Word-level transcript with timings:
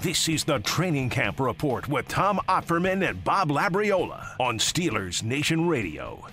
This 0.00 0.28
is 0.28 0.44
the 0.44 0.60
Training 0.60 1.10
Camp 1.10 1.40
Report 1.40 1.88
with 1.88 2.06
Tom 2.06 2.38
Opferman 2.48 3.04
and 3.08 3.24
Bob 3.24 3.48
Labriola 3.48 4.28
on 4.38 4.60
Steelers 4.60 5.24
Nation 5.24 5.66
Radio. 5.66 6.24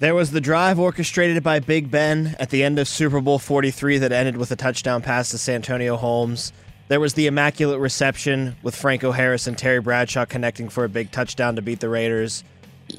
There 0.00 0.16
was 0.16 0.32
the 0.32 0.40
drive 0.40 0.80
orchestrated 0.80 1.44
by 1.44 1.60
Big 1.60 1.88
Ben 1.88 2.34
at 2.40 2.50
the 2.50 2.64
end 2.64 2.80
of 2.80 2.88
Super 2.88 3.20
Bowl 3.20 3.38
43 3.38 3.98
that 3.98 4.10
ended 4.10 4.36
with 4.36 4.50
a 4.50 4.56
touchdown 4.56 5.02
pass 5.02 5.30
to 5.30 5.38
Santonio 5.38 5.96
Holmes. 5.96 6.52
There 6.88 6.98
was 6.98 7.14
the 7.14 7.28
immaculate 7.28 7.78
reception 7.78 8.56
with 8.64 8.74
Franco 8.74 9.12
Harris 9.12 9.46
and 9.46 9.56
Terry 9.56 9.80
Bradshaw 9.80 10.24
connecting 10.24 10.68
for 10.68 10.82
a 10.82 10.88
big 10.88 11.12
touchdown 11.12 11.54
to 11.54 11.62
beat 11.62 11.78
the 11.78 11.88
Raiders. 11.88 12.42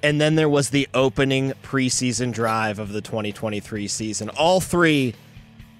And 0.01 0.21
then 0.21 0.35
there 0.35 0.47
was 0.47 0.69
the 0.69 0.87
opening 0.93 1.51
preseason 1.63 2.31
drive 2.31 2.79
of 2.79 2.93
the 2.93 3.01
2023 3.01 3.89
season. 3.89 4.29
All 4.29 4.61
three, 4.61 5.15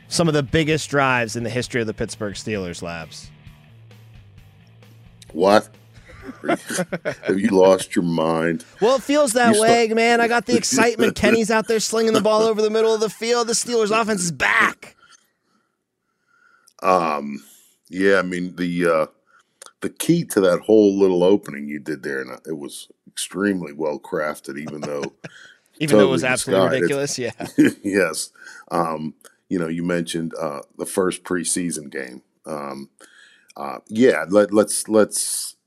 some 0.09 0.27
of 0.27 0.33
the 0.33 0.43
biggest 0.43 0.89
drives 0.89 1.37
in 1.37 1.43
the 1.43 1.49
history 1.49 1.79
of 1.79 1.87
the 1.87 1.93
Pittsburgh 1.93 2.33
Steelers 2.33 2.81
labs. 2.81 3.31
What? 5.33 5.69
Have 7.23 7.39
you 7.39 7.49
lost 7.49 7.95
your 7.95 8.05
mind? 8.05 8.65
Well, 8.81 8.97
it 8.97 9.03
feels 9.03 9.33
that 9.33 9.55
you 9.55 9.61
way, 9.61 9.87
man. 9.89 10.21
I 10.21 10.27
got 10.27 10.45
the 10.45 10.55
excitement. 10.57 11.15
Kenny's 11.15 11.51
out 11.51 11.67
there 11.67 11.79
slinging 11.79 12.13
the 12.13 12.21
ball 12.21 12.43
over 12.43 12.61
the 12.61 12.69
middle 12.69 12.93
of 12.93 12.99
the 12.99 13.09
field. 13.09 13.47
The 13.47 13.53
Steelers' 13.53 13.89
offense 13.89 14.23
is 14.23 14.31
back. 14.31 14.95
Um, 16.81 17.43
yeah, 17.89 18.19
I 18.19 18.21
mean 18.21 18.55
the 18.55 18.85
uh, 18.85 19.05
the 19.81 19.89
key 19.89 20.23
to 20.25 20.41
that 20.41 20.61
whole 20.61 20.97
little 20.97 21.23
opening 21.23 21.67
you 21.67 21.79
did 21.79 22.03
there, 22.03 22.21
and 22.21 22.39
it 22.45 22.57
was 22.57 22.89
extremely 23.07 23.73
well 23.73 23.99
crafted, 23.99 24.57
even 24.57 24.81
though 24.81 25.13
even 25.79 25.93
totally 25.93 26.03
though 26.03 26.07
it 26.07 26.11
was 26.11 26.23
absolutely 26.23 26.81
ridiculous. 26.81 27.17
Yeah. 27.17 27.31
yes. 27.83 28.31
Um, 28.71 29.15
you 29.49 29.57
know, 29.57 29.67
you 29.67 29.83
mentioned 29.83 30.33
uh, 30.39 30.61
the 30.77 30.85
first 30.85 31.23
preseason 31.23 31.89
game. 31.89 32.21
Um, 32.45 32.89
uh, 33.59 33.79
yeah, 33.87 34.25
let, 34.29 34.53
let's 34.53 34.87
let's. 34.87 35.57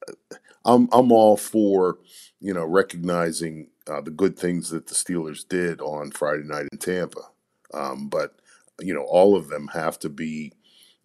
I'm 0.64 0.88
I'm 0.92 1.12
all 1.12 1.36
for 1.36 1.98
you 2.40 2.54
know 2.54 2.64
recognizing 2.64 3.68
uh, 3.86 4.00
the 4.00 4.10
good 4.10 4.38
things 4.38 4.70
that 4.70 4.86
the 4.86 4.94
Steelers 4.94 5.46
did 5.46 5.80
on 5.82 6.10
Friday 6.10 6.44
night 6.44 6.68
in 6.72 6.78
Tampa, 6.78 7.20
um, 7.74 8.08
but 8.08 8.34
you 8.80 8.94
know 8.94 9.02
all 9.02 9.36
of 9.36 9.48
them 9.48 9.68
have 9.74 9.98
to 10.00 10.08
be 10.08 10.54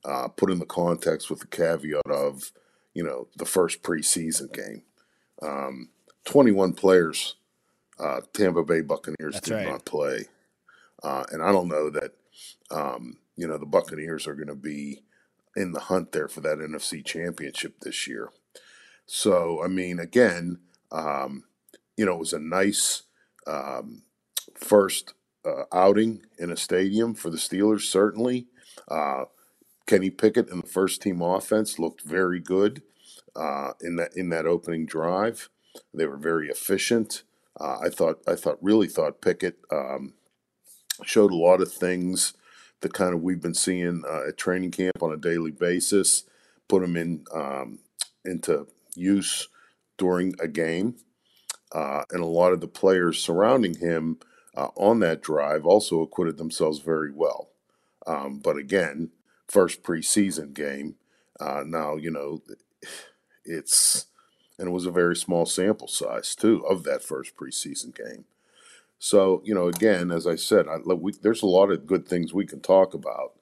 uh, 0.05 0.29
put 0.29 0.49
in 0.49 0.59
the 0.59 0.65
context 0.65 1.29
with 1.29 1.39
the 1.41 1.47
caveat 1.47 2.09
of 2.09 2.53
you 2.93 3.03
know 3.03 3.27
the 3.35 3.45
first 3.45 3.83
preseason 3.83 4.51
game. 4.53 4.83
Um, 5.41 5.89
21 6.23 6.73
players, 6.73 7.35
uh, 7.99 8.21
Tampa 8.33 8.63
Bay 8.63 8.81
Buccaneers 8.81 9.33
That's 9.33 9.49
did 9.49 9.55
right. 9.55 9.67
not 9.67 9.85
play, 9.85 10.25
uh, 11.03 11.25
and 11.31 11.43
I 11.43 11.51
don't 11.51 11.67
know 11.67 11.89
that 11.89 12.13
um, 12.71 13.17
you 13.35 13.45
know 13.45 13.57
the 13.57 13.65
Buccaneers 13.65 14.25
are 14.25 14.35
going 14.35 14.47
to 14.47 14.55
be 14.55 15.01
in 15.57 15.71
the 15.71 15.79
hunt 15.81 16.11
there 16.11 16.27
for 16.27 16.39
that 16.41 16.59
NFC 16.59 17.03
championship 17.03 17.79
this 17.81 18.07
year. 18.07 18.29
So, 19.07 19.63
I 19.63 19.67
mean, 19.67 19.99
again, 19.99 20.59
um, 20.91 21.45
you 21.97 22.05
know, 22.05 22.13
it 22.13 22.19
was 22.19 22.33
a 22.33 22.39
nice 22.39 23.03
um, 23.47 24.03
first 24.55 25.13
uh, 25.43 25.63
outing 25.73 26.21
in 26.37 26.51
a 26.51 26.57
stadium 26.57 27.15
for 27.15 27.29
the 27.29 27.37
Steelers, 27.37 27.81
certainly. 27.81 28.47
Uh, 28.87 29.25
Kenny 29.87 30.09
Pickett 30.09 30.49
and 30.51 30.63
the 30.63 30.67
first 30.67 31.01
team 31.01 31.21
offense 31.21 31.79
looked 31.79 32.01
very 32.03 32.39
good 32.39 32.83
uh, 33.35 33.71
in 33.81 33.95
that 33.95 34.11
in 34.15 34.29
that 34.29 34.45
opening 34.45 34.85
drive. 34.85 35.49
They 35.93 36.05
were 36.05 36.17
very 36.17 36.49
efficient. 36.49 37.23
Uh, 37.59 37.77
I 37.81 37.89
thought 37.89 38.21
I 38.27 38.35
thought 38.35 38.57
really 38.61 38.87
thought 38.87 39.21
Pickett 39.21 39.57
um, 39.71 40.13
showed 41.03 41.31
a 41.31 41.35
lot 41.35 41.61
of 41.61 41.71
things 41.71 42.33
the 42.81 42.89
kind 42.89 43.13
of 43.13 43.21
we've 43.21 43.41
been 43.41 43.53
seeing 43.53 44.03
uh, 44.07 44.27
at 44.27 44.37
training 44.37 44.71
camp 44.71 45.01
on 45.01 45.11
a 45.11 45.17
daily 45.17 45.51
basis, 45.51 46.23
put 46.67 46.81
them 46.81 46.95
in 46.95 47.25
um, 47.33 47.79
into 48.25 48.67
use 48.95 49.47
during 49.97 50.35
a 50.39 50.47
game, 50.47 50.95
uh, 51.71 52.03
and 52.11 52.21
a 52.21 52.27
lot 52.27 52.53
of 52.53 52.61
the 52.61 52.67
players 52.67 53.19
surrounding 53.19 53.75
him 53.75 54.19
uh, 54.55 54.69
on 54.75 54.99
that 54.99 55.21
drive 55.21 55.65
also 55.65 56.01
acquitted 56.01 56.37
themselves 56.37 56.79
very 56.79 57.11
well. 57.11 57.49
Um, 58.05 58.39
but 58.39 58.57
again, 58.57 59.11
first 59.47 59.83
preseason 59.83 60.53
game. 60.53 60.95
Uh, 61.39 61.63
now 61.65 61.95
you 61.95 62.09
know 62.09 62.41
it's 63.45 64.07
and 64.57 64.67
it 64.67 64.71
was 64.71 64.85
a 64.85 64.91
very 64.91 65.15
small 65.15 65.45
sample 65.45 65.87
size 65.87 66.35
too 66.35 66.65
of 66.67 66.83
that 66.83 67.03
first 67.03 67.35
preseason 67.35 67.95
game. 67.95 68.25
So, 68.99 69.41
you 69.45 69.53
know, 69.53 69.67
again, 69.67 70.11
as 70.11 70.25
I 70.25 70.35
said, 70.35 70.67
I, 70.67 70.77
we, 70.77 71.13
there's 71.21 71.43
a 71.43 71.47
lot 71.47 71.71
of 71.71 71.85
good 71.85 72.07
things 72.07 72.33
we 72.33 72.45
can 72.45 72.61
talk 72.61 72.93
about 72.93 73.33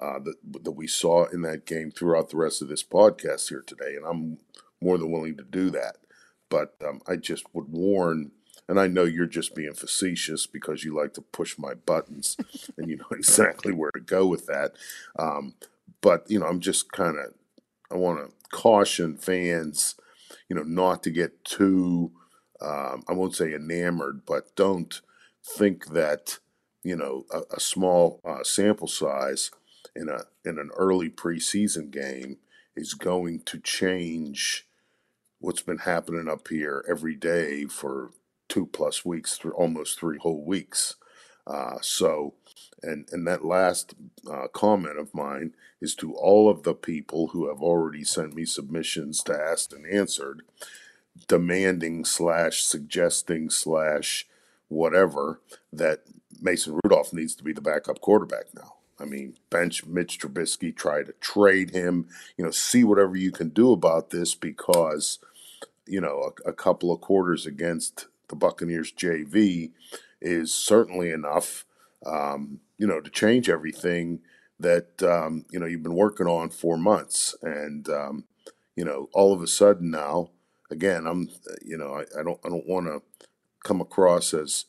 uh, 0.00 0.18
that, 0.20 0.34
that 0.64 0.72
we 0.72 0.86
saw 0.86 1.26
in 1.26 1.42
that 1.42 1.64
game 1.64 1.90
throughout 1.90 2.30
the 2.30 2.36
rest 2.36 2.60
of 2.60 2.68
this 2.68 2.82
podcast 2.82 3.48
here 3.48 3.62
today, 3.66 3.94
and 3.96 4.04
I'm 4.04 4.38
more 4.80 4.98
than 4.98 5.10
willing 5.10 5.36
to 5.36 5.44
do 5.44 5.70
that. 5.70 5.96
But 6.48 6.74
um, 6.86 7.00
I 7.06 7.16
just 7.16 7.44
would 7.54 7.68
warn, 7.68 8.32
and 8.68 8.78
I 8.78 8.88
know 8.88 9.04
you're 9.04 9.26
just 9.26 9.54
being 9.54 9.74
facetious 9.74 10.46
because 10.46 10.84
you 10.84 10.94
like 10.94 11.14
to 11.14 11.22
push 11.22 11.56
my 11.58 11.74
buttons 11.74 12.36
and 12.76 12.88
you 12.88 12.96
know 12.96 13.06
exactly 13.12 13.72
where 13.72 13.90
to 13.92 14.00
go 14.00 14.26
with 14.26 14.46
that. 14.46 14.72
Um, 15.18 15.54
but, 16.00 16.24
you 16.28 16.38
know, 16.38 16.46
I'm 16.46 16.60
just 16.60 16.92
kind 16.92 17.16
of, 17.18 17.32
I 17.90 17.96
want 17.96 18.18
to 18.18 18.34
caution 18.50 19.16
fans, 19.16 19.96
you 20.48 20.56
know, 20.56 20.62
not 20.62 21.02
to 21.04 21.10
get 21.10 21.44
too 21.44 22.12
um, 22.60 23.04
I 23.08 23.12
won't 23.12 23.34
say 23.34 23.54
enamored, 23.54 24.22
but 24.26 24.54
don't 24.56 25.00
think 25.44 25.88
that 25.88 26.38
you 26.82 26.96
know 26.96 27.24
a, 27.32 27.56
a 27.56 27.60
small 27.60 28.20
uh, 28.24 28.42
sample 28.44 28.88
size 28.88 29.50
in 29.94 30.08
a 30.08 30.24
in 30.44 30.58
an 30.58 30.70
early 30.76 31.10
preseason 31.10 31.90
game 31.90 32.38
is 32.76 32.94
going 32.94 33.40
to 33.46 33.58
change 33.58 34.66
what's 35.38 35.62
been 35.62 35.78
happening 35.78 36.28
up 36.28 36.48
here 36.48 36.84
every 36.88 37.14
day 37.14 37.64
for 37.64 38.10
two 38.48 38.66
plus 38.66 39.04
weeks, 39.04 39.36
through 39.36 39.52
almost 39.52 39.98
three 39.98 40.18
whole 40.18 40.44
weeks. 40.44 40.96
Uh, 41.46 41.78
so, 41.80 42.34
and 42.82 43.08
and 43.12 43.26
that 43.26 43.44
last 43.44 43.94
uh, 44.30 44.48
comment 44.48 44.98
of 44.98 45.14
mine 45.14 45.52
is 45.80 45.94
to 45.94 46.14
all 46.14 46.48
of 46.48 46.62
the 46.62 46.74
people 46.74 47.28
who 47.28 47.48
have 47.48 47.60
already 47.60 48.02
sent 48.02 48.34
me 48.34 48.44
submissions 48.44 49.22
to 49.22 49.32
asked 49.34 49.72
and 49.72 49.86
answered 49.86 50.42
demanding 51.28 52.04
slash 52.04 52.62
suggesting 52.62 53.50
slash 53.50 54.26
whatever 54.68 55.40
that 55.72 56.02
Mason 56.40 56.78
Rudolph 56.84 57.12
needs 57.12 57.34
to 57.36 57.44
be 57.44 57.52
the 57.52 57.60
backup 57.60 58.00
quarterback 58.00 58.46
now. 58.54 58.74
I 58.98 59.04
mean, 59.04 59.34
bench 59.50 59.84
Mitch 59.84 60.18
Trubisky, 60.18 60.74
try 60.74 61.02
to 61.02 61.12
trade 61.20 61.70
him, 61.70 62.08
you 62.36 62.44
know, 62.44 62.50
see 62.50 62.82
whatever 62.82 63.16
you 63.16 63.30
can 63.30 63.50
do 63.50 63.72
about 63.72 64.10
this 64.10 64.34
because, 64.34 65.18
you 65.86 66.00
know, 66.00 66.32
a, 66.46 66.50
a 66.50 66.52
couple 66.52 66.92
of 66.92 67.00
quarters 67.00 67.46
against 67.46 68.06
the 68.28 68.36
Buccaneers 68.36 68.92
JV 68.92 69.72
is 70.20 70.52
certainly 70.52 71.10
enough, 71.10 71.66
um, 72.06 72.60
you 72.78 72.86
know, 72.86 73.00
to 73.00 73.10
change 73.10 73.50
everything 73.50 74.20
that, 74.58 75.02
um, 75.02 75.44
you 75.50 75.60
know, 75.60 75.66
you've 75.66 75.82
been 75.82 75.94
working 75.94 76.26
on 76.26 76.48
for 76.48 76.78
months. 76.78 77.36
And, 77.42 77.88
um, 77.90 78.24
you 78.74 78.84
know, 78.84 79.10
all 79.12 79.34
of 79.34 79.42
a 79.42 79.46
sudden 79.46 79.90
now, 79.90 80.30
again, 80.70 81.06
I'm 81.06 81.28
you 81.64 81.76
know 81.76 81.94
I, 81.94 82.20
I 82.20 82.22
don't 82.22 82.40
I 82.44 82.48
don't 82.48 82.66
want 82.66 82.86
to 82.86 83.02
come 83.64 83.80
across 83.80 84.32
as 84.34 84.66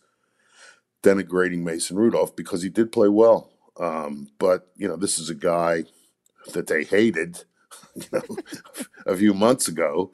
denigrating 1.03 1.63
Mason 1.63 1.97
Rudolph 1.97 2.35
because 2.35 2.63
he 2.63 2.69
did 2.69 2.91
play 2.91 3.07
well. 3.07 3.51
Um, 3.79 4.29
but 4.39 4.71
you 4.75 4.87
know, 4.87 4.95
this 4.95 5.19
is 5.19 5.29
a 5.29 5.35
guy 5.35 5.85
that 6.53 6.67
they 6.67 6.83
hated, 6.83 7.43
you 7.95 8.05
know, 8.11 8.37
a 9.05 9.15
few 9.15 9.33
months 9.33 9.67
ago, 9.67 10.11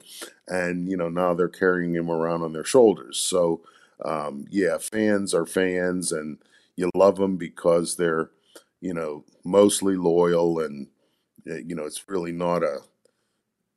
and 0.48 0.88
you 0.88 0.96
know 0.96 1.08
now 1.08 1.34
they're 1.34 1.48
carrying 1.48 1.94
him 1.94 2.10
around 2.10 2.42
on 2.42 2.52
their 2.52 2.64
shoulders. 2.64 3.18
So 3.18 3.62
um, 4.04 4.46
yeah, 4.50 4.78
fans 4.78 5.34
are 5.34 5.46
fans, 5.46 6.12
and 6.12 6.38
you 6.76 6.90
love 6.94 7.16
them 7.16 7.36
because 7.36 7.96
they're 7.96 8.30
you 8.80 8.94
know 8.94 9.24
mostly 9.44 9.96
loyal, 9.96 10.60
and 10.60 10.88
you 11.44 11.74
know 11.74 11.84
it's 11.84 12.08
really 12.08 12.32
not 12.32 12.62
a 12.62 12.80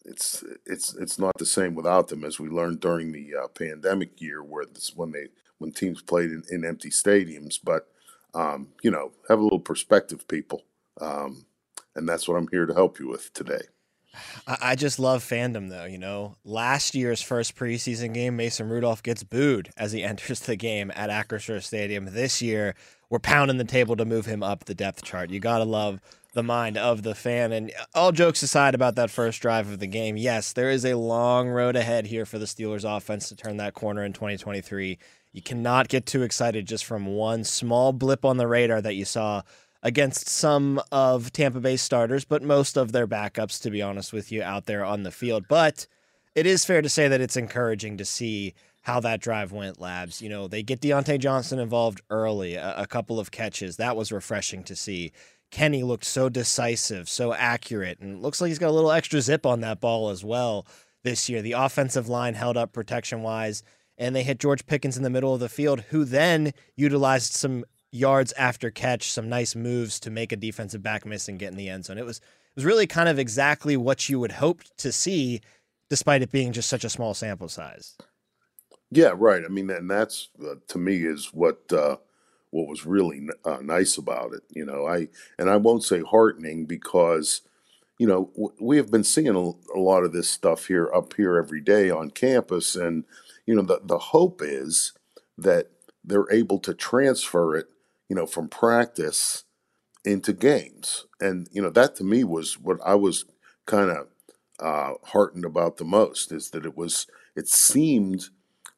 it's 0.07 0.43
it's 0.65 0.95
it's 0.95 1.19
not 1.19 1.37
the 1.37 1.45
same 1.45 1.75
without 1.75 2.07
them 2.07 2.23
as 2.23 2.39
we 2.39 2.49
learned 2.49 2.79
during 2.79 3.11
the 3.11 3.35
uh, 3.35 3.47
pandemic 3.49 4.19
year 4.19 4.41
where 4.41 4.65
this 4.65 4.93
when 4.95 5.11
they 5.11 5.27
when 5.59 5.71
teams 5.71 6.01
played 6.01 6.31
in, 6.31 6.43
in 6.49 6.65
empty 6.65 6.89
stadiums 6.89 7.59
but 7.63 7.87
um, 8.37 8.69
you 8.83 8.91
know, 8.91 9.11
have 9.27 9.39
a 9.39 9.43
little 9.43 9.59
perspective, 9.59 10.27
people. 10.27 10.63
Um, 11.01 11.45
and 11.95 12.07
that's 12.07 12.27
what 12.27 12.37
I'm 12.37 12.47
here 12.49 12.65
to 12.65 12.73
help 12.73 12.99
you 12.99 13.07
with 13.07 13.33
today. 13.33 13.61
I 14.47 14.75
just 14.75 14.97
love 14.97 15.23
fandom, 15.23 15.69
though. 15.69 15.85
You 15.85 15.99
know, 15.99 16.37
last 16.43 16.95
year's 16.95 17.21
first 17.21 17.55
preseason 17.55 18.13
game, 18.13 18.35
Mason 18.35 18.67
Rudolph 18.67 19.03
gets 19.03 19.23
booed 19.23 19.69
as 19.77 19.91
he 19.91 20.03
enters 20.03 20.39
the 20.41 20.55
game 20.55 20.91
at 20.95 21.09
Acrisure 21.09 21.61
Stadium. 21.61 22.05
This 22.05 22.41
year, 22.41 22.75
we're 23.09 23.19
pounding 23.19 23.57
the 23.57 23.63
table 23.63 23.95
to 23.95 24.05
move 24.05 24.25
him 24.25 24.43
up 24.43 24.65
the 24.65 24.75
depth 24.75 25.03
chart. 25.03 25.29
You 25.29 25.39
got 25.39 25.59
to 25.59 25.63
love 25.63 26.01
the 26.37 26.43
mind 26.43 26.77
of 26.77 27.01
the 27.01 27.15
fan. 27.15 27.51
And 27.51 27.71
all 27.95 28.11
jokes 28.11 28.43
aside 28.43 28.75
about 28.75 28.95
that 28.95 29.09
first 29.09 29.41
drive 29.41 29.69
of 29.69 29.79
the 29.79 29.87
game, 29.87 30.17
yes, 30.17 30.53
there 30.53 30.69
is 30.69 30.85
a 30.85 30.93
long 30.93 31.49
road 31.49 31.75
ahead 31.75 32.05
here 32.05 32.27
for 32.27 32.37
the 32.37 32.45
Steelers 32.45 32.85
offense 32.85 33.27
to 33.29 33.35
turn 33.35 33.57
that 33.57 33.73
corner 33.73 34.03
in 34.03 34.13
2023. 34.13 34.99
You 35.33 35.41
cannot 35.41 35.87
get 35.87 36.05
too 36.05 36.21
excited 36.21 36.67
just 36.67 36.85
from 36.85 37.07
one 37.07 37.43
small 37.43 37.91
blip 37.91 38.23
on 38.23 38.37
the 38.37 38.47
radar 38.47 38.83
that 38.83 38.93
you 38.93 39.03
saw 39.03 39.41
against 39.81 40.29
some 40.29 40.79
of 40.91 41.33
Tampa 41.33 41.59
Bay 41.59 41.75
starters, 41.75 42.23
but 42.23 42.43
most 42.43 42.77
of 42.77 42.91
their 42.91 43.07
backups, 43.07 43.59
to 43.63 43.71
be 43.71 43.81
honest 43.81 44.13
with 44.13 44.31
you, 44.31 44.43
out 44.43 44.67
there 44.67 44.85
on 44.85 45.01
the 45.01 45.11
field. 45.11 45.45
But 45.49 45.87
it 46.35 46.45
is 46.45 46.65
fair 46.65 46.83
to 46.83 46.89
say 46.89 47.07
that 47.07 47.21
it's 47.21 47.35
encouraging 47.35 47.97
to 47.97 48.05
see 48.05 48.53
how 48.87 48.99
that 48.99 49.19
drive 49.19 49.51
went, 49.51 49.81
Labs. 49.81 50.21
You 50.21 50.29
know, 50.29 50.47
they 50.47 50.63
get 50.63 50.81
Diontae 50.81 51.19
Johnson 51.19 51.57
involved 51.59 52.01
early, 52.09 52.55
a, 52.55 52.75
a 52.77 52.87
couple 52.87 53.19
of 53.19 53.31
catches. 53.31 53.77
That 53.77 53.97
was 53.97 54.11
refreshing 54.11 54.63
to 54.65 54.75
see. 54.75 55.11
Kenny 55.51 55.83
looked 55.83 56.05
so 56.05 56.29
decisive, 56.29 57.09
so 57.09 57.33
accurate, 57.33 57.99
and 57.99 58.21
looks 58.21 58.41
like 58.41 58.49
he's 58.49 58.59
got 58.59 58.69
a 58.69 58.71
little 58.71 58.91
extra 58.91 59.21
zip 59.21 59.45
on 59.45 59.61
that 59.61 59.79
ball 59.79 60.09
as 60.09 60.23
well 60.23 60.65
this 61.03 61.29
year. 61.29 61.41
The 61.41 61.53
offensive 61.53 62.09
line 62.09 62.33
held 62.33 62.57
up 62.57 62.73
protection 62.73 63.21
wise, 63.21 63.63
and 63.97 64.15
they 64.15 64.23
hit 64.23 64.39
George 64.39 64.65
Pickens 64.65 64.97
in 64.97 65.03
the 65.03 65.09
middle 65.09 65.33
of 65.33 65.39
the 65.39 65.49
field, 65.49 65.81
who 65.89 66.03
then 66.03 66.53
utilized 66.75 67.33
some 67.33 67.63
yards 67.91 68.33
after 68.33 68.69
catch, 68.69 69.09
some 69.11 69.29
nice 69.29 69.55
moves 69.55 69.99
to 70.01 70.11
make 70.11 70.31
a 70.31 70.37
defensive 70.37 70.83
back 70.83 71.05
miss 71.05 71.27
and 71.27 71.39
get 71.39 71.51
in 71.51 71.57
the 71.57 71.69
end 71.69 71.85
zone. 71.85 71.97
It 71.97 72.05
was 72.05 72.17
it 72.17 72.55
was 72.55 72.65
really 72.65 72.87
kind 72.87 73.07
of 73.07 73.19
exactly 73.19 73.77
what 73.77 74.09
you 74.09 74.19
would 74.19 74.33
hope 74.33 74.61
to 74.77 74.91
see, 74.91 75.41
despite 75.89 76.23
it 76.23 76.31
being 76.31 76.51
just 76.51 76.69
such 76.69 76.83
a 76.83 76.89
small 76.89 77.13
sample 77.13 77.49
size. 77.49 77.95
Yeah, 78.89 79.13
right. 79.15 79.43
I 79.43 79.47
mean, 79.47 79.69
and 79.69 79.89
that's 79.89 80.29
uh, 80.43 80.55
to 80.69 80.77
me 80.77 81.05
is 81.05 81.27
what 81.33 81.71
uh, 81.71 81.97
what 82.51 82.67
was 82.67 82.85
really 82.85 83.27
uh, 83.45 83.59
nice 83.61 83.97
about 83.97 84.33
it. 84.33 84.43
You 84.49 84.65
know, 84.65 84.87
I 84.87 85.09
and 85.37 85.49
I 85.49 85.57
won't 85.57 85.83
say 85.83 86.01
heartening 86.01 86.65
because 86.65 87.41
you 87.99 88.07
know 88.07 88.31
w- 88.35 88.53
we 88.61 88.77
have 88.77 88.91
been 88.91 89.03
seeing 89.03 89.35
a, 89.35 89.77
a 89.77 89.79
lot 89.79 90.03
of 90.03 90.13
this 90.13 90.29
stuff 90.29 90.67
here 90.67 90.91
up 90.93 91.13
here 91.15 91.37
every 91.37 91.61
day 91.61 91.89
on 91.89 92.11
campus, 92.11 92.75
and 92.75 93.05
you 93.45 93.55
know 93.55 93.63
the 93.63 93.81
the 93.83 93.97
hope 93.99 94.41
is 94.43 94.93
that 95.37 95.69
they're 96.03 96.31
able 96.31 96.59
to 96.59 96.73
transfer 96.73 97.55
it 97.55 97.67
you 98.09 98.15
know, 98.15 98.25
from 98.25 98.47
practice 98.47 99.43
into 100.05 100.33
games. 100.33 101.05
And, 101.19 101.47
you 101.51 101.61
know, 101.61 101.69
that 101.71 101.95
to 101.97 102.03
me 102.03 102.23
was 102.23 102.59
what 102.59 102.79
I 102.85 102.95
was 102.95 103.25
kind 103.65 103.89
of 103.91 104.07
uh, 104.59 104.93
heartened 105.05 105.45
about 105.45 105.77
the 105.77 105.85
most 105.85 106.31
is 106.31 106.51
that 106.51 106.65
it 106.65 106.77
was, 106.77 107.07
it 107.35 107.47
seemed 107.47 108.29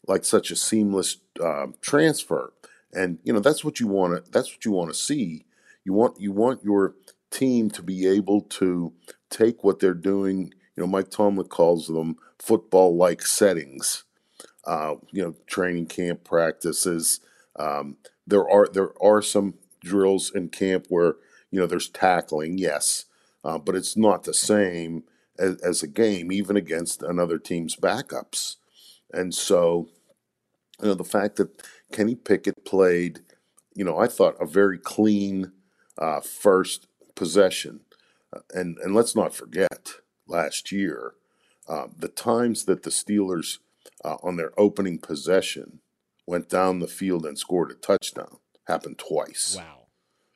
like 0.08 0.26
such 0.26 0.52
a 0.52 0.56
seamless 0.56 1.18
uh, 1.44 1.68
transfer. 1.82 2.54
And, 2.94 3.20
you 3.24 3.34
know, 3.34 3.40
that's 3.40 3.64
what 3.64 3.80
you 3.80 3.88
want 3.88 4.26
to, 4.26 4.32
that's 4.32 4.52
what 4.52 4.66
you 4.66 4.72
want 4.72 4.92
to 4.92 4.98
see. 4.98 5.46
You 5.86 5.94
want, 5.94 6.20
you 6.20 6.32
want 6.32 6.64
your 6.64 6.96
team 7.32 7.70
to 7.72 7.84
be 7.84 8.08
able 8.08 8.42
to 8.42 8.94
take 9.30 9.64
what 9.64 9.80
they're 9.80 9.94
doing. 9.94 10.54
You 10.76 10.84
know, 10.84 10.88
Mike 10.88 11.10
Tomlin 11.10 11.48
calls 11.48 11.88
them 11.88 12.18
football 12.40 12.96
like 12.96 13.22
settings, 13.22 14.04
uh, 14.66 14.96
you 15.12 15.24
know, 15.24 15.36
training 15.48 15.88
camp 15.88 16.24
practices, 16.24 17.20
um, 17.60 17.98
there 18.26 18.50
are 18.50 18.68
there 18.72 18.92
are 19.04 19.22
some 19.22 19.56
drills 19.82 20.32
in 20.34 20.50
camp 20.50 20.86
where 20.90 21.16
you 21.52 21.60
know 21.60 21.68
there's 21.68 21.90
tackling, 21.90 22.58
yes, 22.58 23.06
uh, 23.44 23.58
but 23.58 23.76
it's 23.76 23.98
not 23.98 24.24
the 24.24 24.34
same 24.34 25.04
as, 25.38 25.58
as, 25.62 25.84
a 25.84 25.88
game, 25.88 26.32
even 26.32 26.56
against 26.58 27.02
another 27.02 27.38
team's 27.38 27.76
backups. 27.76 28.58
And 29.14 29.34
so, 29.34 29.88
you 30.82 30.90
know, 30.90 30.94
the 30.94 31.04
fact 31.04 31.38
that 31.38 31.50
Kenny 31.92 32.16
Pickett 32.16 32.66
played, 32.66 33.22
you 33.74 33.84
know, 33.84 33.98
I 33.98 34.08
thought 34.08 34.36
a 34.40 34.46
very 34.46 34.78
clean 34.78 35.52
uh, 35.98 36.22
first 36.22 36.88
possession, 37.16 37.82
uh, 38.34 38.40
and 38.54 38.78
and 38.78 38.96
let's 38.96 39.16
not 39.16 39.34
forget 39.34 39.94
last 40.28 40.72
year 40.72 41.16
uh, 41.68 41.88
the 41.98 42.08
times 42.08 42.66
that 42.66 42.84
the 42.84 42.90
Steelers 42.90 43.60
uh, 44.04 44.18
on 44.24 44.38
their 44.38 44.52
opening 44.58 44.98
possession 44.98 45.80
went 46.26 46.50
down 46.50 46.80
the 46.80 46.88
field 46.88 47.26
and 47.26 47.38
scored 47.38 47.72
a 47.72 47.76
touchdown. 47.76 48.38
Happened 48.68 49.00
twice. 49.00 49.56
Wow. 49.58 49.88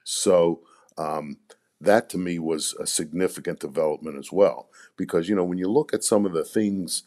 So 0.03 0.61
um, 0.97 1.37
that 1.79 2.09
to 2.09 2.17
me 2.17 2.39
was 2.39 2.73
a 2.79 2.87
significant 2.87 3.59
development 3.59 4.17
as 4.17 4.31
well. 4.31 4.69
Because, 4.97 5.29
you 5.29 5.35
know, 5.35 5.43
when 5.43 5.59
you 5.59 5.69
look 5.69 5.93
at 5.93 6.03
some 6.03 6.25
of 6.25 6.33
the 6.33 6.43
things 6.43 7.03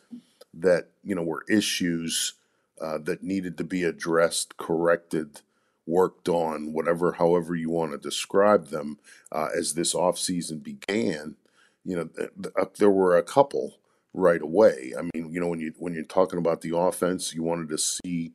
that, 0.54 0.90
you 1.02 1.14
know, 1.14 1.22
were 1.22 1.44
issues 1.48 2.34
uh, 2.80 2.98
that 2.98 3.22
needed 3.22 3.56
to 3.58 3.64
be 3.64 3.82
addressed, 3.84 4.56
corrected, 4.56 5.40
worked 5.86 6.28
on, 6.28 6.72
whatever, 6.72 7.12
however 7.12 7.54
you 7.54 7.70
want 7.70 7.92
to 7.92 7.98
describe 7.98 8.68
them, 8.68 8.98
uh, 9.32 9.48
as 9.56 9.74
this 9.74 9.94
offseason 9.94 10.62
began, 10.62 11.36
you 11.84 11.96
know, 11.96 12.04
th- 12.04 12.30
th- 12.42 12.54
uh, 12.58 12.66
there 12.78 12.90
were 12.90 13.16
a 13.16 13.22
couple 13.22 13.78
right 14.12 14.42
away. 14.42 14.92
I 14.98 15.02
mean, 15.02 15.32
you 15.32 15.40
know, 15.40 15.48
when 15.48 15.60
you 15.60 15.72
when 15.78 15.94
you're 15.94 16.04
talking 16.04 16.38
about 16.38 16.62
the 16.62 16.76
offense, 16.76 17.34
you 17.34 17.42
wanted 17.42 17.68
to 17.68 17.78
see 17.78 18.32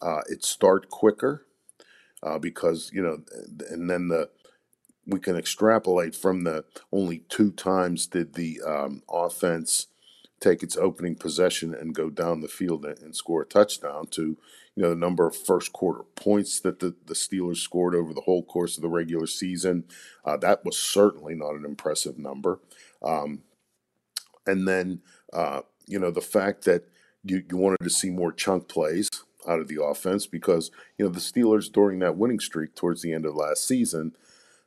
uh, 0.00 0.20
it 0.28 0.44
start 0.44 0.88
quicker 0.88 1.46
uh, 2.22 2.38
because 2.38 2.90
you 2.92 3.02
know, 3.02 3.22
and 3.70 3.90
then 3.90 4.08
the 4.08 4.30
we 5.06 5.18
can 5.18 5.36
extrapolate 5.36 6.14
from 6.14 6.44
the 6.44 6.64
only 6.92 7.24
two 7.28 7.50
times 7.50 8.06
did 8.06 8.34
the 8.34 8.60
um, 8.64 9.02
offense 9.10 9.88
take 10.42 10.62
its 10.62 10.76
opening 10.76 11.14
possession 11.14 11.74
and 11.74 11.94
go 11.94 12.10
down 12.10 12.40
the 12.40 12.48
field 12.48 12.84
and, 12.84 13.14
score 13.14 13.42
a 13.42 13.46
touchdown 13.46 14.06
to 14.08 14.36
you 14.74 14.82
know 14.82 14.90
the 14.90 14.96
number 14.96 15.26
of 15.26 15.36
first 15.36 15.72
quarter 15.72 16.02
points 16.16 16.60
that 16.60 16.80
the, 16.80 16.94
the 17.06 17.14
Steelers 17.14 17.58
scored 17.58 17.94
over 17.94 18.12
the 18.12 18.22
whole 18.22 18.42
course 18.42 18.76
of 18.76 18.82
the 18.82 18.88
regular 18.88 19.26
season. 19.26 19.84
Uh, 20.24 20.36
that 20.38 20.64
was 20.64 20.78
certainly 20.78 21.34
not 21.34 21.54
an 21.54 21.64
impressive 21.64 22.18
number. 22.18 22.58
Um, 23.02 23.42
and 24.46 24.66
then 24.66 25.00
uh, 25.32 25.60
you 25.86 25.98
know 25.98 26.10
the 26.10 26.20
fact 26.20 26.64
that 26.64 26.84
you, 27.24 27.44
you 27.48 27.56
wanted 27.56 27.82
to 27.82 27.90
see 27.90 28.10
more 28.10 28.32
chunk 28.32 28.68
plays 28.68 29.08
out 29.46 29.60
of 29.60 29.68
the 29.68 29.82
offense 29.82 30.26
because 30.26 30.70
you 30.98 31.04
know 31.04 31.10
the 31.10 31.20
Steelers 31.20 31.70
during 31.70 31.98
that 32.00 32.16
winning 32.16 32.40
streak 32.40 32.74
towards 32.74 33.02
the 33.02 33.12
end 33.12 33.26
of 33.26 33.34
last 33.34 33.66
season 33.66 34.12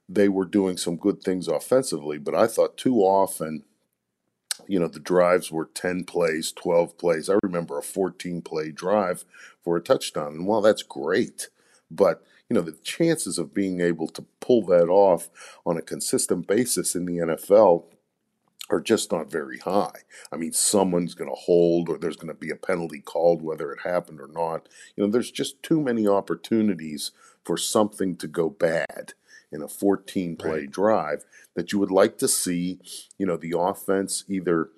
they 0.07 0.29
were 0.29 0.45
doing 0.45 0.77
some 0.77 0.97
good 0.97 1.21
things 1.21 1.47
offensively 1.47 2.17
but 2.17 2.35
I 2.35 2.45
thought 2.45 2.77
too 2.77 2.97
often 2.97 3.63
you 4.67 4.79
know 4.79 4.87
the 4.87 4.99
drives 4.99 5.51
were 5.51 5.69
10 5.73 6.03
plays 6.05 6.51
12 6.51 6.97
plays 6.97 7.29
I 7.29 7.37
remember 7.43 7.77
a 7.77 7.83
14 7.83 8.41
play 8.41 8.71
drive 8.71 9.25
for 9.63 9.77
a 9.77 9.81
touchdown 9.81 10.33
and 10.33 10.47
while 10.47 10.61
that's 10.61 10.83
great 10.83 11.49
but 11.89 12.23
you 12.49 12.53
know 12.53 12.61
the 12.61 12.77
chances 12.83 13.37
of 13.37 13.53
being 13.53 13.81
able 13.81 14.07
to 14.09 14.25
pull 14.39 14.65
that 14.67 14.87
off 14.89 15.29
on 15.65 15.77
a 15.77 15.81
consistent 15.81 16.47
basis 16.47 16.95
in 16.95 17.05
the 17.05 17.17
NFL 17.17 17.85
are 18.69 18.81
just 18.81 19.11
not 19.11 19.29
very 19.29 19.59
high. 19.59 19.99
I 20.31 20.37
mean, 20.37 20.51
someone's 20.51 21.13
going 21.13 21.29
to 21.29 21.35
hold 21.35 21.87
or 21.87 21.97
there's 21.97 22.15
going 22.15 22.33
to 22.33 22.39
be 22.39 22.49
a 22.49 22.55
penalty 22.55 22.99
called 22.99 23.41
whether 23.41 23.71
it 23.71 23.81
happened 23.83 24.19
or 24.19 24.27
not. 24.27 24.67
You 24.95 25.03
know, 25.03 25.11
there's 25.11 25.31
just 25.31 25.61
too 25.61 25.79
many 25.81 26.07
opportunities 26.07 27.11
for 27.43 27.57
something 27.57 28.15
to 28.17 28.27
go 28.27 28.49
bad 28.49 29.13
in 29.55 29.63
a 29.63 29.67
14 29.67 30.35
play 30.35 30.59
right. 30.59 30.71
drive 30.71 31.25
that 31.55 31.71
you 31.71 31.79
would 31.79 31.91
like 31.91 32.17
to 32.19 32.27
see, 32.27 32.79
you 33.17 33.25
know, 33.25 33.37
the 33.37 33.57
offense 33.57 34.23
either 34.27 34.69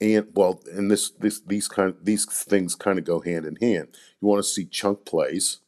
and 0.00 0.26
well, 0.34 0.60
and 0.72 0.90
this 0.90 1.10
this 1.10 1.40
these 1.40 1.68
kind 1.68 1.94
these 2.02 2.24
things 2.24 2.74
kind 2.74 2.98
of 2.98 3.04
go 3.04 3.20
hand 3.20 3.46
in 3.46 3.56
hand. 3.56 3.88
You 4.20 4.28
want 4.28 4.42
to 4.42 4.48
see 4.48 4.64
chunk 4.64 5.04
plays 5.04 5.60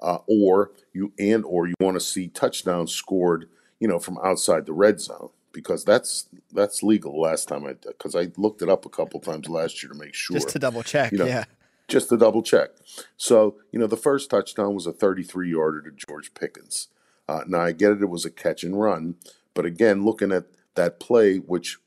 uh, 0.00 0.18
or 0.26 0.72
you 0.92 1.12
and 1.18 1.44
or 1.44 1.68
you 1.68 1.74
want 1.80 1.94
to 1.94 2.00
see 2.00 2.26
touchdowns 2.26 2.92
scored, 2.92 3.48
you 3.78 3.86
know, 3.86 4.00
from 4.00 4.18
outside 4.24 4.66
the 4.66 4.72
red 4.72 5.00
zone 5.00 5.30
because 5.52 5.84
that's 5.84 6.28
that's 6.52 6.82
legal. 6.82 7.20
Last 7.20 7.46
time 7.48 7.64
I 7.64 7.74
because 7.74 8.16
I 8.16 8.28
looked 8.36 8.60
it 8.60 8.68
up 8.68 8.86
a 8.86 8.90
couple 8.90 9.20
times 9.20 9.48
last 9.48 9.82
year 9.82 9.92
to 9.92 9.98
make 9.98 10.14
sure, 10.14 10.36
just 10.36 10.50
to 10.50 10.58
double 10.58 10.82
check. 10.82 11.12
You 11.12 11.18
know, 11.18 11.26
yeah, 11.26 11.44
just 11.88 12.08
to 12.08 12.16
double 12.16 12.42
check. 12.42 12.70
So 13.16 13.56
you 13.72 13.78
know, 13.78 13.86
the 13.86 13.96
first 13.96 14.30
touchdown 14.30 14.74
was 14.74 14.86
a 14.86 14.92
33 14.92 15.50
yarder 15.50 15.82
to 15.82 15.90
George 15.92 16.34
Pickens. 16.34 16.88
Uh, 17.28 17.42
now 17.46 17.60
I 17.60 17.72
get 17.72 17.92
it; 17.92 18.02
it 18.02 18.08
was 18.08 18.24
a 18.24 18.30
catch 18.30 18.62
and 18.62 18.80
run, 18.80 19.16
but 19.54 19.64
again, 19.64 20.04
looking 20.04 20.32
at 20.32 20.44
that 20.74 21.00
play, 21.00 21.38
which 21.38 21.78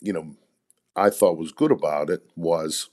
you 0.00 0.12
know 0.12 0.36
I 0.94 1.10
thought 1.10 1.38
was 1.38 1.52
good 1.52 1.70
about 1.70 2.10
it 2.10 2.22
was 2.36 2.90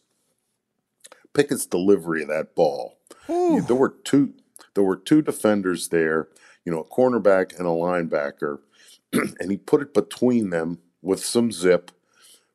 Pickett's 1.34 1.66
delivery 1.66 2.24
of 2.24 2.30
that 2.30 2.56
ball. 2.56 2.98
There 3.28 3.76
were 3.76 3.96
two 4.04 4.34
there 4.76 4.84
were 4.84 4.98
two 4.98 5.22
defenders 5.22 5.90
there, 5.90 6.28
you 6.66 6.72
know, 6.72 6.80
a 6.80 6.84
cornerback 6.84 7.58
and 7.58 7.68
a 7.68 7.72
linebacker 7.72 8.60
and 9.40 9.52
he 9.52 9.58
put 9.58 9.82
it 9.82 9.94
between 9.94 10.50
them 10.50 10.80
with 11.02 11.24
some 11.24 11.52
zip 11.52 11.92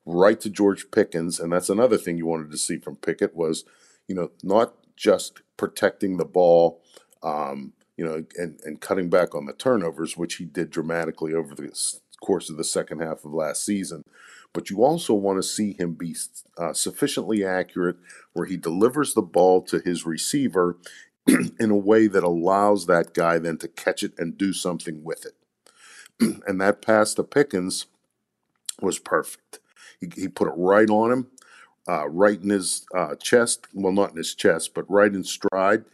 right 0.05 0.41
to 0.41 0.51
George 0.51 0.91
Pickens. 0.91 1.39
And 1.39 1.53
that's 1.53 1.69
another 1.69 1.97
thing 1.97 2.19
you 2.19 2.27
wanted 2.27 2.51
to 2.51 2.59
see 2.59 2.79
from 2.79 2.97
Pickett 2.97 3.35
was, 3.37 3.65
you 4.09 4.15
know, 4.15 4.31
not 4.43 4.75
just 4.97 5.41
protecting 5.57 6.17
the 6.17 6.25
ball, 6.25 6.83
um, 7.23 7.73
you 7.99 8.05
know, 8.05 8.25
and, 8.37 8.61
and 8.65 8.81
cutting 8.81 9.11
back 9.11 9.35
on 9.35 9.45
the 9.45 9.53
turnovers, 9.53 10.17
which 10.17 10.37
he 10.37 10.45
did 10.45 10.71
dramatically 10.71 11.35
over 11.35 11.55
the 11.55 11.71
course 12.23 12.49
of 12.49 12.57
the 12.57 12.65
second 12.65 13.01
half 13.01 13.25
of 13.25 13.35
last 13.35 13.65
season. 13.65 14.05
But 14.55 14.71
you 14.71 14.85
also 14.85 15.13
want 15.15 15.39
to 15.39 15.43
see 15.43 15.73
him 15.73 15.93
be 15.95 16.17
uh, 16.57 16.73
sufficiently 16.73 17.45
accurate 17.45 17.97
where 18.33 18.47
he 18.47 18.57
delivers 18.57 19.13
the 19.13 19.23
ball 19.23 19.63
to 19.63 19.81
his 19.81 20.07
receiver 20.07 20.79
in 21.27 21.71
a 21.71 21.77
way 21.77 22.07
that 22.07 22.23
allows 22.23 22.87
that 22.87 23.15
guy 23.15 23.39
then 23.39 23.59
to 23.59 23.69
catch 23.69 24.05
it 24.05 24.13
and 24.17 24.39
do 24.39 24.53
something 24.53 25.03
with 25.03 25.27
it. 25.27 25.35
and 26.47 26.61
that 26.61 26.81
pass 26.81 27.15
to 27.15 27.25
Pickens 27.25 27.87
was 28.81 29.01
perfect. 29.01 29.59
He, 30.01 30.09
he 30.15 30.29
put 30.29 30.49
it 30.49 30.55
right 30.57 30.89
on 30.89 31.11
him, 31.11 31.27
uh, 31.89 32.09
right 32.09 32.41
in 32.41 32.51
his 32.51 32.87
uh, 32.97 33.17
chest. 33.17 33.67
Well, 33.75 33.93
not 33.93 34.13
in 34.13 34.17
his 34.17 34.37
chest, 34.37 34.73
but 34.73 34.89
right 34.89 35.13
in 35.13 35.25
stride. 35.25 35.85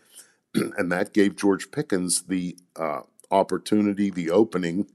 and 0.77 0.91
that 0.93 1.13
gave 1.13 1.37
George 1.37 1.71
Pickens 1.71 2.23
the 2.23 2.57
uh, 2.77 3.01
opportunity, 3.31 4.11
the 4.11 4.31
opening, 4.31 4.87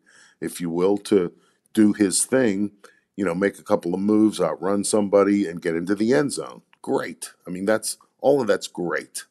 if 0.41 0.61
you 0.61 0.69
will, 0.69 0.97
to 0.97 1.33
do 1.73 1.93
his 1.93 2.25
thing. 2.25 2.71
You 3.15 3.25
know, 3.25 3.35
make 3.35 3.59
a 3.59 3.63
couple 3.63 3.93
of 3.93 3.99
moves, 3.99 4.39
outrun 4.39 4.83
somebody, 4.83 5.45
and 5.45 5.61
get 5.61 5.75
into 5.75 5.95
the 5.95 6.13
end 6.13 6.31
zone. 6.31 6.61
Great. 6.81 7.33
I 7.45 7.49
mean, 7.49 7.65
that's 7.65 7.97
all 8.21 8.41
of 8.41 8.47
that's 8.47 8.67
great. 8.67 9.25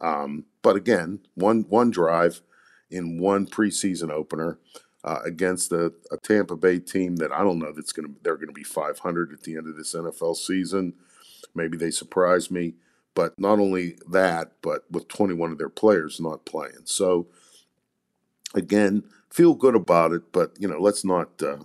Um, 0.00 0.44
but 0.62 0.76
again, 0.76 1.20
one 1.34 1.62
one 1.68 1.90
drive 1.90 2.42
in 2.90 3.18
one 3.18 3.46
preseason 3.46 4.10
opener 4.10 4.58
uh, 5.02 5.20
against 5.24 5.72
a, 5.72 5.92
a, 6.10 6.16
Tampa 6.16 6.56
Bay 6.56 6.78
team 6.78 7.16
that 7.16 7.32
I 7.32 7.42
don't 7.42 7.58
know 7.58 7.72
that's 7.72 7.92
going 7.92 8.08
to 8.08 8.14
they're 8.22 8.36
going 8.36 8.48
to 8.48 8.54
be 8.54 8.64
500 8.64 9.32
at 9.32 9.42
the 9.42 9.56
end 9.56 9.68
of 9.68 9.76
this 9.76 9.94
NFL 9.94 10.36
season. 10.36 10.94
Maybe 11.54 11.76
they 11.76 11.90
surprise 11.90 12.50
me, 12.50 12.74
but 13.14 13.38
not 13.38 13.58
only 13.58 13.96
that, 14.10 14.52
but 14.62 14.84
with 14.90 15.08
21 15.08 15.52
of 15.52 15.58
their 15.58 15.68
players 15.68 16.20
not 16.20 16.44
playing. 16.44 16.84
So 16.84 17.26
again, 18.54 19.04
feel 19.30 19.54
good 19.54 19.74
about 19.74 20.12
it, 20.12 20.32
but 20.32 20.52
you 20.58 20.68
know, 20.68 20.78
let's 20.78 21.04
not 21.04 21.42
uh, 21.42 21.58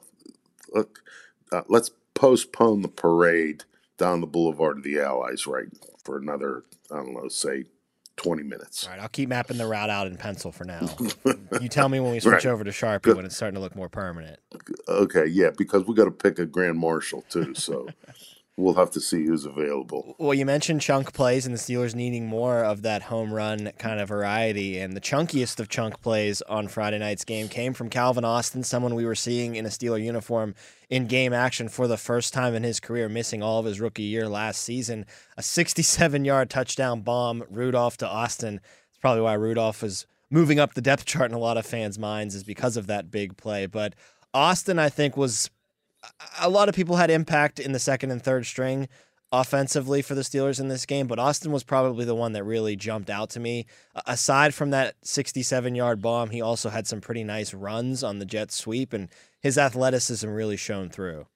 look. 0.73 1.03
Uh, 1.51 1.63
let's 1.67 1.89
postpone 2.13 2.83
the 2.83 2.87
parade 2.87 3.63
down 3.97 4.21
the 4.21 4.27
Boulevard 4.27 4.77
of 4.77 4.83
the 4.83 4.99
Allies 4.99 5.47
right 5.47 5.67
for 6.03 6.17
another 6.17 6.63
I 6.91 6.97
don't 6.97 7.13
know, 7.13 7.27
say 7.27 7.65
20 8.17 8.43
minutes. 8.43 8.85
All 8.85 8.91
right, 8.91 8.99
I'll 8.99 9.09
keep 9.09 9.29
mapping 9.29 9.57
the 9.57 9.67
route 9.67 9.89
out 9.89 10.07
in 10.07 10.17
pencil 10.17 10.51
for 10.51 10.65
now. 10.65 10.89
you 11.61 11.69
tell 11.69 11.89
me 11.89 11.99
when 11.99 12.11
we 12.11 12.19
switch 12.19 12.45
right. 12.45 12.47
over 12.47 12.63
to 12.63 12.71
Sharpie 12.71 13.03
Good. 13.03 13.15
when 13.15 13.25
it's 13.25 13.35
starting 13.35 13.55
to 13.55 13.61
look 13.61 13.75
more 13.75 13.89
permanent. 13.89 14.39
Okay, 14.87 15.25
yeah, 15.27 15.51
because 15.55 15.85
we 15.85 15.95
got 15.95 16.05
to 16.05 16.11
pick 16.11 16.39
a 16.39 16.45
grand 16.45 16.77
marshal 16.77 17.23
too, 17.29 17.53
so 17.53 17.87
we'll 18.59 18.73
have 18.73 18.91
to 18.91 18.99
see 18.99 19.25
who's 19.25 19.45
available. 19.45 20.15
Well, 20.19 20.33
you 20.33 20.45
mentioned 20.45 20.81
chunk 20.81 21.13
plays 21.13 21.45
and 21.45 21.55
the 21.55 21.59
Steelers 21.59 21.95
needing 21.95 22.27
more 22.27 22.63
of 22.63 22.81
that 22.81 23.03
home 23.03 23.33
run 23.33 23.71
kind 23.77 23.99
of 23.99 24.09
variety. 24.09 24.79
And 24.79 24.93
the 24.93 25.01
chunkiest 25.01 25.59
of 25.59 25.69
chunk 25.69 26.01
plays 26.01 26.41
on 26.43 26.67
Friday 26.67 26.99
night's 26.99 27.23
game 27.23 27.47
came 27.47 27.73
from 27.73 27.89
Calvin 27.89 28.25
Austin, 28.25 28.63
someone 28.63 28.95
we 28.95 29.05
were 29.05 29.15
seeing 29.15 29.55
in 29.55 29.65
a 29.65 29.69
Steeler 29.69 30.03
uniform 30.03 30.55
in 30.89 31.07
game 31.07 31.33
action 31.33 31.69
for 31.69 31.87
the 31.87 31.97
first 31.97 32.33
time 32.33 32.53
in 32.53 32.63
his 32.63 32.79
career, 32.79 33.07
missing 33.07 33.41
all 33.41 33.59
of 33.59 33.65
his 33.65 33.79
rookie 33.79 34.03
year 34.03 34.27
last 34.27 34.61
season. 34.61 35.05
A 35.37 35.43
67 35.43 36.25
yard 36.25 36.49
touchdown 36.49 37.01
bomb, 37.01 37.43
Rudolph 37.49 37.97
to 37.97 38.07
Austin. 38.07 38.59
It's 38.89 38.99
probably 38.99 39.21
why 39.21 39.33
Rudolph 39.33 39.83
is 39.83 40.05
moving 40.29 40.59
up 40.59 40.73
the 40.73 40.81
depth 40.81 41.05
chart 41.05 41.31
in 41.31 41.35
a 41.35 41.39
lot 41.39 41.57
of 41.57 41.65
fans' 41.65 41.97
minds, 41.97 42.35
is 42.35 42.43
because 42.43 42.75
of 42.75 42.87
that 42.87 43.09
big 43.09 43.37
play. 43.37 43.65
But 43.65 43.95
Austin, 44.33 44.77
I 44.77 44.89
think, 44.89 45.15
was 45.15 45.49
a 46.39 46.49
lot 46.49 46.69
of 46.69 46.75
people 46.75 46.95
had 46.95 47.09
impact 47.09 47.59
in 47.59 47.71
the 47.71 47.79
second 47.79 48.11
and 48.11 48.21
third 48.21 48.45
string 48.45 48.87
offensively 49.31 50.01
for 50.01 50.15
the 50.15 50.21
Steelers 50.21 50.59
in 50.59 50.69
this 50.69 50.85
game, 50.85 51.07
but 51.07 51.19
Austin 51.19 51.51
was 51.51 51.63
probably 51.63 52.03
the 52.03 52.15
one 52.15 52.33
that 52.33 52.43
really 52.43 52.75
jumped 52.75 53.09
out 53.09 53.29
to 53.31 53.39
me. 53.39 53.65
Aside 54.07 54.53
from 54.53 54.71
that 54.71 54.95
67 55.03 55.75
yard 55.75 56.01
bomb, 56.01 56.31
he 56.31 56.41
also 56.41 56.69
had 56.69 56.87
some 56.87 57.01
pretty 57.01 57.23
nice 57.23 57.53
runs 57.53 58.03
on 58.03 58.19
the 58.19 58.25
jet 58.25 58.51
sweep, 58.51 58.93
and 58.93 59.09
his 59.39 59.57
athleticism 59.57 60.27
really 60.27 60.57
shone 60.57 60.89
through. 60.89 61.27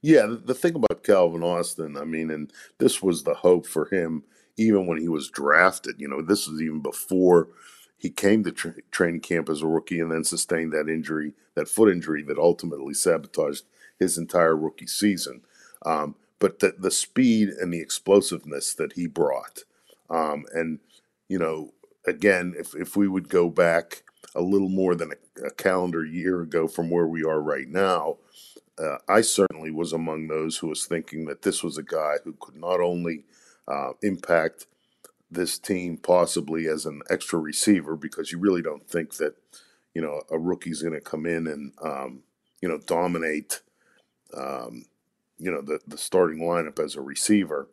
Yeah, 0.00 0.26
the 0.44 0.54
thing 0.54 0.74
about 0.74 1.04
Calvin 1.04 1.42
Austin, 1.42 1.96
I 1.96 2.04
mean, 2.04 2.30
and 2.30 2.50
this 2.78 3.02
was 3.02 3.24
the 3.24 3.34
hope 3.34 3.66
for 3.66 3.86
him 3.92 4.22
even 4.56 4.86
when 4.86 4.98
he 4.98 5.08
was 5.08 5.28
drafted. 5.28 5.96
You 5.98 6.08
know, 6.08 6.22
this 6.22 6.48
was 6.48 6.62
even 6.62 6.80
before 6.80 7.48
he 7.96 8.10
came 8.10 8.44
to 8.44 8.52
tra- 8.52 8.74
training 8.90 9.20
camp 9.20 9.48
as 9.48 9.62
a 9.62 9.66
rookie 9.66 10.00
and 10.00 10.10
then 10.10 10.24
sustained 10.24 10.72
that 10.72 10.88
injury, 10.88 11.32
that 11.54 11.68
foot 11.68 11.90
injury 11.90 12.22
that 12.24 12.38
ultimately 12.38 12.94
sabotaged 12.94 13.64
his 13.98 14.18
entire 14.18 14.56
rookie 14.56 14.86
season. 14.86 15.42
Um, 15.84 16.16
but 16.38 16.58
the, 16.58 16.74
the 16.78 16.90
speed 16.90 17.48
and 17.48 17.72
the 17.72 17.80
explosiveness 17.80 18.74
that 18.74 18.92
he 18.92 19.06
brought. 19.06 19.60
Um, 20.10 20.44
and, 20.52 20.80
you 21.28 21.38
know, 21.38 21.72
again, 22.06 22.54
if, 22.58 22.74
if 22.74 22.96
we 22.96 23.08
would 23.08 23.28
go 23.28 23.48
back 23.48 24.02
a 24.34 24.42
little 24.42 24.68
more 24.68 24.94
than 24.94 25.12
a, 25.12 25.46
a 25.46 25.50
calendar 25.50 26.04
year 26.04 26.42
ago 26.42 26.68
from 26.68 26.90
where 26.90 27.06
we 27.06 27.24
are 27.24 27.40
right 27.40 27.68
now, 27.68 28.18
uh, 28.78 28.98
I 29.08 29.22
certainly 29.22 29.70
was 29.70 29.94
among 29.94 30.28
those 30.28 30.58
who 30.58 30.68
was 30.68 30.84
thinking 30.84 31.24
that 31.26 31.42
this 31.42 31.62
was 31.62 31.78
a 31.78 31.82
guy 31.82 32.16
who 32.24 32.34
could 32.38 32.56
not 32.56 32.80
only 32.80 33.24
uh, 33.66 33.92
impact 34.02 34.66
this 35.30 35.58
team 35.58 35.96
possibly 35.96 36.66
as 36.66 36.86
an 36.86 37.02
extra 37.10 37.38
receiver 37.38 37.96
because 37.96 38.30
you 38.30 38.38
really 38.38 38.62
don't 38.62 38.88
think 38.88 39.14
that 39.16 39.34
you 39.94 40.02
know 40.02 40.22
a 40.30 40.38
rookie's 40.38 40.82
going 40.82 40.94
to 40.94 41.00
come 41.00 41.26
in 41.26 41.46
and 41.46 41.72
um, 41.82 42.22
you 42.60 42.68
know 42.68 42.78
dominate 42.78 43.60
um, 44.36 44.84
you 45.38 45.50
know 45.50 45.60
the 45.60 45.80
the 45.86 45.98
starting 45.98 46.38
lineup 46.38 46.82
as 46.82 46.94
a 46.94 47.00
receiver 47.00 47.68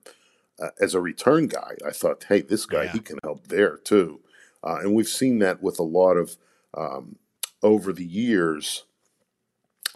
uh, 0.62 0.69
as 0.79 0.95
a 0.95 1.01
return 1.01 1.48
guy 1.48 1.74
I 1.86 1.91
thought 1.91 2.25
hey 2.29 2.41
this 2.41 2.65
guy 2.65 2.83
yeah. 2.83 2.91
he 2.93 3.00
can 3.00 3.19
help 3.24 3.48
there 3.48 3.77
too 3.77 4.22
uh, 4.63 4.77
and 4.81 4.95
we've 4.95 5.07
seen 5.07 5.39
that 5.39 5.62
with 5.62 5.79
a 5.79 5.83
lot 5.83 6.13
of 6.13 6.38
um, 6.75 7.17
over 7.62 7.93
the 7.93 8.05
years 8.05 8.86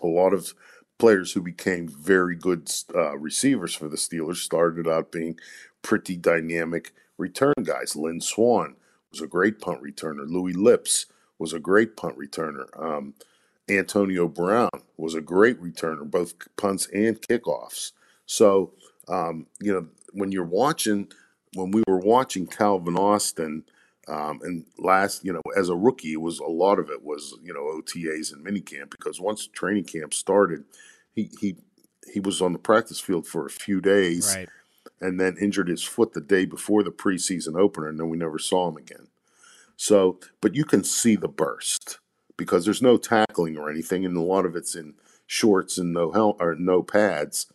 a 0.01 0.07
lot 0.07 0.33
of 0.33 0.53
players 0.99 1.33
who 1.33 1.41
became 1.41 1.87
very 1.87 2.35
good 2.35 2.71
uh, 2.95 3.17
receivers 3.17 3.73
for 3.73 3.87
the 3.87 3.97
Steelers 3.97 4.37
started 4.37 4.87
out 4.87 5.11
being 5.11 5.39
pretty 5.81 6.17
dynamic 6.17 6.93
return 7.17 7.53
guys. 7.63 7.95
Lynn 7.95 8.21
Swann 8.21 8.75
was 9.11 9.21
a 9.21 9.27
great 9.27 9.59
punt 9.59 9.81
returner. 9.81 10.27
Louis 10.27 10.53
Lipps 10.53 11.05
was 11.39 11.53
a 11.53 11.59
great 11.59 11.95
punt 11.95 12.17
returner. 12.17 12.65
Um, 12.79 13.13
Antonio 13.69 14.27
Brown 14.27 14.69
was 14.97 15.13
a 15.13 15.21
great 15.21 15.61
returner, 15.61 16.09
both 16.09 16.33
punts 16.55 16.87
and 16.93 17.21
kickoffs. 17.21 17.91
So, 18.25 18.71
um, 19.07 19.47
you 19.59 19.73
know, 19.73 19.87
when 20.13 20.31
you're 20.31 20.45
watching, 20.45 21.07
when 21.53 21.71
we 21.71 21.83
were 21.87 21.99
watching 21.99 22.47
Calvin 22.47 22.97
Austin, 22.97 23.63
um, 24.07 24.39
and 24.41 24.65
last, 24.79 25.25
you 25.25 25.33
know, 25.33 25.41
as 25.57 25.67
a 25.67 25.75
rookie, 25.75 26.13
it 26.13 26.21
was 26.21 26.39
a 26.39 26.45
lot 26.45 26.79
of 26.79 26.89
it 26.89 27.03
was, 27.03 27.37
you 27.43 27.53
know, 27.53 27.63
OTAs 27.81 28.31
and 28.31 28.45
minicamp 28.45 28.89
because 28.89 29.19
once 29.19 29.47
training 29.47 29.83
camp 29.83 30.13
started, 30.13 30.63
he 31.13 31.29
he 31.41 31.57
he 32.13 32.21
was 32.21 32.41
on 32.41 32.53
the 32.53 32.59
practice 32.59 33.01
field 33.01 33.27
for 33.27 33.45
a 33.45 33.49
few 33.49 33.81
days, 33.81 34.33
right 34.33 34.47
and 34.99 35.19
then 35.19 35.37
injured 35.39 35.67
his 35.67 35.83
foot 35.83 36.13
the 36.13 36.21
day 36.21 36.45
before 36.45 36.83
the 36.83 36.91
preseason 36.91 37.59
opener, 37.59 37.87
and 37.87 37.99
then 37.99 38.09
we 38.09 38.17
never 38.17 38.39
saw 38.39 38.67
him 38.67 38.77
again. 38.77 39.07
So, 39.75 40.19
but 40.41 40.55
you 40.55 40.65
can 40.65 40.83
see 40.83 41.15
the 41.15 41.27
burst 41.27 41.99
because 42.35 42.65
there's 42.65 42.81
no 42.81 42.97
tackling 42.97 43.57
or 43.57 43.69
anything, 43.69 44.05
and 44.05 44.17
a 44.17 44.21
lot 44.21 44.45
of 44.45 44.55
it's 44.55 44.75
in 44.75 44.95
shorts 45.27 45.77
and 45.77 45.93
no 45.93 46.11
hel- 46.11 46.37
or 46.39 46.55
no 46.55 46.81
pads. 46.81 47.47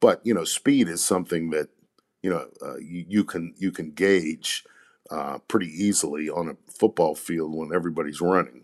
But 0.00 0.20
you 0.24 0.34
know, 0.34 0.44
speed 0.44 0.88
is 0.88 1.04
something 1.04 1.50
that 1.50 1.68
you 2.22 2.30
know 2.30 2.48
uh, 2.62 2.76
you, 2.76 3.04
you, 3.08 3.24
can 3.24 3.54
you 3.58 3.70
can 3.70 3.90
gauge 3.90 4.64
uh, 5.10 5.38
pretty 5.48 5.68
easily 5.68 6.30
on 6.30 6.48
a 6.48 6.72
football 6.72 7.14
field 7.14 7.54
when 7.54 7.74
everybody's 7.74 8.20
running. 8.20 8.62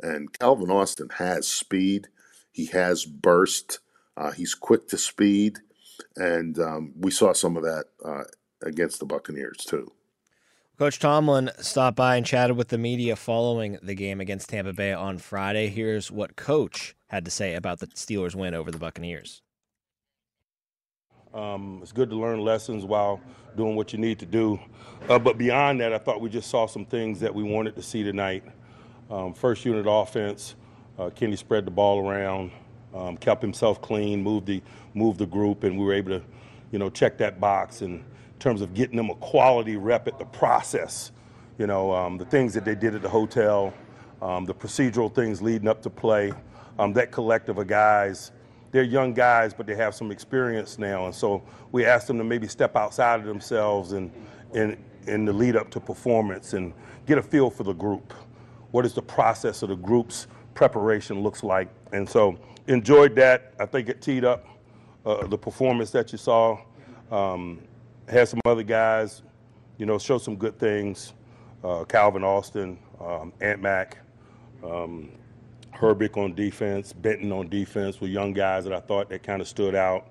And 0.00 0.36
Calvin 0.36 0.70
Austin 0.70 1.08
has 1.18 1.46
speed. 1.48 2.08
He 2.50 2.66
has 2.66 3.04
burst. 3.04 3.80
Uh, 4.16 4.32
he's 4.32 4.54
quick 4.54 4.88
to 4.88 4.98
speed 4.98 5.60
and 6.16 6.58
um, 6.58 6.92
we 6.98 7.10
saw 7.10 7.32
some 7.32 7.56
of 7.56 7.62
that 7.62 7.84
uh, 8.04 8.24
against 8.62 9.00
the 9.00 9.06
Buccaneers 9.06 9.58
too. 9.58 9.92
Coach 10.78 11.00
Tomlin 11.00 11.50
stopped 11.58 11.96
by 11.96 12.14
and 12.14 12.24
chatted 12.24 12.56
with 12.56 12.68
the 12.68 12.78
media 12.78 13.16
following 13.16 13.78
the 13.82 13.94
game 13.94 14.20
against 14.20 14.48
Tampa 14.48 14.72
Bay 14.72 14.92
on 14.92 15.18
Friday. 15.18 15.68
Here's 15.68 16.08
what 16.08 16.36
Coach 16.36 16.94
had 17.08 17.24
to 17.24 17.32
say 17.32 17.54
about 17.54 17.80
the 17.80 17.88
Steelers' 17.88 18.36
win 18.36 18.54
over 18.54 18.70
the 18.70 18.78
Buccaneers. 18.78 19.42
Um, 21.34 21.80
it's 21.82 21.90
good 21.90 22.10
to 22.10 22.16
learn 22.16 22.40
lessons 22.40 22.84
while 22.84 23.20
doing 23.56 23.74
what 23.74 23.92
you 23.92 23.98
need 23.98 24.20
to 24.20 24.26
do. 24.26 24.58
Uh, 25.08 25.18
but 25.18 25.36
beyond 25.36 25.80
that, 25.80 25.92
I 25.92 25.98
thought 25.98 26.20
we 26.20 26.30
just 26.30 26.48
saw 26.48 26.66
some 26.66 26.84
things 26.84 27.18
that 27.20 27.34
we 27.34 27.42
wanted 27.42 27.74
to 27.74 27.82
see 27.82 28.04
tonight. 28.04 28.44
Um, 29.10 29.34
first 29.34 29.64
unit 29.64 29.86
offense, 29.88 30.54
uh, 30.98 31.10
Kenny 31.10 31.36
spread 31.36 31.64
the 31.64 31.70
ball 31.70 32.08
around, 32.08 32.52
um, 32.94 33.16
kept 33.16 33.42
himself 33.42 33.80
clean, 33.82 34.22
moved 34.22 34.46
the 34.46 34.62
moved 34.94 35.18
the 35.18 35.26
group, 35.26 35.64
and 35.64 35.78
we 35.78 35.84
were 35.84 35.94
able 35.94 36.18
to, 36.18 36.22
you 36.72 36.78
know, 36.78 36.90
check 36.90 37.18
that 37.18 37.40
box 37.40 37.82
in 37.82 38.04
terms 38.38 38.60
of 38.62 38.74
getting 38.74 38.96
them 38.96 39.10
a 39.10 39.14
quality 39.16 39.76
rep 39.76 40.08
at 40.08 40.18
the 40.18 40.24
process. 40.24 41.12
You 41.58 41.66
know, 41.66 41.92
um, 41.94 42.18
the 42.18 42.24
things 42.24 42.54
that 42.54 42.64
they 42.64 42.74
did 42.74 42.94
at 42.94 43.02
the 43.02 43.08
hotel, 43.08 43.74
um, 44.22 44.44
the 44.44 44.54
procedural 44.54 45.14
things 45.14 45.42
leading 45.42 45.68
up 45.68 45.82
to 45.82 45.90
play, 45.90 46.32
um, 46.78 46.92
that 46.94 47.12
collective 47.12 47.58
of 47.58 47.66
guys. 47.66 48.32
They're 48.70 48.82
young 48.82 49.14
guys, 49.14 49.54
but 49.54 49.66
they 49.66 49.74
have 49.76 49.94
some 49.94 50.10
experience 50.12 50.78
now, 50.78 51.06
and 51.06 51.14
so 51.14 51.42
we 51.72 51.86
asked 51.86 52.06
them 52.08 52.18
to 52.18 52.24
maybe 52.24 52.48
step 52.48 52.76
outside 52.76 53.20
of 53.20 53.26
themselves 53.26 53.92
and 53.92 54.12
in 54.54 54.76
in 55.06 55.24
the 55.24 55.32
lead 55.32 55.56
up 55.56 55.70
to 55.70 55.80
performance 55.80 56.52
and 56.52 56.72
get 57.06 57.18
a 57.18 57.22
feel 57.22 57.50
for 57.50 57.64
the 57.64 57.72
group. 57.72 58.12
what 58.70 58.84
is 58.84 58.94
the 58.94 59.02
process 59.02 59.62
of 59.62 59.70
the 59.70 59.76
group's 59.76 60.26
preparation 60.54 61.22
looks 61.22 61.42
like. 61.42 61.68
And 61.92 62.08
so 62.08 62.38
enjoyed 62.68 63.14
that. 63.16 63.54
I 63.58 63.66
think 63.66 63.88
it 63.88 64.00
teed 64.00 64.24
up 64.24 64.46
uh, 65.04 65.26
the 65.26 65.38
performance 65.38 65.90
that 65.90 66.12
you 66.12 66.18
saw. 66.18 66.58
Um, 67.10 67.60
had 68.08 68.28
some 68.28 68.40
other 68.44 68.62
guys, 68.62 69.22
you 69.78 69.86
know, 69.86 69.98
show 69.98 70.18
some 70.18 70.36
good 70.36 70.58
things. 70.58 71.14
Uh, 71.64 71.84
Calvin 71.84 72.22
Austin, 72.22 72.78
um, 73.00 73.32
Ant 73.40 73.60
Mac, 73.60 73.98
um, 74.62 75.10
Herbig 75.74 76.16
on 76.16 76.34
defense, 76.34 76.92
Benton 76.92 77.32
on 77.32 77.48
defense 77.48 78.00
were 78.00 78.06
young 78.06 78.32
guys 78.32 78.64
that 78.64 78.72
I 78.72 78.80
thought 78.80 79.08
that 79.10 79.22
kind 79.22 79.40
of 79.40 79.48
stood 79.48 79.74
out. 79.74 80.08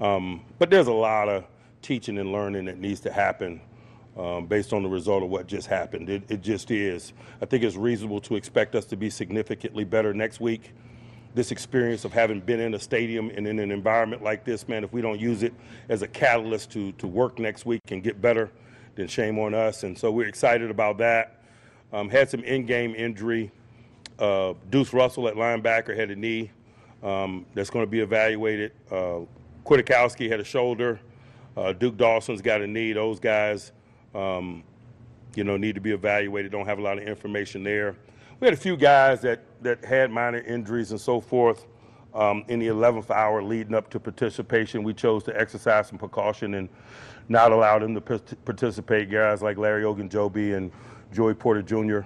Um, 0.00 0.44
but 0.58 0.70
there's 0.70 0.86
a 0.88 0.92
lot 0.92 1.28
of 1.28 1.44
teaching 1.82 2.18
and 2.18 2.32
learning 2.32 2.66
that 2.66 2.78
needs 2.78 3.00
to 3.00 3.12
happen 3.12 3.60
um, 4.16 4.46
based 4.46 4.72
on 4.72 4.82
the 4.82 4.88
result 4.88 5.22
of 5.22 5.30
what 5.30 5.46
just 5.46 5.66
happened. 5.66 6.08
It, 6.08 6.22
it, 6.28 6.42
just 6.42 6.70
is. 6.70 7.12
I 7.40 7.46
think 7.46 7.62
it's 7.62 7.76
reasonable 7.76 8.20
to 8.22 8.36
expect 8.36 8.74
us 8.74 8.84
to 8.86 8.96
be 8.96 9.10
significantly 9.10 9.84
better 9.84 10.12
next 10.14 10.40
week. 10.40 10.72
This 11.36 11.52
experience 11.52 12.06
of 12.06 12.14
having 12.14 12.40
been 12.40 12.60
in 12.60 12.72
a 12.72 12.78
stadium 12.78 13.28
and 13.28 13.46
in 13.46 13.58
an 13.58 13.70
environment 13.70 14.22
like 14.22 14.42
this, 14.42 14.66
man, 14.68 14.84
if 14.84 14.92
we 14.94 15.02
don't 15.02 15.20
use 15.20 15.42
it 15.42 15.52
as 15.90 16.00
a 16.00 16.08
catalyst 16.08 16.70
to, 16.72 16.92
to 16.92 17.06
work 17.06 17.38
next 17.38 17.66
week 17.66 17.82
and 17.88 18.02
get 18.02 18.22
better, 18.22 18.50
then 18.94 19.06
shame 19.06 19.38
on 19.38 19.52
us. 19.52 19.82
And 19.82 19.98
so 19.98 20.10
we're 20.10 20.28
excited 20.28 20.70
about 20.70 20.96
that. 20.96 21.42
Um, 21.92 22.08
had 22.08 22.30
some 22.30 22.42
in 22.42 22.64
game 22.64 22.94
injury. 22.94 23.52
Uh, 24.18 24.54
Deuce 24.70 24.94
Russell 24.94 25.28
at 25.28 25.34
linebacker 25.34 25.94
had 25.94 26.10
a 26.10 26.16
knee 26.16 26.50
um, 27.02 27.44
that's 27.52 27.68
going 27.68 27.84
to 27.84 27.90
be 27.90 28.00
evaluated. 28.00 28.72
Uh, 28.90 29.20
Kwiatkoski 29.66 30.30
had 30.30 30.40
a 30.40 30.44
shoulder. 30.44 30.98
Uh, 31.54 31.74
Duke 31.74 31.98
Dawson's 31.98 32.40
got 32.40 32.62
a 32.62 32.66
knee. 32.66 32.94
Those 32.94 33.20
guys 33.20 33.72
um, 34.14 34.64
you 35.34 35.44
know, 35.44 35.58
need 35.58 35.74
to 35.74 35.82
be 35.82 35.92
evaluated. 35.92 36.50
Don't 36.50 36.66
have 36.66 36.78
a 36.78 36.82
lot 36.82 36.96
of 36.96 37.04
information 37.04 37.62
there. 37.62 37.94
We 38.38 38.46
had 38.46 38.52
a 38.52 38.58
few 38.58 38.76
guys 38.76 39.22
that, 39.22 39.40
that 39.62 39.82
had 39.82 40.10
minor 40.10 40.40
injuries 40.40 40.90
and 40.90 41.00
so 41.00 41.22
forth. 41.22 41.64
Um, 42.12 42.44
in 42.48 42.58
the 42.58 42.66
11th 42.66 43.10
hour 43.10 43.42
leading 43.42 43.74
up 43.74 43.88
to 43.90 44.00
participation, 44.00 44.82
we 44.82 44.92
chose 44.92 45.22
to 45.24 45.40
exercise 45.40 45.88
some 45.88 45.96
precaution 45.96 46.54
and 46.54 46.68
not 47.30 47.50
allow 47.50 47.78
them 47.78 47.94
to 47.94 48.00
participate. 48.00 49.10
Guys 49.10 49.42
like 49.42 49.56
Larry 49.56 49.84
Ogunjobi 49.84 50.54
and 50.54 50.70
Joey 51.14 51.32
Porter 51.32 51.62
Jr. 51.62 52.00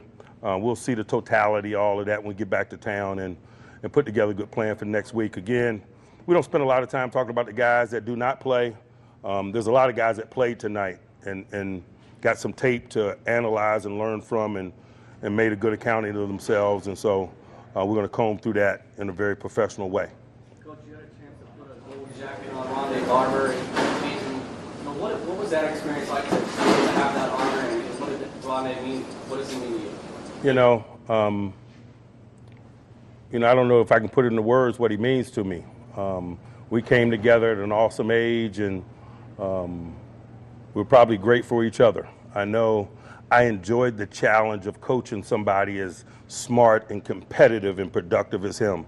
Uh, 0.45 0.57
we'll 0.57 0.77
see 0.77 0.95
the 0.95 1.03
totality, 1.03 1.75
all 1.75 1.99
of 1.99 2.07
that, 2.07 2.21
when 2.21 2.29
we 2.29 2.35
get 2.35 2.49
back 2.49 2.71
to 2.71 2.77
town 2.77 3.19
and, 3.21 3.37
and 3.83 3.93
put 3.93 4.07
together 4.07 4.31
a 4.31 4.35
good 4.35 4.53
plan 4.53 4.77
for 4.77 4.85
next 4.85 5.13
week. 5.13 5.37
Again, 5.37 5.83
we 6.27 6.35
don't 6.35 6.45
spend 6.45 6.63
a 6.63 6.67
lot 6.67 6.85
of 6.85 6.89
time 6.89 7.11
talking 7.11 7.31
about 7.31 7.47
the 7.47 7.53
guys 7.53 7.91
that 7.91 8.05
do 8.05 8.15
not 8.15 8.39
play. 8.39 8.77
Um, 9.25 9.51
there's 9.51 9.67
a 9.67 9.73
lot 9.73 9.91
of 9.91 9.97
guys 9.97 10.17
that 10.17 10.31
played 10.31 10.61
tonight, 10.61 11.01
and, 11.25 11.45
and 11.51 11.83
got 12.21 12.39
some 12.39 12.53
tape 12.53 12.89
to 12.91 13.19
analyze 13.27 13.85
and 13.85 13.99
learn 13.99 14.21
from 14.21 14.57
and, 14.57 14.73
and 15.23 15.37
made 15.37 15.53
a 15.53 15.57
good 15.57 15.73
accounting 15.73 16.17
of 16.17 16.29
themselves. 16.29 16.87
And 16.87 16.99
so 16.99 17.31
uh, 17.77 17.85
we're 17.85 17.95
going 17.95 18.07
to 18.07 18.09
comb 18.09 18.39
through 18.39 18.55
that 18.55 18.87
in 18.99 19.09
a 19.09 19.13
very 19.13 19.37
professional 19.37 19.91
way. 19.91 20.11
Coach, 20.65 20.79
you 20.87 20.95
had 20.95 21.05
a 21.05 21.07
chance 21.07 21.39
to 21.39 21.63
put 21.63 21.71
a 21.71 21.97
gold 21.97 22.09
jacket 22.19 22.53
on 22.53 22.67
Rondé 22.67 23.07
Barber 23.07 23.53
in 23.53 23.59
know, 24.85 24.93
what, 25.01 25.21
what 25.21 25.39
was 25.39 25.51
that 25.51 25.71
experience 25.71 26.09
like 26.09 26.25
to, 26.25 26.31
to 26.31 26.37
have 26.37 27.15
that 27.15 27.31
honor 27.31 27.61
and 27.61 28.01
what 28.01 28.11
did 28.11 28.21
Rondé 28.43 28.83
mean? 28.83 29.03
What 29.29 29.39
does 29.39 29.53
he 29.53 29.59
mean 29.59 29.73
to 29.73 29.79
you? 29.79 29.93
You 30.43 30.53
know, 30.55 30.85
um, 31.09 31.53
you 33.31 33.39
know, 33.39 33.51
I 33.51 33.55
don't 33.55 33.69
know 33.69 33.81
if 33.81 33.93
I 33.93 33.99
can 33.99 34.09
put 34.09 34.25
it 34.25 34.29
into 34.29 34.43
words 34.43 34.79
what 34.79 34.91
he 34.91 34.97
means 34.97 35.31
to 35.33 35.45
me. 35.45 35.65
Um, 35.97 36.39
we 36.71 36.83
came 36.83 37.11
together 37.11 37.53
at 37.53 37.59
an 37.59 37.73
awesome 37.73 38.11
age 38.11 38.59
and 38.59 38.85
um, 39.39 39.95
we're 40.75 40.85
probably 40.85 41.17
great 41.17 41.45
for 41.45 41.65
each 41.65 41.81
other. 41.81 42.09
I 42.35 42.45
know 42.45 42.89
I 43.33 43.45
enjoyed 43.45 43.97
the 43.97 44.07
challenge 44.07 44.67
of 44.67 44.81
coaching 44.81 45.23
somebody 45.23 45.79
as 45.79 46.05
smart 46.27 46.91
and 46.91 47.05
competitive 47.05 47.79
and 47.79 47.93
productive 47.93 48.45
as 48.45 48.59
him. 48.59 48.87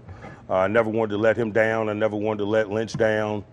Uh, 0.49 0.55
I 0.55 0.67
never 0.67 0.89
wanted 0.89 1.11
to 1.11 1.17
let 1.17 1.37
him 1.37 1.51
down. 1.51 1.87
I 1.87 1.93
never 1.93 2.17
wanted 2.17 2.39
to 2.39 2.45
let 2.49 2.69
Lynch 2.69 2.93
down. 2.93 3.45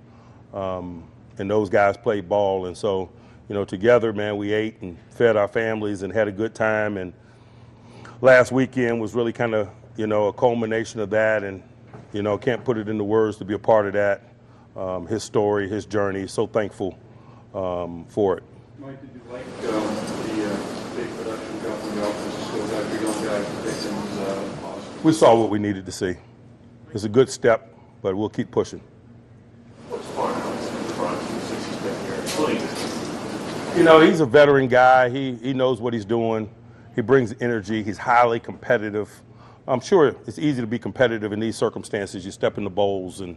Um, 0.53 1.05
and 1.39 1.49
those 1.49 1.71
guys 1.71 1.97
played 1.97 2.29
ball. 2.29 2.67
And 2.67 2.77
so, 2.77 3.09
you 3.49 3.55
know, 3.55 3.65
together, 3.65 4.13
man, 4.13 4.37
we 4.37 4.53
ate 4.53 4.83
and 4.83 4.99
fed 5.11 5.37
our 5.37 5.47
families 5.47 6.03
and 6.03 6.13
had 6.13 6.27
a 6.27 6.33
good 6.33 6.57
time. 6.57 6.97
And 6.97 7.13
last 8.21 8.51
weekend 8.51 9.01
was 9.01 9.15
really 9.15 9.33
kind 9.33 9.55
of, 9.55 9.69
you 9.97 10.09
know, 10.09 10.27
a 10.27 10.33
culmination 10.33 10.99
of 10.99 11.11
that. 11.11 11.45
And, 11.45 11.63
you 12.13 12.23
know, 12.23 12.37
can't 12.37 12.65
put 12.65 12.77
it 12.77 12.89
into 12.89 13.05
words 13.05 13.37
to 13.37 13.45
be 13.45 13.55
a 13.55 13.59
part 13.59 13.87
of 13.87 13.93
that. 13.93 14.23
Um, 14.77 15.07
his 15.07 15.23
story, 15.23 15.69
his 15.69 15.87
journey. 15.87 16.27
So 16.27 16.49
thankful 16.49 16.99
um, 17.55 18.07
for 18.09 18.39
it. 18.39 18.43
Mike, 18.81 19.01
did 19.01 19.11
you 19.15 19.33
like 19.33 19.73
um, 19.73 20.01
big 21.01 21.17
production 21.17 21.61
company 21.61 22.01
offensive 22.03 22.45
skills 22.45 22.73
after 22.73 22.97
young 23.01 23.25
guys 23.25 23.47
Dixon's 23.65 24.19
uh, 24.19 24.90
We 25.03 25.13
saw 25.13 25.35
what 25.35 25.49
we 25.49 25.59
needed 25.59 25.87
to 25.87 25.93
see. 25.93 26.15
It's 26.93 27.05
a 27.05 27.09
good 27.09 27.31
step, 27.31 27.75
but 28.03 28.17
we'll 28.17 28.29
keep 28.29 28.51
pushing. 28.51 28.81
You 33.77 33.85
know, 33.85 34.01
he's 34.01 34.21
a 34.21 34.27
veteran 34.27 34.69
guy. 34.69 35.09
He 35.09 35.37
he 35.37 35.53
knows 35.55 35.81
what 35.81 35.95
he's 35.95 36.05
doing. 36.05 36.51
He 36.95 37.01
brings 37.01 37.35
energy. 37.41 37.83
He's 37.83 37.97
highly 37.97 38.41
competitive. 38.41 39.23
I'm 39.67 39.81
sure 39.81 40.15
it's 40.27 40.39
easy 40.39 40.61
to 40.61 40.67
be 40.67 40.79
competitive 40.79 41.33
in 41.33 41.41
these 41.41 41.57
circumstances. 41.57 42.25
You 42.25 42.33
step 42.33 42.59
in 42.59 42.65
the 42.65 42.71
bowls 42.71 43.21
and 43.21 43.37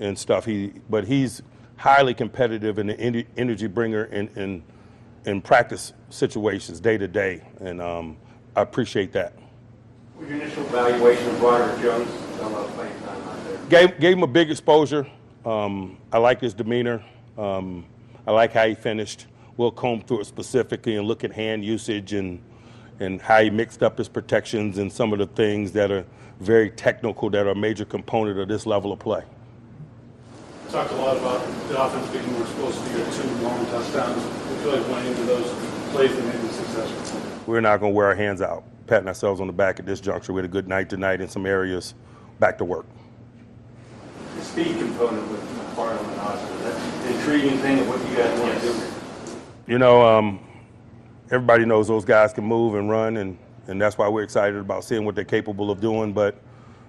and 0.00 0.18
stuff. 0.18 0.44
He 0.44 0.72
but 0.88 1.04
he's 1.04 1.42
highly 1.80 2.12
competitive 2.12 2.78
and 2.78 2.90
an 2.90 3.26
energy 3.38 3.66
bringer 3.66 4.04
in, 4.04 4.28
in, 4.36 4.62
in 5.24 5.40
practice 5.40 5.94
situations 6.10 6.78
day 6.78 6.98
to 6.98 7.08
day. 7.08 7.42
And 7.58 7.80
um, 7.80 8.18
I 8.54 8.60
appreciate 8.60 9.12
that. 9.12 9.32
What 10.20 10.28
your 10.28 10.42
initial 10.42 10.64
evaluation 10.66 11.28
of 11.28 11.38
Broderick 11.38 11.80
Jones? 11.80 12.10
playing 12.74 13.00
time 13.00 13.22
out 13.22 13.44
there. 13.44 13.58
Gave, 13.70 13.98
gave 14.00 14.16
him 14.18 14.22
a 14.22 14.26
big 14.26 14.50
exposure. 14.50 15.06
Um, 15.46 15.96
I 16.12 16.18
like 16.18 16.42
his 16.42 16.52
demeanor. 16.52 17.02
Um, 17.38 17.86
I 18.26 18.32
like 18.32 18.52
how 18.52 18.68
he 18.68 18.74
finished. 18.74 19.28
We'll 19.56 19.70
comb 19.70 20.02
through 20.02 20.20
it 20.20 20.26
specifically 20.26 20.96
and 20.96 21.08
look 21.08 21.24
at 21.24 21.32
hand 21.32 21.64
usage 21.64 22.12
and 22.12 22.42
and 23.00 23.22
how 23.22 23.40
he 23.40 23.48
mixed 23.48 23.82
up 23.82 23.96
his 23.96 24.10
protections 24.10 24.76
and 24.76 24.92
some 24.92 25.14
of 25.14 25.18
the 25.18 25.26
things 25.26 25.72
that 25.72 25.90
are 25.90 26.04
very 26.38 26.68
technical 26.68 27.30
that 27.30 27.46
are 27.46 27.52
a 27.52 27.54
major 27.54 27.86
component 27.86 28.38
of 28.38 28.46
this 28.46 28.66
level 28.66 28.92
of 28.92 28.98
play 28.98 29.24
talked 30.70 30.92
a 30.92 30.96
lot 30.96 31.16
about 31.16 31.44
the 31.68 31.82
offense 31.82 32.06
being 32.10 32.32
more 32.32 32.42
explosive. 32.42 32.92
You 32.92 33.02
got 33.02 33.12
two 33.12 33.28
long 33.42 33.66
touchdowns. 33.66 34.22
We 34.48 34.56
feel 34.62 34.76
like 34.76 34.88
went 34.88 35.06
into 35.06 35.22
those 35.22 35.48
plays 35.90 36.14
that 36.14 36.24
made 36.24 36.34
them 36.34 36.48
successful. 36.50 37.20
We're 37.46 37.60
not 37.60 37.80
going 37.80 37.92
to 37.92 37.96
wear 37.96 38.06
our 38.06 38.14
hands 38.14 38.40
out, 38.40 38.62
patting 38.90 39.08
ourselves 39.08 39.40
on 39.40 39.46
the 39.46 39.52
back 39.52 39.78
at 39.78 39.86
this 39.86 40.00
juncture. 40.00 40.32
We 40.32 40.40
had 40.40 40.44
a 40.44 40.52
good 40.52 40.68
night 40.68 40.90
tonight 40.90 41.20
in 41.20 41.28
some 41.28 41.46
areas. 41.46 41.94
Back 42.40 42.58
to 42.58 42.64
work. 42.64 42.86
The 44.36 44.42
speed 44.42 44.76
component 44.76 45.30
with 45.30 45.40
McFarland 45.40 46.06
and 46.12 46.20
Oscar, 46.20 46.56
that's 46.58 47.04
the 47.04 47.14
intriguing 47.16 47.58
thing 47.58 47.78
of 47.78 47.88
what 47.88 48.00
you 48.10 48.16
guys 48.16 48.38
want 48.40 48.60
to 48.60 48.66
do. 48.66 48.74
You 49.66 49.78
know, 49.78 50.04
um, 50.04 50.40
everybody 51.30 51.64
knows 51.64 51.88
those 51.88 52.04
guys 52.04 52.32
can 52.32 52.44
move 52.44 52.74
and 52.74 52.90
run, 52.90 53.18
and, 53.18 53.38
and 53.68 53.80
that's 53.80 53.96
why 53.96 54.08
we're 54.08 54.24
excited 54.24 54.58
about 54.58 54.84
seeing 54.84 55.04
what 55.04 55.14
they're 55.14 55.24
capable 55.24 55.70
of 55.70 55.80
doing. 55.80 56.12
But, 56.12 56.40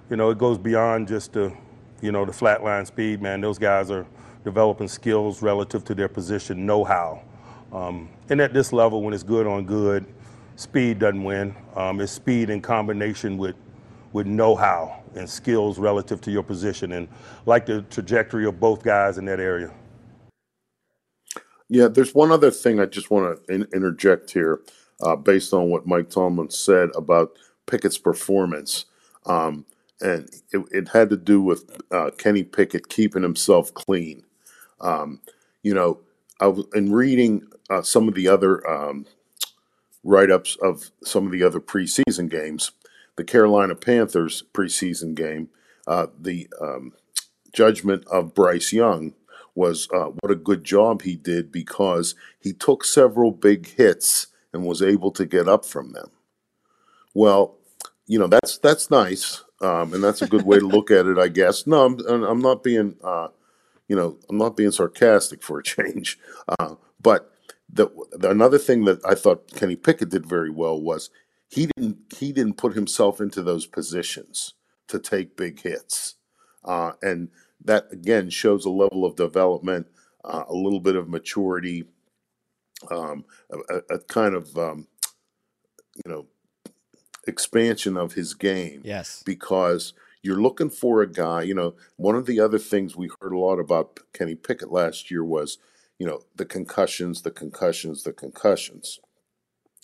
you 0.10 0.18
know, 0.18 0.32
it 0.32 0.38
goes 0.38 0.58
beyond 0.58 1.08
just 1.08 1.34
the 1.34 1.54
you 2.02 2.12
know, 2.12 2.26
the 2.26 2.32
flatline 2.32 2.86
speed, 2.86 3.22
man, 3.22 3.42
those 3.42 3.60
guys 3.60 3.92
are 3.92 4.06
developing 4.44 4.88
skills 4.88 5.42
relative 5.42 5.86
to 5.86 5.94
their 5.94 6.08
position, 6.08 6.66
know 6.66 6.84
how. 6.84 7.22
Um, 7.72 8.10
and 8.30 8.42
at 8.42 8.54
this 8.54 8.74
level, 8.74 9.04
when 9.04 9.14
it's 9.14 9.24
good 9.24 9.46
on 9.46 9.66
good, 9.66 10.06
speed 10.62 11.00
doesn't 11.00 11.24
win. 11.24 11.56
Um, 11.76 12.00
it's 12.00 12.12
speed 12.12 12.52
in 12.52 12.62
combination 12.62 13.38
with, 13.38 13.56
with 14.13 14.28
know 14.28 14.56
how 14.56 15.02
and 15.15 15.28
skills 15.28 15.80
relative 15.80 16.21
to 16.21 16.32
your 16.32 16.43
position. 16.43 16.91
And 16.93 17.08
like 17.45 17.65
the 17.65 17.82
trajectory 17.84 18.45
of 18.45 18.60
both 18.60 18.84
guys 18.84 19.17
in 19.17 19.26
that 19.26 19.39
area. 19.39 19.71
Yeah, 21.67 21.88
there's 21.88 22.13
one 22.13 22.32
other 22.32 22.52
thing 22.52 22.80
I 22.80 22.86
just 22.86 23.10
want 23.10 23.45
to 23.47 23.54
in- 23.54 23.67
interject 23.74 24.30
here 24.32 24.62
uh, 25.02 25.15
based 25.15 25.54
on 25.54 25.69
what 25.69 25.88
Mike 25.88 26.10
Tomlin 26.10 26.52
said 26.52 26.89
about 26.95 27.32
Pickett's 27.65 27.97
performance. 27.97 28.86
Um, 29.26 29.65
and 30.00 30.30
it, 30.52 30.63
it 30.71 30.88
had 30.89 31.10
to 31.10 31.17
do 31.17 31.41
with 31.41 31.82
uh, 31.91 32.12
Kenny 32.17 32.43
Pickett 32.43 32.88
keeping 32.88 33.24
himself 33.24 33.74
clean. 33.74 34.24
Um, 34.80 35.21
you 35.63 35.74
know, 35.74 36.02
I 36.39 36.54
in 36.76 36.91
reading 36.91 37.47
uh, 37.69 37.82
some 37.82 38.08
of 38.08 38.15
the 38.15 38.28
other 38.28 38.67
um, 38.67 39.06
write-ups 40.04 40.58
of 40.62 40.92
some 41.04 41.26
of 41.26 41.32
the 41.32 41.44
other 41.44 41.60
preseason 41.60 42.30
games. 42.30 42.72
The 43.16 43.24
Carolina 43.24 43.76
Panthers 43.76 44.44
preseason 44.54 45.16
game, 45.16 45.50
uh, 45.86 46.08
the 46.20 46.48
um, 46.60 46.94
judgment 47.54 48.06
of 48.08 48.34
Bryce 48.34 48.74
Young 48.74 49.14
was 49.54 49.90
uh, 49.94 50.12
what 50.22 50.32
a 50.32 50.36
good 50.36 50.64
job 50.64 51.02
he 51.02 51.16
did 51.16 51.52
because 51.52 52.16
he 52.40 52.54
took 52.54 52.86
several 52.86 53.32
big 53.32 53.68
hits 53.68 54.28
and 54.54 54.66
was 54.66 54.82
able 54.82 55.12
to 55.12 55.26
get 55.26 55.48
up 55.48 55.66
from 55.66 55.92
them. 55.92 56.10
Well, 57.14 57.58
you 58.08 58.18
know 58.18 58.28
that's 58.28 58.58
that's 58.58 58.90
nice 58.90 59.44
um, 59.62 59.94
and 59.94 60.04
that's 60.04 60.22
a 60.22 60.28
good 60.28 60.44
way 60.44 60.60
to 60.60 60.66
look 60.66 60.90
at 60.92 61.06
it, 61.06 61.18
I 61.18 61.28
guess. 61.28 61.68
No, 61.68 61.86
I'm, 61.86 62.24
I'm 62.24 62.40
not 62.40 62.64
being, 62.64 62.96
uh, 63.04 63.28
you 63.88 63.96
know, 63.96 64.18
I'm 64.30 64.38
not 64.38 64.58
being 64.58 64.72
sarcastic 64.72 65.44
for 65.44 65.60
a 65.60 65.64
change. 65.64 66.20
Uh, 66.60 66.76
but 67.00 67.31
the, 67.71 67.88
the, 68.12 68.29
another 68.29 68.57
thing 68.57 68.86
that 68.86 68.99
I 69.05 69.15
thought 69.15 69.53
Kenny 69.55 69.75
Pickett 69.75 70.10
did 70.10 70.25
very 70.25 70.49
well 70.49 70.79
was 70.79 71.10
he 71.47 71.67
didn't 71.75 71.97
he 72.17 72.31
didn't 72.31 72.57
put 72.57 72.73
himself 72.73 73.19
into 73.19 73.41
those 73.41 73.65
positions 73.65 74.53
to 74.88 74.99
take 74.99 75.38
big 75.38 75.62
hits, 75.62 76.15
uh, 76.65 76.93
and 77.01 77.29
that 77.63 77.88
again 77.91 78.29
shows 78.29 78.65
a 78.65 78.69
level 78.69 79.05
of 79.05 79.15
development, 79.15 79.88
uh, 80.23 80.43
a 80.47 80.53
little 80.53 80.79
bit 80.79 80.95
of 80.95 81.10
maturity, 81.10 81.86
um, 82.89 83.25
a, 83.51 83.95
a, 83.95 83.99
kind 83.99 84.36
of 84.36 84.57
um, 84.57 84.88
you 86.03 86.12
know 86.12 86.27
expansion 87.27 87.97
of 87.97 88.13
his 88.13 88.34
game. 88.34 88.81
Yes, 88.84 89.23
because 89.25 89.93
you're 90.23 90.41
looking 90.41 90.69
for 90.69 91.01
a 91.01 91.12
guy. 91.12 91.43
You 91.43 91.53
know, 91.53 91.75
one 91.97 92.15
of 92.15 92.25
the 92.25 92.39
other 92.39 92.60
things 92.60 92.95
we 92.95 93.10
heard 93.21 93.34
a 93.34 93.39
lot 93.39 93.60
about 93.60 93.99
Kenny 94.13 94.36
Pickett 94.36 94.71
last 94.71 95.12
year 95.12 95.23
was, 95.23 95.57
you 96.02 96.08
know, 96.08 96.24
the 96.36 96.46
concussions, 96.46 97.22
the 97.22 97.30
concussions, 97.30 98.02
the 98.02 98.12
concussions. 98.12 99.00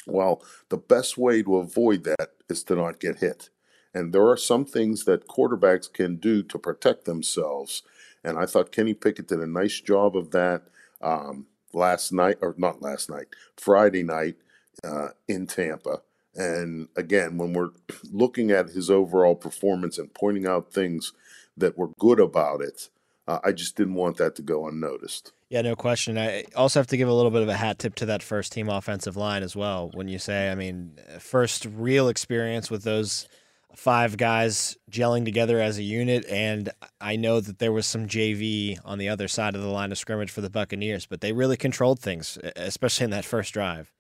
Well, 0.08 0.42
the 0.70 0.78
best 0.78 1.16
way 1.16 1.44
to 1.44 1.58
avoid 1.58 2.06
that 2.06 2.32
is 2.50 2.64
to 2.64 2.76
not 2.76 3.00
get 3.00 3.18
hit. 3.18 3.52
And 3.94 4.12
there 4.12 4.28
are 4.28 4.36
some 4.36 4.66
things 4.66 5.06
that 5.06 5.28
quarterbacks 5.28 5.94
can 5.94 6.16
do 6.16 6.42
to 6.42 6.58
protect 6.58 7.06
themselves. 7.06 7.84
And 8.24 8.40
I 8.40 8.48
thought 8.48 8.72
Kenny 8.72 8.96
Pickett 8.96 9.28
did 9.28 9.42
a 9.42 9.46
nice 9.46 9.80
job 9.80 10.18
of 10.18 10.32
that 10.32 10.64
um, 11.04 11.46
last 11.72 12.12
night, 12.12 12.38
or 12.42 12.56
not 12.58 12.82
last 12.82 13.12
night, 13.12 13.28
Friday 13.56 14.02
night 14.02 14.38
uh, 14.84 15.10
in 15.28 15.46
Tampa. 15.46 16.02
And 16.34 16.88
again, 16.96 17.38
when 17.38 17.54
we're 17.54 17.74
looking 18.12 18.50
at 18.50 18.70
his 18.70 18.90
overall 18.90 19.36
performance 19.36 20.00
and 20.00 20.12
pointing 20.16 20.48
out 20.48 20.74
things 20.74 21.14
that 21.56 21.78
were 21.78 21.90
good 22.00 22.20
about 22.20 22.62
it, 22.62 22.90
uh, 23.28 23.38
I 23.44 23.52
just 23.52 23.78
didn't 23.78 23.94
want 23.94 24.18
that 24.18 24.36
to 24.38 24.42
go 24.42 24.68
unnoticed. 24.68 25.32
Yeah, 25.50 25.62
no 25.62 25.76
question. 25.78 26.18
I 26.18 26.44
also 26.56 26.80
have 26.80 26.88
to 26.88 26.98
give 26.98 27.08
a 27.08 27.14
little 27.14 27.32
bit 27.32 27.42
of 27.42 27.48
a 27.48 27.56
hat 27.56 27.80
tip 27.80 27.96
to 27.96 28.06
that 28.08 28.22
first 28.22 28.52
team 28.52 28.68
offensive 28.68 29.16
line 29.16 29.44
as 29.44 29.56
well. 29.56 29.90
When 29.94 30.10
you 30.10 30.20
say, 30.20 30.52
I 30.52 30.56
mean, 30.56 31.00
first 31.20 31.66
real 31.66 32.10
experience 32.10 32.70
with 32.70 32.84
those 32.84 33.30
five 33.74 34.18
guys 34.18 34.76
gelling 34.92 35.24
together 35.24 35.62
as 35.62 35.78
a 35.78 35.84
unit, 35.84 36.26
and 36.30 36.70
I 37.00 37.16
know 37.16 37.40
that 37.40 37.60
there 37.60 37.72
was 37.72 37.88
some 37.88 38.08
JV 38.08 38.78
on 38.84 38.98
the 38.98 39.08
other 39.08 39.30
side 39.30 39.56
of 39.56 39.62
the 39.62 39.70
line 39.70 39.94
of 39.94 39.98
scrimmage 39.98 40.32
for 40.32 40.42
the 40.42 40.50
Buccaneers, 40.50 41.06
but 41.06 41.22
they 41.22 41.32
really 41.32 41.56
controlled 41.56 42.00
things, 42.00 42.38
especially 42.58 43.06
in 43.06 43.12
that 43.12 43.24
first 43.24 43.54
drive. 43.54 43.94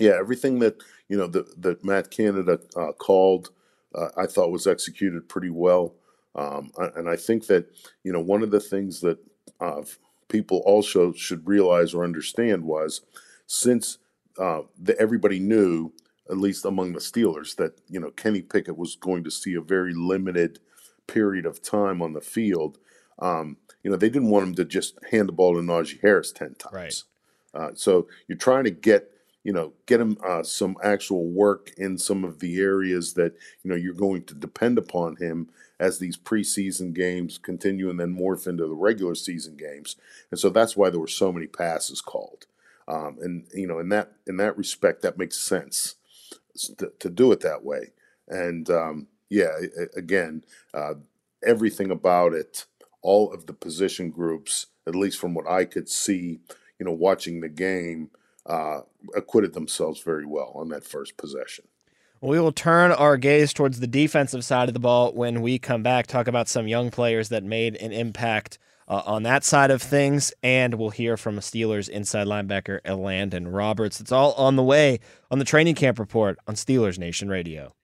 Yeah, 0.00 0.16
everything 0.18 0.58
that 0.58 0.82
you 1.08 1.16
know 1.16 1.28
that 1.28 1.62
that 1.62 1.84
Matt 1.84 2.10
Canada 2.10 2.58
uh, 2.74 2.90
called, 2.92 3.50
uh, 3.94 4.08
I 4.16 4.26
thought 4.26 4.50
was 4.50 4.66
executed 4.66 5.28
pretty 5.28 5.50
well, 5.50 5.94
um, 6.34 6.72
and 6.96 7.08
I 7.08 7.14
think 7.14 7.46
that 7.46 7.66
you 8.02 8.12
know 8.12 8.20
one 8.20 8.42
of 8.42 8.50
the 8.50 8.58
things 8.58 9.00
that 9.02 9.18
uh, 9.60 9.82
people 10.34 10.62
also 10.66 11.12
should 11.12 11.46
realize 11.46 11.94
or 11.94 12.02
understand 12.02 12.64
was 12.64 13.02
since 13.46 13.98
uh, 14.36 14.62
the, 14.76 14.98
everybody 14.98 15.38
knew, 15.38 15.92
at 16.28 16.38
least 16.38 16.64
among 16.64 16.92
the 16.92 16.98
Steelers, 16.98 17.54
that 17.54 17.78
you 17.88 18.00
know 18.00 18.10
Kenny 18.10 18.42
Pickett 18.42 18.76
was 18.76 18.96
going 18.96 19.22
to 19.22 19.30
see 19.30 19.54
a 19.54 19.60
very 19.60 19.94
limited 19.94 20.58
period 21.06 21.46
of 21.46 21.62
time 21.62 22.02
on 22.02 22.14
the 22.14 22.20
field. 22.20 22.78
Um, 23.20 23.58
you 23.84 23.90
know 23.92 23.96
they 23.96 24.10
didn't 24.10 24.30
want 24.30 24.48
him 24.48 24.54
to 24.56 24.64
just 24.64 24.98
hand 25.12 25.28
the 25.28 25.32
ball 25.32 25.54
to 25.54 25.60
Najee 25.60 26.00
Harris 26.02 26.32
ten 26.32 26.56
times. 26.56 26.74
Right. 26.74 27.02
Uh, 27.54 27.70
so 27.76 28.08
you're 28.26 28.36
trying 28.36 28.64
to 28.64 28.72
get 28.72 29.12
you 29.44 29.52
know 29.52 29.72
get 29.86 30.00
him 30.00 30.18
uh, 30.26 30.42
some 30.42 30.76
actual 30.82 31.28
work 31.28 31.70
in 31.76 31.96
some 31.96 32.24
of 32.24 32.40
the 32.40 32.58
areas 32.58 33.14
that 33.14 33.34
you 33.62 33.70
know 33.70 33.76
you're 33.76 33.94
going 33.94 34.24
to 34.24 34.34
depend 34.34 34.78
upon 34.78 35.14
him 35.14 35.48
as 35.84 35.98
these 35.98 36.16
preseason 36.16 36.94
games 36.94 37.36
continue 37.36 37.90
and 37.90 38.00
then 38.00 38.16
morph 38.16 38.46
into 38.46 38.66
the 38.66 38.74
regular 38.74 39.14
season 39.14 39.54
games. 39.54 39.96
And 40.30 40.40
so 40.40 40.48
that's 40.48 40.76
why 40.78 40.88
there 40.88 40.98
were 40.98 41.06
so 41.06 41.30
many 41.30 41.46
passes 41.46 42.00
called. 42.00 42.46
Um, 42.88 43.18
and 43.20 43.44
you 43.52 43.66
know, 43.66 43.78
in 43.78 43.90
that 43.90 44.12
in 44.26 44.38
that 44.38 44.56
respect, 44.56 45.02
that 45.02 45.18
makes 45.18 45.36
sense 45.36 45.96
to, 46.78 46.90
to 46.98 47.10
do 47.10 47.32
it 47.32 47.40
that 47.40 47.64
way. 47.64 47.92
And 48.28 48.68
um, 48.70 49.08
yeah, 49.28 49.50
again, 49.94 50.44
uh, 50.72 50.94
everything 51.44 51.90
about 51.90 52.32
it, 52.32 52.64
all 53.02 53.32
of 53.32 53.44
the 53.44 53.52
position 53.52 54.10
groups, 54.10 54.66
at 54.86 54.94
least 54.94 55.18
from 55.18 55.34
what 55.34 55.48
I 55.48 55.66
could 55.66 55.88
see, 55.88 56.40
you 56.78 56.86
know, 56.86 56.92
watching 56.92 57.40
the 57.40 57.48
game, 57.50 58.10
uh, 58.46 58.80
acquitted 59.14 59.52
themselves 59.52 60.00
very 60.00 60.26
well 60.26 60.52
on 60.54 60.70
that 60.70 60.84
first 60.84 61.18
possession. 61.18 61.66
We 62.24 62.40
will 62.40 62.52
turn 62.52 62.90
our 62.90 63.18
gaze 63.18 63.52
towards 63.52 63.80
the 63.80 63.86
defensive 63.86 64.46
side 64.46 64.70
of 64.70 64.72
the 64.72 64.80
ball 64.80 65.12
when 65.12 65.42
we 65.42 65.58
come 65.58 65.82
back, 65.82 66.06
talk 66.06 66.26
about 66.26 66.48
some 66.48 66.66
young 66.66 66.90
players 66.90 67.28
that 67.28 67.44
made 67.44 67.76
an 67.76 67.92
impact 67.92 68.58
uh, 68.88 69.02
on 69.04 69.24
that 69.24 69.44
side 69.44 69.70
of 69.70 69.82
things, 69.82 70.32
and 70.42 70.76
we'll 70.76 70.88
hear 70.88 71.18
from 71.18 71.36
Steelers 71.36 71.86
inside 71.86 72.26
linebacker, 72.26 72.80
Elandon 72.80 73.54
Roberts. 73.54 74.00
It's 74.00 74.10
all 74.10 74.32
on 74.36 74.56
the 74.56 74.62
way 74.62 75.00
on 75.30 75.38
the 75.38 75.44
training 75.44 75.74
camp 75.74 75.98
report 75.98 76.38
on 76.46 76.54
Steelers 76.54 76.98
Nation 76.98 77.28
Radio. 77.28 77.74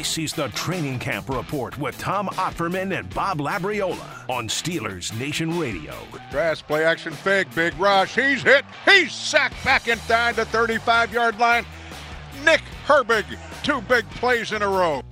This 0.00 0.16
is 0.16 0.32
the 0.32 0.48
Training 0.48 0.98
Camp 0.98 1.28
Report 1.28 1.76
with 1.76 1.98
Tom 1.98 2.28
Opferman 2.28 2.98
and 2.98 3.12
Bob 3.12 3.36
Labriola 3.36 4.30
on 4.30 4.48
Steelers 4.48 5.14
Nation 5.20 5.58
Radio. 5.58 5.94
Trask 6.30 6.66
play 6.66 6.86
action 6.86 7.12
fake, 7.12 7.54
big 7.54 7.78
rush. 7.78 8.14
He's 8.14 8.42
hit. 8.42 8.64
He's 8.86 9.12
sacked 9.12 9.62
back 9.62 9.88
inside 9.88 10.36
the 10.36 10.46
35 10.46 11.12
yard 11.12 11.38
line. 11.38 11.66
Nick 12.46 12.62
Herbig, 12.86 13.26
two 13.62 13.82
big 13.82 14.08
plays 14.12 14.52
in 14.52 14.62
a 14.62 14.68
row. 14.68 15.02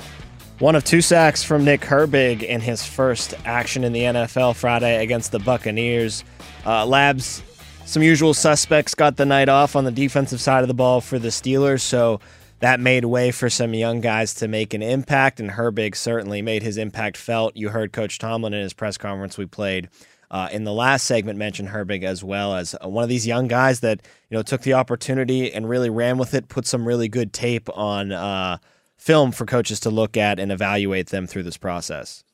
One 0.59 0.75
of 0.75 0.85
two 0.85 1.03
sacks 1.03 1.43
from 1.43 1.67
Nick 1.67 1.83
Herbig 1.83 2.43
in 2.43 2.63
his 2.63 2.83
first 2.83 3.35
action 3.45 3.85
in 3.85 3.93
the 3.93 4.05
NFL 4.05 4.57
Friday 4.57 5.03
against 5.03 5.33
the 5.33 5.39
Buccaneers. 5.39 6.25
Uh, 6.65 6.87
Labs, 6.87 7.43
some 7.85 8.03
usual 8.03 8.33
suspects 8.33 8.95
got 8.95 9.19
the 9.19 9.27
night 9.27 9.51
off 9.51 9.77
on 9.77 9.85
the 9.85 9.93
defensive 9.93 10.41
side 10.41 10.63
of 10.63 10.69
the 10.69 10.73
ball 10.73 11.03
for 11.03 11.19
the 11.19 11.29
Steelers, 11.29 11.83
so 11.83 12.21
that 12.61 12.81
made 12.81 13.05
way 13.05 13.31
for 13.31 13.49
some 13.49 13.75
young 13.75 14.01
guys 14.01 14.35
to 14.35 14.49
make 14.49 14.75
an 14.75 14.83
impact, 14.83 15.41
and 15.41 15.51
Herbig 15.51 15.95
certainly 15.95 16.43
made 16.43 16.63
his 16.63 16.77
impact 16.77 17.17
felt. 17.17 17.57
You 17.57 17.69
heard 17.69 17.93
Coach 17.93 18.19
Tomlin 18.19 18.55
in 18.55 18.63
his 18.63 18.73
press 18.73 18.99
conference 18.99 19.39
we 19.39 19.47
played 19.47 19.89
uh, 20.31 20.49
in 20.53 20.65
the 20.65 20.73
last 20.73 21.07
segment 21.07 21.39
mention 21.39 21.69
Herbig 21.69 22.03
as 22.03 22.23
well 22.23 22.55
as 22.55 22.75
uh, 22.75 22.89
one 22.89 23.03
of 23.03 23.09
these 23.09 23.27
young 23.27 23.49
guys 23.49 23.81
that 23.81 24.01
you 24.29 24.37
know 24.37 24.43
took 24.43 24.63
the 24.63 24.75
opportunity 24.75 25.53
and 25.53 25.69
really 25.69 25.91
ran 25.91 26.19
with 26.19 26.35
it, 26.35 26.49
put 26.49 26.67
some 26.67 26.87
really 26.87 27.09
good 27.09 27.33
tape 27.33 27.69
on 27.77 28.13
uh, 28.13 28.59
film 28.97 29.33
for 29.33 29.47
coaches 29.47 29.81
to 29.81 29.91
look 29.91 30.17
at 30.17 30.39
and 30.39 30.53
evaluate 30.53 31.09
them 31.09 31.27
through 31.27 31.45
this 31.45 31.57
process. 31.57 32.25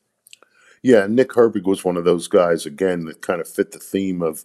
Yeah, 0.81 1.07
Nick 1.07 1.29
Herbig 1.29 1.63
was 1.63 1.83
one 1.83 1.97
of 1.97 2.03
those 2.03 2.27
guys 2.27 2.65
again 2.65 3.05
that 3.05 3.21
kind 3.21 3.41
of 3.41 3.47
fit 3.47 3.71
the 3.71 3.79
theme 3.79 4.21
of 4.21 4.43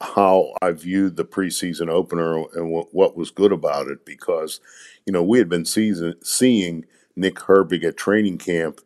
how 0.00 0.52
I 0.60 0.72
viewed 0.72 1.16
the 1.16 1.24
preseason 1.24 1.88
opener 1.88 2.44
and 2.54 2.70
what, 2.70 2.94
what 2.94 3.16
was 3.16 3.30
good 3.30 3.52
about 3.52 3.88
it 3.88 4.04
because, 4.04 4.60
you 5.06 5.12
know, 5.12 5.22
we 5.22 5.38
had 5.38 5.48
been 5.48 5.64
season, 5.64 6.14
seeing 6.22 6.84
Nick 7.16 7.36
Herbig 7.36 7.82
at 7.84 7.96
training 7.96 8.38
camp, 8.38 8.80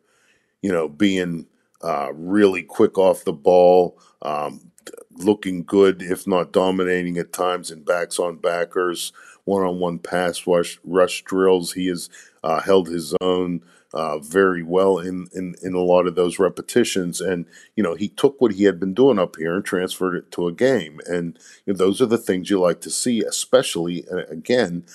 you 0.61 0.71
know, 0.71 0.87
being 0.87 1.47
uh, 1.81 2.11
really 2.13 2.63
quick 2.63 2.97
off 2.97 3.25
the 3.25 3.33
ball, 3.33 3.99
um, 4.21 4.71
looking 5.11 5.63
good, 5.63 6.01
if 6.01 6.25
not 6.25 6.53
dominating 6.53 7.17
at 7.17 7.33
times 7.33 7.71
in 7.71 7.83
backs 7.83 8.17
on 8.17 8.37
backers, 8.37 9.11
one 9.43 9.63
on 9.63 9.79
one 9.79 9.99
pass 9.99 10.47
rush, 10.47 10.79
rush 10.83 11.23
drills. 11.23 11.73
He 11.73 11.87
has 11.87 12.09
uh, 12.43 12.61
held 12.61 12.87
his 12.87 13.13
own 13.21 13.61
uh, 13.93 14.19
very 14.19 14.63
well 14.63 14.99
in, 14.99 15.27
in 15.33 15.55
in 15.61 15.73
a 15.73 15.81
lot 15.81 16.07
of 16.07 16.15
those 16.15 16.39
repetitions. 16.39 17.19
And 17.19 17.45
you 17.75 17.83
know, 17.83 17.95
he 17.95 18.07
took 18.07 18.39
what 18.39 18.53
he 18.53 18.63
had 18.63 18.79
been 18.79 18.93
doing 18.93 19.19
up 19.19 19.35
here 19.35 19.55
and 19.55 19.65
transferred 19.65 20.15
it 20.15 20.31
to 20.31 20.47
a 20.47 20.53
game. 20.53 20.99
And 21.05 21.37
you 21.65 21.73
know, 21.73 21.77
those 21.77 22.01
are 22.01 22.05
the 22.07 22.17
things 22.17 22.49
you 22.49 22.59
like 22.59 22.81
to 22.81 22.89
see, 22.89 23.21
especially 23.21 24.05
uh, 24.11 24.25
again, 24.29 24.85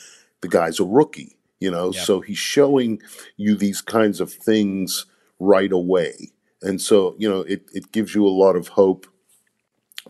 the 0.41 0.49
guy's 0.49 0.81
a 0.81 0.85
rookie. 0.85 1.37
You 1.61 1.71
know, 1.71 1.93
yep. 1.93 2.05
so 2.05 2.21
he's 2.21 2.39
showing 2.39 3.01
you 3.37 3.55
these 3.55 3.81
kinds 3.81 4.21
of 4.21 4.31
things 4.31 5.07
right 5.39 5.73
away. 5.73 6.33
And 6.63 6.81
so, 6.81 7.15
you 7.19 7.29
know, 7.29 7.41
it, 7.41 7.69
it 7.73 7.93
gives 7.93 8.15
you 8.15 8.27
a 8.27 8.29
lot 8.29 8.57
of 8.57 8.69
hope 8.69 9.07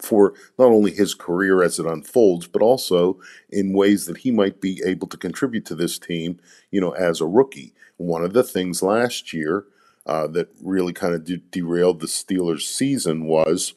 for 0.01 0.35
not 0.59 0.67
only 0.67 0.91
his 0.91 1.15
career 1.15 1.63
as 1.63 1.79
it 1.79 1.87
unfolds, 1.87 2.47
but 2.47 2.63
also 2.63 3.19
in 3.51 3.73
ways 3.73 4.07
that 4.07 4.19
he 4.19 4.31
might 4.31 4.61
be 4.61 4.83
able 4.85 5.09
to 5.09 5.17
contribute 5.17 5.65
to 5.67 5.75
this 5.75 5.99
team, 5.99 6.39
you 6.71 6.81
know, 6.81 6.91
as 6.93 7.21
a 7.21 7.27
rookie. 7.27 7.75
One 7.97 8.25
of 8.25 8.33
the 8.33 8.43
things 8.43 8.83
last 8.83 9.33
year 9.33 9.65
uh, 10.07 10.27
that 10.29 10.49
really 10.63 10.93
kind 10.93 11.15
of 11.15 11.25
de- 11.25 11.39
derailed 11.39 12.01
the 12.01 12.07
Steelers' 12.07 12.63
season 12.63 13.27
was 13.27 13.75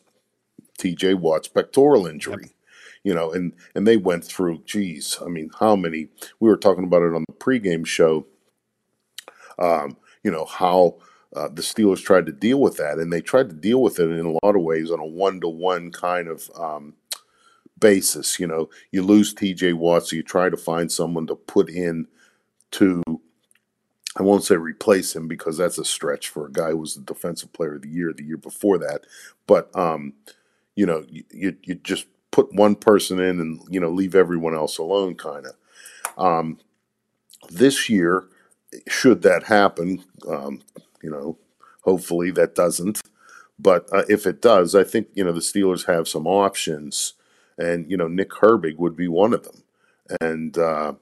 T.J. 0.77 1.15
Watt's 1.15 1.47
pectoral 1.47 2.05
injury. 2.05 2.43
Yep. 2.43 2.51
You 3.03 3.13
know, 3.13 3.32
and 3.32 3.53
and 3.73 3.88
they 3.88 3.97
went 3.97 4.25
through. 4.25 4.63
Geez, 4.65 5.17
I 5.25 5.29
mean, 5.29 5.49
how 5.60 5.75
many? 5.75 6.10
We 6.39 6.49
were 6.49 6.58
talking 6.58 6.84
about 6.84 7.01
it 7.01 7.15
on 7.15 7.23
the 7.27 7.34
pregame 7.34 7.86
show. 7.86 8.27
Um, 9.58 9.97
you 10.21 10.29
know 10.29 10.43
how 10.43 10.97
uh, 11.34 11.47
the 11.47 11.62
Steelers 11.62 12.03
tried 12.03 12.25
to 12.25 12.34
deal 12.34 12.60
with 12.60 12.75
that, 12.77 12.97
and 12.97 13.12
they 13.12 13.21
tried 13.21 13.49
to 13.49 13.55
deal 13.55 13.82
with 13.82 13.99
it 13.99 14.10
in 14.10 14.25
a 14.25 14.45
lot 14.45 14.55
of 14.55 14.62
ways 14.62 14.91
on 14.91 14.99
a 14.99 15.05
one-to-one 15.05 15.91
kind 15.91 16.27
of 16.27 16.51
um, 16.60 16.95
basis. 17.79 18.38
You 18.38 18.47
know, 18.47 18.69
you 18.91 19.01
lose 19.01 19.34
T.J. 19.34 19.73
Watt, 19.73 20.08
so 20.08 20.17
you 20.17 20.23
try 20.23 20.49
to 20.49 20.58
find 20.58 20.91
someone 20.91 21.25
to 21.27 21.36
put 21.36 21.69
in 21.69 22.08
to 22.71 23.01
I 24.17 24.23
won't 24.23 24.43
say 24.43 24.55
replace 24.55 25.15
him 25.15 25.27
because 25.27 25.57
that's 25.57 25.77
a 25.77 25.85
stretch 25.85 26.29
for 26.29 26.45
a 26.45 26.51
guy 26.51 26.71
who 26.71 26.77
was 26.77 26.95
the 26.95 27.01
defensive 27.01 27.53
player 27.53 27.75
of 27.75 27.83
the 27.83 27.89
year 27.89 28.11
the 28.13 28.23
year 28.23 28.37
before 28.37 28.77
that. 28.79 29.05
But 29.45 29.69
um, 29.75 30.13
you 30.75 30.85
know, 30.85 31.05
you, 31.09 31.57
you 31.63 31.75
just 31.75 32.05
put 32.31 32.53
one 32.53 32.75
person 32.75 33.19
in 33.19 33.39
and, 33.39 33.61
you 33.69 33.79
know, 33.79 33.89
leave 33.89 34.15
everyone 34.15 34.55
else 34.55 34.77
alone 34.77 35.15
kind 35.15 35.45
of. 35.45 35.55
Um, 36.17 36.59
this 37.49 37.89
year, 37.89 38.27
should 38.87 39.21
that 39.23 39.43
happen, 39.43 40.03
um, 40.27 40.61
you 41.01 41.09
know, 41.09 41.37
hopefully 41.81 42.31
that 42.31 42.55
doesn't. 42.55 43.01
But 43.57 43.89
uh, 43.91 44.03
if 44.07 44.25
it 44.25 44.41
does, 44.41 44.73
I 44.73 44.83
think, 44.85 45.09
you 45.13 45.23
know, 45.23 45.33
the 45.33 45.39
Steelers 45.39 45.87
have 45.87 46.07
some 46.07 46.27
options. 46.27 47.13
And, 47.57 47.89
you 47.91 47.97
know, 47.97 48.07
Nick 48.07 48.29
Herbig 48.29 48.77
would 48.77 48.95
be 48.95 49.09
one 49.09 49.33
of 49.33 49.43
them. 49.43 49.63
And, 50.21 50.57
uh, 50.57 50.93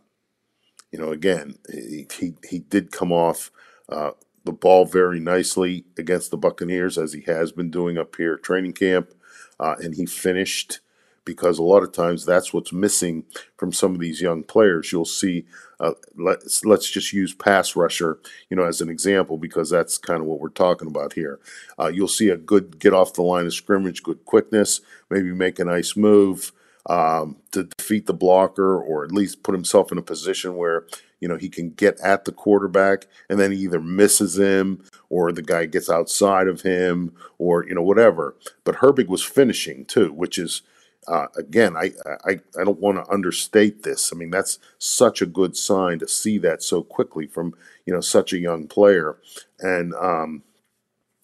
you 0.97 1.05
know, 1.05 1.11
again, 1.11 1.59
he, 1.71 2.07
he, 2.19 2.33
he 2.49 2.59
did 2.59 2.91
come 2.91 3.11
off 3.11 3.51
uh, 3.87 4.11
the 4.45 4.51
ball 4.51 4.83
very 4.85 5.19
nicely 5.19 5.85
against 5.95 6.31
the 6.31 6.37
Buccaneers, 6.37 6.97
as 6.97 7.13
he 7.13 7.21
has 7.21 7.51
been 7.51 7.69
doing 7.69 7.99
up 7.99 8.15
here 8.15 8.33
at 8.33 8.43
training 8.43 8.73
camp. 8.73 9.13
Uh, 9.59 9.75
and 9.79 9.93
he 9.93 10.07
finished 10.07 10.79
because 11.23 11.59
a 11.59 11.63
lot 11.63 11.83
of 11.83 11.91
times 11.91 12.25
that's 12.25 12.51
what's 12.51 12.73
missing 12.73 13.25
from 13.57 13.71
some 13.71 13.93
of 13.93 13.99
these 13.99 14.21
young 14.21 14.43
players. 14.43 14.91
You'll 14.91 15.05
see, 15.05 15.45
uh, 15.79 15.91
let's, 16.17 16.65
let's 16.65 16.89
just 16.89 17.13
use 17.13 17.35
pass 17.35 17.75
rusher, 17.75 18.19
you 18.49 18.57
know, 18.57 18.63
as 18.63 18.81
an 18.81 18.89
example, 18.89 19.37
because 19.37 19.69
that's 19.69 19.99
kind 19.99 20.21
of 20.21 20.25
what 20.25 20.39
we're 20.39 20.49
talking 20.49 20.87
about 20.87 21.13
here. 21.13 21.39
Uh, 21.77 21.91
you'll 21.93 22.07
see 22.07 22.29
a 22.29 22.37
good 22.37 22.79
get 22.79 22.93
off 22.93 23.13
the 23.13 23.21
line 23.21 23.45
of 23.45 23.53
scrimmage, 23.53 24.01
good 24.01 24.25
quickness, 24.25 24.81
maybe 25.11 25.31
make 25.31 25.59
a 25.59 25.65
nice 25.65 25.95
move 25.95 26.53
um, 26.87 27.35
to 27.51 27.63
defeat 27.77 28.05
the 28.05 28.13
blocker 28.13 28.79
or 28.79 29.03
at 29.03 29.11
least 29.11 29.43
put 29.43 29.53
himself 29.53 29.91
in 29.91 29.97
a 29.97 30.01
position 30.03 30.55
where 30.55 30.87
you 31.19 31.27
know 31.27 31.35
he 31.35 31.49
can 31.49 31.71
get 31.71 31.99
at 31.99 32.25
the 32.25 32.31
quarterback 32.31 33.07
and 33.29 33.39
then 33.39 33.51
he 33.51 33.59
either 33.59 33.81
misses 33.81 34.37
him 34.37 34.83
or 35.09 35.31
the 35.31 35.41
guy 35.41 35.65
gets 35.65 35.89
outside 35.89 36.47
of 36.47 36.61
him 36.61 37.13
or 37.37 37.65
you 37.67 37.75
know 37.75 37.81
whatever. 37.81 38.35
But 38.63 38.77
herbig 38.77 39.07
was 39.07 39.23
finishing 39.23 39.85
too 39.85 40.13
which 40.13 40.37
is 40.37 40.61
uh, 41.07 41.27
again 41.37 41.75
I, 41.77 41.91
I 42.25 42.39
i 42.59 42.63
don't 42.63 42.79
want 42.79 43.03
to 43.03 43.11
understate 43.11 43.83
this. 43.83 44.11
I 44.13 44.15
mean 44.15 44.31
that's 44.31 44.57
such 44.77 45.21
a 45.21 45.25
good 45.25 45.57
sign 45.57 45.99
to 45.99 46.07
see 46.07 46.37
that 46.39 46.63
so 46.63 46.83
quickly 46.83 47.27
from 47.27 47.53
you 47.85 47.93
know 47.93 48.01
such 48.01 48.31
a 48.31 48.39
young 48.39 48.67
player. 48.67 49.17
And 49.59 49.93
um 49.95 50.43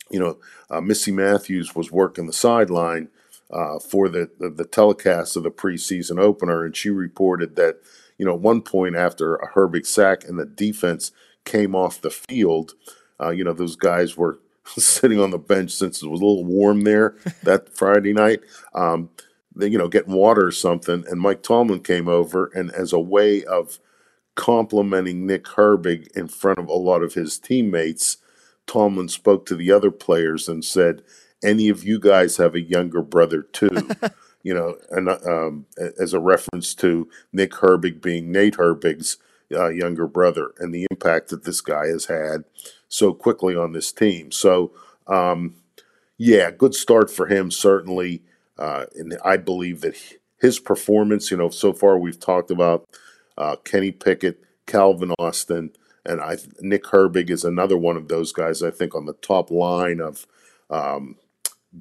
you 0.10 0.20
know 0.20 0.40
uh, 0.70 0.82
Missi 0.82 1.12
Matthews 1.12 1.74
was 1.74 1.92
working 1.92 2.26
the 2.26 2.34
sideline 2.34 3.08
uh, 3.52 3.80
for 3.80 4.10
the, 4.10 4.30
the, 4.40 4.50
the 4.50 4.66
telecast 4.66 5.36
of 5.36 5.44
the 5.44 5.52
preseason 5.52 6.20
opener, 6.20 6.66
and 6.66 6.76
she 6.76 6.90
reported 6.90 7.56
that 7.56 7.78
you 8.18 8.26
know 8.26 8.34
at 8.34 8.42
one 8.42 8.62
point 8.62 8.96
after 8.96 9.36
a 9.36 9.52
Herbig 9.54 9.86
sack 9.86 10.24
and 10.28 10.40
the 10.40 10.46
defense 10.46 11.12
came 11.46 11.76
off 11.76 12.02
the 12.02 12.10
field, 12.10 12.74
uh, 13.22 13.30
you 13.30 13.44
know 13.44 13.54
those 13.54 13.76
guys 13.76 14.18
were 14.18 14.40
sitting 14.66 15.20
on 15.20 15.32
the 15.32 15.38
bench 15.38 15.72
since 15.72 16.02
it 16.02 16.10
was 16.10 16.22
a 16.22 16.26
little 16.26 16.46
warm 16.46 16.82
there 16.82 17.16
that 17.44 17.76
Friday 17.76 18.14
night. 18.14 18.42
Um, 18.74 19.10
they, 19.56 19.68
you 19.68 19.78
know, 19.78 19.88
getting 19.88 20.14
water 20.14 20.48
or 20.48 20.52
something, 20.52 21.04
and 21.08 21.22
Mike 21.22 21.44
Tomlin 21.44 21.82
came 21.82 22.08
over, 22.08 22.50
and 22.56 22.72
as 22.72 22.92
a 22.92 23.00
way 23.00 23.44
of 23.44 23.80
complimenting 24.36 25.26
Nick 25.28 25.44
Herbig 25.44 26.08
in 26.16 26.28
front 26.28 26.60
of 26.60 26.68
a 26.68 26.74
lot 26.74 27.04
of 27.04 27.14
his 27.14 27.38
teammates, 27.38 28.18
Tomlin 28.66 29.10
spoke 29.10 29.46
to 29.46 29.56
the 29.56 29.72
other 29.72 29.92
players 29.92 30.48
and 30.48 30.64
said, 30.64 31.04
any 31.44 31.70
of 31.70 31.84
you 31.84 32.00
guys 32.00 32.38
have 32.38 32.56
a 32.56 32.62
younger 32.62 33.02
brother 33.02 33.42
too. 33.42 33.90
you 34.44 34.54
know, 34.54 34.78
and 34.92 35.10
um, 35.10 35.66
as 36.00 36.14
a 36.14 36.20
reference 36.20 36.76
to 36.76 37.10
Nick 37.32 37.52
Herbig 37.52 38.02
being 38.02 38.32
Nate 38.32 38.56
Herbig's 38.56 39.18
uh, 39.54 39.70
younger 39.70 40.08
brother 40.08 40.52
and 40.60 40.74
the 40.74 40.86
impact 40.92 41.30
that 41.30 41.44
this 41.44 41.62
guy 41.62 41.88
has 41.88 42.06
had 42.06 42.44
so 42.88 43.14
quickly 43.14 43.56
on 43.56 43.72
this 43.72 43.92
team. 43.92 44.32
So, 44.32 44.72
um, 45.08 45.56
yeah, 46.18 46.52
good 46.52 46.76
start 46.76 47.10
for 47.10 47.28
him, 47.28 47.52
certainly. 47.52 48.22
Uh, 48.58 48.86
and 48.96 49.18
I 49.24 49.38
believe 49.38 49.82
that 49.82 49.96
his 50.40 50.60
performance, 50.60 51.32
you 51.32 51.38
know, 51.38 51.50
so 51.50 51.74
far 51.74 51.98
we've 51.98 52.20
talked 52.20 52.52
about 52.52 52.88
uh, 53.38 53.56
Kenny 53.64 53.92
Pickett, 53.92 54.44
Calvin 54.68 55.14
Austin, 55.18 55.72
and 56.06 56.20
I, 56.20 56.38
Nick 56.60 56.84
Herbig 56.84 57.30
is 57.30 57.46
another 57.46 57.78
one 57.78 57.96
of 57.96 58.10
those 58.10 58.34
guys, 58.34 58.62
I 58.62 58.72
think, 58.72 58.94
on 58.94 59.06
the 59.06 59.14
top 59.14 59.50
line 59.50 60.02
of 60.02 60.28
um, 60.70 61.16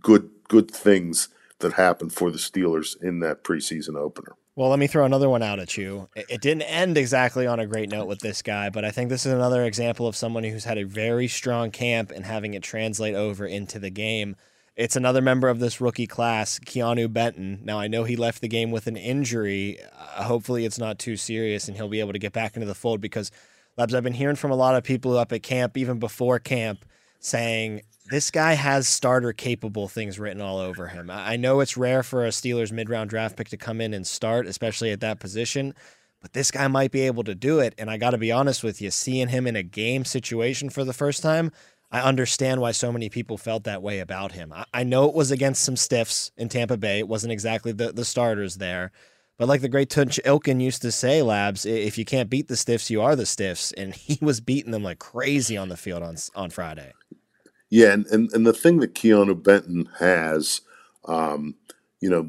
good 0.00 0.30
good 0.48 0.70
things 0.70 1.28
that 1.60 1.74
happened 1.74 2.12
for 2.12 2.30
the 2.30 2.38
Steelers 2.38 3.00
in 3.00 3.20
that 3.20 3.44
preseason 3.44 3.96
opener. 3.96 4.36
Well, 4.54 4.68
let 4.68 4.78
me 4.78 4.86
throw 4.86 5.06
another 5.06 5.30
one 5.30 5.42
out 5.42 5.60
at 5.60 5.78
you. 5.78 6.10
It 6.14 6.42
didn't 6.42 6.62
end 6.62 6.98
exactly 6.98 7.46
on 7.46 7.58
a 7.58 7.66
great 7.66 7.88
note 7.88 8.06
with 8.06 8.18
this 8.18 8.42
guy, 8.42 8.68
but 8.68 8.84
I 8.84 8.90
think 8.90 9.08
this 9.08 9.24
is 9.24 9.32
another 9.32 9.64
example 9.64 10.06
of 10.06 10.14
someone 10.14 10.44
who's 10.44 10.64
had 10.64 10.76
a 10.76 10.84
very 10.84 11.26
strong 11.26 11.70
camp 11.70 12.10
and 12.10 12.26
having 12.26 12.52
it 12.52 12.62
translate 12.62 13.14
over 13.14 13.46
into 13.46 13.78
the 13.78 13.88
game. 13.88 14.36
It's 14.76 14.96
another 14.96 15.22
member 15.22 15.48
of 15.48 15.58
this 15.58 15.80
rookie 15.80 16.06
class, 16.06 16.58
Keanu 16.58 17.10
Benton. 17.10 17.60
Now, 17.64 17.78
I 17.78 17.88
know 17.88 18.04
he 18.04 18.16
left 18.16 18.42
the 18.42 18.48
game 18.48 18.70
with 18.70 18.86
an 18.86 18.96
injury. 18.96 19.78
Uh, 19.82 20.24
hopefully, 20.24 20.66
it's 20.66 20.78
not 20.78 20.98
too 20.98 21.16
serious 21.16 21.66
and 21.66 21.76
he'll 21.76 21.88
be 21.88 22.00
able 22.00 22.12
to 22.12 22.18
get 22.18 22.34
back 22.34 22.54
into 22.54 22.66
the 22.66 22.74
fold 22.74 23.00
because, 23.00 23.30
Labs, 23.78 23.94
I've 23.94 24.04
been 24.04 24.12
hearing 24.12 24.36
from 24.36 24.50
a 24.50 24.56
lot 24.56 24.74
of 24.74 24.84
people 24.84 25.16
up 25.16 25.32
at 25.32 25.42
camp, 25.42 25.78
even 25.78 25.98
before 25.98 26.38
camp, 26.38 26.84
saying 27.20 27.82
this 28.06 28.30
guy 28.30 28.54
has 28.54 28.88
starter 28.88 29.32
capable 29.32 29.88
things 29.88 30.18
written 30.18 30.42
all 30.42 30.58
over 30.58 30.88
him. 30.88 31.10
I 31.10 31.36
know 31.36 31.60
it's 31.60 31.76
rare 31.76 32.02
for 32.02 32.24
a 32.24 32.30
Steelers 32.30 32.72
mid 32.72 32.90
round 32.90 33.10
draft 33.10 33.36
pick 33.36 33.48
to 33.50 33.56
come 33.56 33.80
in 33.80 33.94
and 33.94 34.06
start, 34.06 34.46
especially 34.46 34.90
at 34.90 35.00
that 35.00 35.20
position, 35.20 35.74
but 36.20 36.32
this 36.32 36.50
guy 36.50 36.68
might 36.68 36.90
be 36.90 37.02
able 37.02 37.24
to 37.24 37.34
do 37.34 37.60
it. 37.60 37.74
And 37.78 37.90
I 37.90 37.96
got 37.96 38.10
to 38.10 38.18
be 38.18 38.32
honest 38.32 38.64
with 38.64 38.80
you, 38.80 38.90
seeing 38.90 39.28
him 39.28 39.46
in 39.46 39.56
a 39.56 39.62
game 39.62 40.04
situation 40.04 40.70
for 40.70 40.84
the 40.84 40.92
first 40.92 41.22
time, 41.22 41.52
I 41.90 42.00
understand 42.00 42.60
why 42.60 42.72
so 42.72 42.90
many 42.90 43.08
people 43.08 43.36
felt 43.36 43.64
that 43.64 43.82
way 43.82 43.98
about 43.98 44.32
him. 44.32 44.54
I, 44.72 44.82
know 44.82 45.08
it 45.08 45.14
was 45.14 45.30
against 45.30 45.62
some 45.62 45.76
stiffs 45.76 46.32
in 46.38 46.48
Tampa 46.48 46.78
Bay. 46.78 47.00
It 47.00 47.08
wasn't 47.08 47.32
exactly 47.32 47.72
the, 47.72 47.92
the 47.92 48.04
starters 48.04 48.56
there. 48.56 48.92
But 49.36 49.48
like 49.48 49.60
the 49.60 49.68
great 49.68 49.90
Tunch 49.90 50.18
Ilkin 50.24 50.60
used 50.62 50.82
to 50.82 50.92
say, 50.92 51.20
Labs, 51.20 51.66
if 51.66 51.98
you 51.98 52.04
can't 52.04 52.30
beat 52.30 52.48
the 52.48 52.56
stiffs, 52.56 52.90
you 52.90 53.02
are 53.02 53.14
the 53.14 53.26
stiffs. 53.26 53.72
And 53.72 53.94
he 53.94 54.18
was 54.24 54.40
beating 54.40 54.72
them 54.72 54.82
like 54.82 54.98
crazy 54.98 55.56
on 55.56 55.68
the 55.68 55.76
field 55.76 56.02
on 56.02 56.16
on 56.34 56.50
Friday. 56.50 56.92
Yeah, 57.72 57.94
and, 57.94 58.06
and, 58.08 58.30
and 58.34 58.46
the 58.46 58.52
thing 58.52 58.80
that 58.80 58.94
Keanu 58.94 59.42
Benton 59.42 59.88
has, 59.98 60.60
um, 61.06 61.54
you 62.02 62.10
know, 62.10 62.24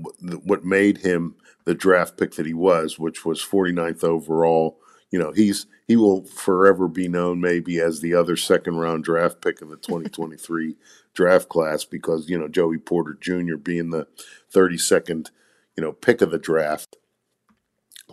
what 0.45 0.63
made 0.63 0.99
him 0.99 1.35
the 1.65 1.75
draft 1.75 2.15
pick 2.15 2.35
that 2.35 2.45
he 2.45 2.53
was, 2.53 2.97
which 2.97 3.25
was 3.25 3.41
49th 3.41 4.05
overall, 4.05 4.79
you 5.11 5.19
know, 5.19 5.33
he's 5.33 5.65
he 5.85 5.97
will 5.97 6.23
forever 6.23 6.87
be 6.87 7.09
known 7.09 7.41
maybe 7.41 7.81
as 7.81 7.99
the 7.99 8.13
other 8.13 8.37
second 8.37 8.77
round 8.77 9.03
draft 9.03 9.41
pick 9.41 9.61
of 9.61 9.67
the 9.67 9.75
2023 9.81 10.77
draft 11.13 11.49
class 11.49 11.83
because, 11.83 12.29
you 12.29 12.39
know, 12.39 12.47
Joey 12.47 12.77
Porter 12.77 13.17
Jr. 13.19 13.57
being 13.57 13.89
the 13.89 14.07
32nd, 14.55 15.29
you 15.75 15.83
know, 15.83 15.91
pick 15.91 16.21
of 16.21 16.31
the 16.31 16.39
draft. 16.39 16.95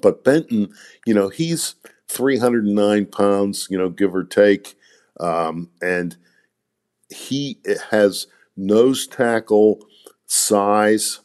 But 0.02 0.24
Benton, 0.24 0.74
you 1.06 1.14
know, 1.14 1.28
he's 1.28 1.76
309 2.08 3.06
pounds, 3.06 3.68
you 3.70 3.78
know, 3.78 3.88
give 3.88 4.16
or 4.16 4.24
take. 4.24 4.74
Um, 5.20 5.70
and– 5.80 6.16
he 7.10 7.58
has 7.90 8.26
nose 8.56 9.06
tackle 9.06 9.80
size, 10.26 11.20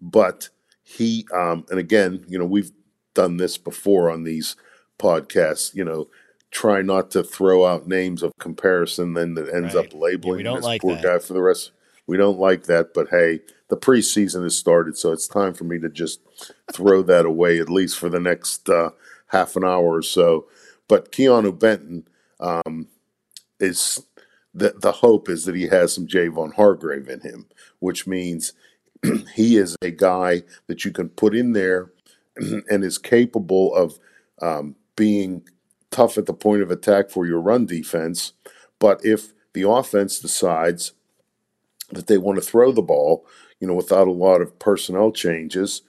but 0.00 0.48
he 0.82 1.26
um, 1.32 1.64
and 1.70 1.78
again, 1.78 2.24
you 2.28 2.38
know, 2.38 2.44
we've 2.44 2.72
done 3.14 3.36
this 3.36 3.56
before 3.58 4.10
on 4.10 4.24
these 4.24 4.56
podcasts. 4.98 5.74
You 5.74 5.84
know, 5.84 6.08
try 6.50 6.82
not 6.82 7.10
to 7.12 7.22
throw 7.22 7.66
out 7.66 7.88
names 7.88 8.22
of 8.22 8.32
comparison, 8.38 9.14
then 9.14 9.34
that 9.34 9.52
ends 9.52 9.74
right. 9.74 9.86
up 9.86 9.94
labeling 9.94 10.44
yeah, 10.44 10.54
this 10.54 10.64
like 10.64 10.82
poor 10.82 10.94
that. 10.94 11.02
guy 11.02 11.18
for 11.18 11.32
the 11.32 11.42
rest. 11.42 11.72
We 12.06 12.16
don't 12.18 12.38
like 12.38 12.64
that, 12.64 12.92
but 12.92 13.08
hey, 13.08 13.40
the 13.68 13.78
preseason 13.78 14.42
has 14.42 14.56
started, 14.56 14.96
so 14.98 15.10
it's 15.10 15.26
time 15.26 15.54
for 15.54 15.64
me 15.64 15.78
to 15.78 15.88
just 15.88 16.20
throw 16.70 17.02
that 17.02 17.24
away 17.24 17.58
at 17.58 17.70
least 17.70 17.98
for 17.98 18.10
the 18.10 18.20
next 18.20 18.68
uh, 18.68 18.90
half 19.28 19.56
an 19.56 19.64
hour 19.64 19.96
or 19.96 20.02
so. 20.02 20.46
But 20.86 21.12
Keanu 21.12 21.58
Benton 21.58 22.06
um, 22.40 22.88
is 23.58 24.04
the 24.54 24.74
the 24.80 24.92
hope 24.92 25.28
is 25.28 25.44
that 25.44 25.56
he 25.56 25.66
has 25.68 25.92
some 25.92 26.06
Javon 26.06 26.54
Hargrave 26.54 27.08
in 27.08 27.20
him, 27.20 27.46
which 27.80 28.06
means 28.06 28.52
he 29.34 29.56
is 29.56 29.76
a 29.82 29.90
guy 29.90 30.42
that 30.68 30.84
you 30.84 30.92
can 30.92 31.08
put 31.08 31.34
in 31.34 31.52
there 31.52 31.92
and 32.36 32.84
is 32.84 32.98
capable 32.98 33.74
of 33.74 33.98
um, 34.40 34.76
being 34.96 35.42
tough 35.90 36.18
at 36.18 36.26
the 36.26 36.34
point 36.34 36.62
of 36.62 36.70
attack 36.70 37.10
for 37.10 37.26
your 37.26 37.40
run 37.40 37.66
defense. 37.66 38.32
But 38.78 39.04
if 39.04 39.32
the 39.52 39.68
offense 39.68 40.18
decides 40.18 40.92
that 41.90 42.06
they 42.06 42.18
want 42.18 42.36
to 42.36 42.44
throw 42.44 42.72
the 42.72 42.82
ball, 42.82 43.26
you 43.60 43.68
know, 43.68 43.74
without 43.74 44.08
a 44.08 44.12
lot 44.12 44.40
of 44.40 44.58
personnel 44.58 45.12
changes, 45.12 45.82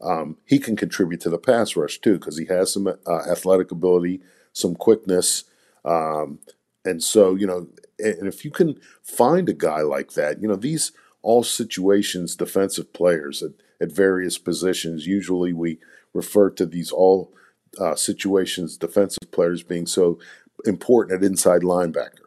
um, 0.00 0.38
he 0.46 0.58
can 0.58 0.76
contribute 0.76 1.20
to 1.20 1.30
the 1.30 1.38
pass 1.38 1.76
rush 1.76 1.98
too 1.98 2.14
because 2.14 2.38
he 2.38 2.46
has 2.46 2.72
some 2.72 2.86
uh, 2.86 3.30
athletic 3.30 3.70
ability, 3.70 4.20
some 4.52 4.74
quickness. 4.74 5.44
Um, 5.84 6.38
and 6.84 7.02
so, 7.02 7.34
you 7.34 7.46
know, 7.46 7.68
and 8.00 8.26
if 8.26 8.44
you 8.44 8.50
can 8.50 8.78
find 9.02 9.48
a 9.48 9.54
guy 9.54 9.80
like 9.82 10.12
that, 10.14 10.40
you 10.40 10.48
know, 10.48 10.56
these 10.56 10.92
all 11.22 11.42
situations 11.42 12.34
defensive 12.36 12.92
players 12.92 13.42
at, 13.42 13.52
at 13.80 13.92
various 13.92 14.38
positions, 14.38 15.06
usually 15.06 15.52
we 15.52 15.78
refer 16.12 16.50
to 16.50 16.66
these 16.66 16.90
all 16.90 17.32
uh, 17.78 17.94
situations 17.94 18.76
defensive 18.76 19.30
players 19.30 19.62
being 19.62 19.86
so 19.86 20.18
important 20.64 21.16
at 21.16 21.24
inside 21.26 21.62
linebacker. 21.62 22.26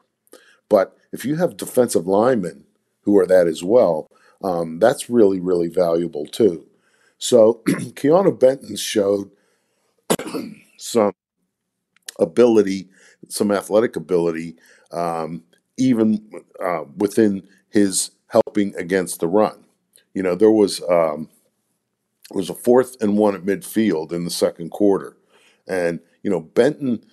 But 0.70 0.98
if 1.12 1.26
you 1.26 1.36
have 1.36 1.58
defensive 1.58 2.08
linemen 2.08 2.66
who 3.02 3.18
are 3.18 3.26
that 3.28 3.48
as 3.48 3.64
well, 3.64 4.08
um, 4.44 4.80
that's 4.80 5.10
really, 5.10 5.40
really 5.40 5.68
valuable 5.68 6.26
too. 6.26 6.66
So 7.18 7.62
Keanu 7.68 8.38
Benton 8.40 8.76
showed 8.76 9.32
some 10.78 11.14
ability, 12.20 12.90
some 13.30 13.52
athletic 13.52 13.96
ability, 13.96 14.58
um, 14.92 15.44
even 15.84 16.44
uh, 16.64 16.84
within 16.98 17.48
his 17.70 18.12
helping 18.28 18.76
against 18.76 19.20
the 19.20 19.28
run. 19.28 19.66
You 20.14 20.24
know, 20.24 20.36
there 20.36 20.52
was 20.52 20.82
um, 20.90 21.30
was 22.32 22.50
a 22.50 22.54
fourth 22.54 23.02
and 23.02 23.18
one 23.18 23.36
at 23.36 23.44
midfield 23.44 24.12
in 24.12 24.24
the 24.24 24.32
second 24.32 24.70
quarter, 24.70 25.18
and 25.68 26.00
you 26.22 26.30
know 26.30 26.42
Benton 26.42 27.04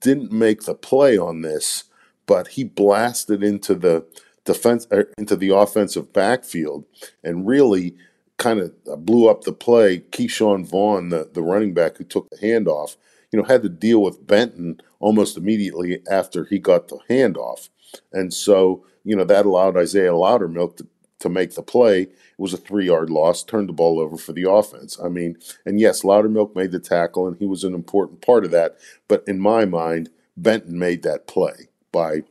didn't 0.00 0.32
make 0.32 0.62
the 0.62 0.74
play 0.74 1.16
on 1.16 1.42
this, 1.42 1.84
but 2.26 2.48
he 2.48 2.64
blasted 2.64 3.42
into 3.42 3.74
the 3.74 4.06
defense 4.44 4.86
er, 4.92 5.10
into 5.18 5.36
the 5.36 5.50
offensive 5.50 6.12
backfield 6.12 6.84
and 7.24 7.46
really 7.46 7.96
kind 8.36 8.58
of 8.58 8.72
blew 9.04 9.28
up 9.28 9.42
the 9.42 9.52
play. 9.52 10.00
Ke'Shawn 10.10 10.66
Vaughn, 10.66 11.10
the, 11.10 11.30
the 11.32 11.42
running 11.42 11.74
back 11.74 11.96
who 11.96 12.04
took 12.04 12.28
the 12.30 12.38
handoff, 12.38 12.96
you 13.30 13.38
know, 13.38 13.44
had 13.44 13.62
to 13.62 13.68
deal 13.68 14.02
with 14.02 14.26
Benton 14.26 14.80
almost 15.00 15.36
immediately 15.36 16.00
after 16.10 16.44
he 16.44 16.58
got 16.58 16.88
the 16.88 16.98
handoff. 17.08 17.68
And 18.12 18.32
so, 18.32 18.84
you 19.02 19.16
know, 19.16 19.24
that 19.24 19.46
allowed 19.46 19.76
Isaiah 19.76 20.12
Loudermilk 20.12 20.76
to, 20.76 20.86
to 21.18 21.28
make 21.28 21.54
the 21.54 21.62
play. 21.62 22.02
It 22.02 22.12
was 22.38 22.54
a 22.54 22.58
three 22.58 22.86
yard 22.86 23.10
loss, 23.10 23.42
turned 23.42 23.68
the 23.68 23.72
ball 23.72 23.98
over 23.98 24.16
for 24.16 24.32
the 24.32 24.48
offense. 24.48 24.98
I 25.02 25.08
mean, 25.08 25.36
and 25.66 25.80
yes, 25.80 26.02
Loudermilk 26.02 26.54
made 26.54 26.70
the 26.70 26.78
tackle 26.78 27.26
and 27.26 27.36
he 27.36 27.46
was 27.46 27.64
an 27.64 27.74
important 27.74 28.20
part 28.22 28.44
of 28.44 28.52
that. 28.52 28.76
But 29.08 29.24
in 29.26 29.40
my 29.40 29.64
mind, 29.64 30.10
Benton 30.36 30.78
made 30.78 31.02
that 31.02 31.26
play 31.26 31.68
by 31.92 32.22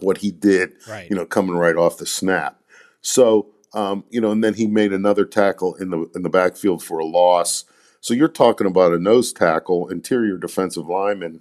what 0.00 0.18
he 0.18 0.30
did, 0.30 0.74
Right. 0.88 1.08
you 1.08 1.16
know, 1.16 1.24
coming 1.26 1.56
right 1.56 1.74
off 1.76 1.98
the 1.98 2.06
snap. 2.06 2.60
So, 3.00 3.48
um, 3.74 4.04
you 4.10 4.20
know, 4.20 4.30
and 4.30 4.42
then 4.44 4.54
he 4.54 4.66
made 4.66 4.92
another 4.92 5.24
tackle 5.24 5.74
in 5.74 5.90
the 5.90 6.06
in 6.14 6.22
the 6.22 6.28
backfield 6.30 6.82
for 6.82 6.98
a 6.98 7.04
loss. 7.06 7.64
So 8.00 8.14
you're 8.14 8.28
talking 8.28 8.66
about 8.66 8.92
a 8.92 8.98
nose 8.98 9.32
tackle, 9.32 9.88
interior 9.88 10.36
defensive 10.38 10.86
lineman 10.88 11.40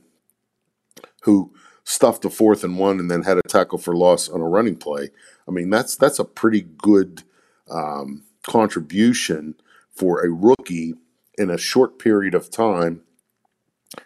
who 1.28 1.54
stuffed 1.84 2.26
a 2.26 2.30
fourth 2.30 2.63
and 2.63 2.80
one 2.80 3.00
and 3.00 3.12
then 3.12 3.22
had 3.24 3.38
a 3.38 3.42
tackle 3.48 3.78
for 3.78 3.96
loss 3.96 4.28
on 4.30 4.42
a 4.42 4.48
running 4.48 4.78
play. 4.78 5.10
I 5.48 5.52
mean, 5.52 5.70
that's 5.70 5.96
that's 5.96 6.20
a 6.20 6.26
pretty 6.26 6.62
good 6.62 7.24
um, 7.70 8.24
contribution 8.44 9.56
for 9.92 10.26
a 10.26 10.30
rookie 10.30 10.96
in 11.38 11.50
a 11.50 11.58
short 11.58 12.00
period 12.00 12.34
of 12.34 12.50
time 12.50 13.02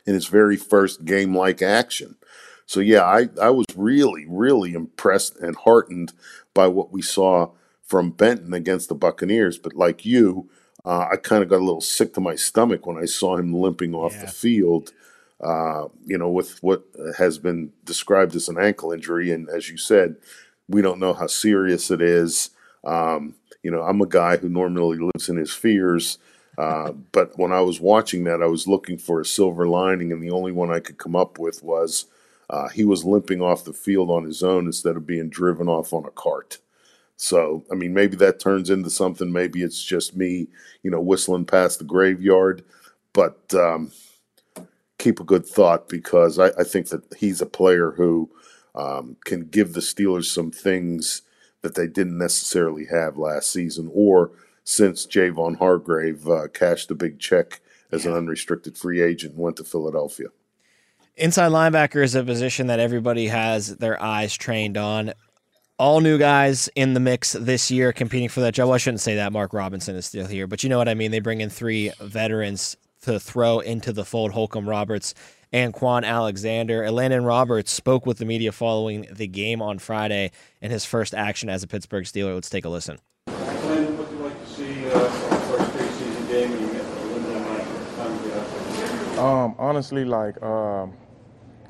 in 0.05 0.13
his 0.13 0.25
very 0.27 0.57
first 0.57 1.05
game 1.05 1.35
like 1.37 1.61
action. 1.61 2.17
So 2.65 2.79
yeah, 2.79 3.03
I, 3.03 3.29
I 3.41 3.49
was 3.51 3.65
really, 3.75 4.25
really 4.27 4.73
impressed 4.73 5.37
and 5.37 5.55
heartened 5.55 6.13
by 6.53 6.67
what 6.67 6.91
we 6.91 7.01
saw 7.01 7.51
from 7.83 8.11
Benton 8.11 8.53
against 8.53 8.89
the 8.89 8.95
Buccaneers. 8.95 9.57
But 9.57 9.75
like 9.75 10.05
you, 10.05 10.49
uh, 10.85 11.07
I 11.11 11.17
kind 11.17 11.43
of 11.43 11.49
got 11.49 11.59
a 11.59 11.65
little 11.65 11.81
sick 11.81 12.13
to 12.13 12.21
my 12.21 12.35
stomach 12.35 12.85
when 12.85 12.97
I 12.97 13.05
saw 13.05 13.37
him 13.37 13.53
limping 13.53 13.93
off 13.93 14.13
Yeah. 14.13 14.21
the 14.25 14.31
field. 14.31 14.91
Uh, 15.41 15.87
you 16.05 16.17
know, 16.17 16.29
with 16.29 16.61
what 16.61 16.83
has 17.17 17.37
been 17.37 17.71
described 17.83 18.35
as 18.35 18.47
an 18.47 18.59
ankle 18.59 18.91
injury, 18.91 19.31
and 19.31 19.49
as 19.49 19.69
you 19.69 19.77
said, 19.77 20.15
we 20.67 20.81
don't 20.81 20.99
know 20.99 21.13
how 21.13 21.27
serious 21.27 21.89
it 21.89 22.01
is. 22.01 22.51
Um, 22.83 23.35
you 23.63 23.71
know, 23.71 23.81
I'm 23.81 24.01
a 24.01 24.07
guy 24.07 24.37
who 24.37 24.49
normally 24.49 24.97
lives 24.97 25.29
in 25.29 25.37
his 25.37 25.53
fears. 25.53 26.17
Uh, 26.57 26.91
but 27.11 27.37
when 27.39 27.51
I 27.51 27.61
was 27.61 27.79
watching 27.79 28.25
that, 28.25 28.41
I 28.41 28.47
was 28.47 28.67
looking 28.67 28.97
for 28.97 29.21
a 29.21 29.25
silver 29.25 29.67
lining, 29.67 30.11
and 30.11 30.21
the 30.21 30.31
only 30.31 30.51
one 30.51 30.71
I 30.71 30.79
could 30.79 30.97
come 30.97 31.15
up 31.15 31.39
with 31.39 31.63
was 31.63 32.05
uh, 32.49 32.67
he 32.69 32.83
was 32.83 33.05
limping 33.05 33.41
off 33.41 33.63
the 33.63 33.73
field 33.73 34.11
on 34.11 34.25
his 34.25 34.43
own 34.43 34.65
instead 34.65 34.97
of 34.97 35.07
being 35.07 35.29
driven 35.29 35.67
off 35.67 35.93
on 35.93 36.05
a 36.05 36.11
cart. 36.11 36.59
So, 37.15 37.63
I 37.71 37.75
mean, 37.75 37.93
maybe 37.93 38.15
that 38.17 38.39
turns 38.39 38.69
into 38.69 38.89
something. 38.89 39.31
Maybe 39.31 39.61
it's 39.61 39.83
just 39.83 40.15
me, 40.15 40.47
you 40.83 40.91
know, 40.91 40.99
whistling 40.99 41.45
past 41.45 41.79
the 41.79 41.85
graveyard. 41.85 42.63
But 43.13 43.53
um, 43.53 43.91
keep 45.01 45.19
a 45.19 45.25
good 45.25 45.45
thought 45.45 45.89
because 45.89 46.37
I, 46.37 46.47
I 46.59 46.63
think 46.63 46.89
that 46.89 47.13
he's 47.17 47.41
a 47.41 47.45
player 47.45 47.91
who 47.91 48.29
um, 48.75 49.17
can 49.25 49.45
give 49.45 49.73
the 49.73 49.79
Steelers 49.79 50.25
some 50.25 50.51
things 50.51 51.23
that 51.61 51.75
they 51.75 51.87
didn't 51.87 52.17
necessarily 52.17 52.85
have 52.85 53.17
last 53.17 53.51
season 53.51 53.89
or 53.93 54.31
since 54.63 55.07
Javon 55.07 55.57
Hargrave 55.57 56.27
uh, 56.27 56.47
cashed 56.47 56.91
a 56.91 56.95
big 56.95 57.19
check 57.19 57.61
as 57.91 58.05
an 58.05 58.13
unrestricted 58.13 58.77
free 58.77 59.01
agent 59.01 59.33
and 59.33 59.41
went 59.41 59.57
to 59.57 59.63
Philadelphia. 59.63 60.27
Inside 61.17 61.51
linebacker 61.51 62.03
is 62.03 62.15
a 62.15 62.23
position 62.23 62.67
that 62.67 62.79
everybody 62.79 63.27
has 63.27 63.75
their 63.77 64.01
eyes 64.01 64.33
trained 64.33 64.77
on. 64.77 65.13
All 65.77 65.99
new 65.99 66.17
guys 66.19 66.69
in 66.75 66.93
the 66.93 66.99
mix 66.99 67.33
this 67.33 67.71
year 67.71 67.91
competing 67.91 68.29
for 68.29 68.41
that 68.41 68.53
job. 68.53 68.67
Well, 68.67 68.75
I 68.75 68.77
shouldn't 68.77 69.01
say 69.01 69.15
that. 69.15 69.33
Mark 69.33 69.51
Robinson 69.51 69.95
is 69.95 70.05
still 70.05 70.27
here, 70.27 70.45
but 70.45 70.63
you 70.63 70.69
know 70.69 70.77
what 70.77 70.87
I 70.87 70.93
mean. 70.93 71.09
They 71.09 71.19
bring 71.19 71.41
in 71.41 71.49
three 71.49 71.91
veterans 71.99 72.77
to 73.01 73.19
throw 73.19 73.59
into 73.59 73.91
the 73.91 74.05
fold 74.05 74.31
Holcomb 74.31 74.67
Roberts 74.67 75.13
and 75.51 75.73
Kwon 75.73 76.03
Alexander. 76.03 76.81
Elandon 76.81 77.25
Roberts 77.25 77.71
spoke 77.71 78.05
with 78.05 78.17
the 78.17 78.25
media 78.25 78.51
following 78.51 79.07
the 79.11 79.27
game 79.27 79.61
on 79.61 79.79
Friday 79.79 80.31
and 80.61 80.71
his 80.71 80.85
first 80.85 81.13
action 81.13 81.49
as 81.49 81.63
a 81.63 81.67
Pittsburgh 81.67 82.05
Steeler. 82.05 82.33
Let's 82.33 82.49
take 82.49 82.65
a 82.65 82.69
listen. 82.69 82.99
Lynn, 83.27 83.97
what 83.97 84.09
would 84.09 84.17
you 84.17 84.23
like 84.23 84.39
to 84.39 84.49
see 84.49 84.87
uh, 84.87 85.09
first 85.09 85.71
preseason 85.71 86.27
game 86.29 86.51
and 86.51 86.61
you 86.61 86.71
get 86.73 86.85
a 86.85 87.05
limited 87.05 87.35
amount 87.37 87.61
of 87.61 87.95
time 87.95 88.17
to 88.17 88.27
get 88.27 88.37
out 88.37 89.15
there? 89.15 89.19
Um, 89.19 89.55
honestly, 89.57 90.05
like 90.05 90.41
um, 90.41 90.93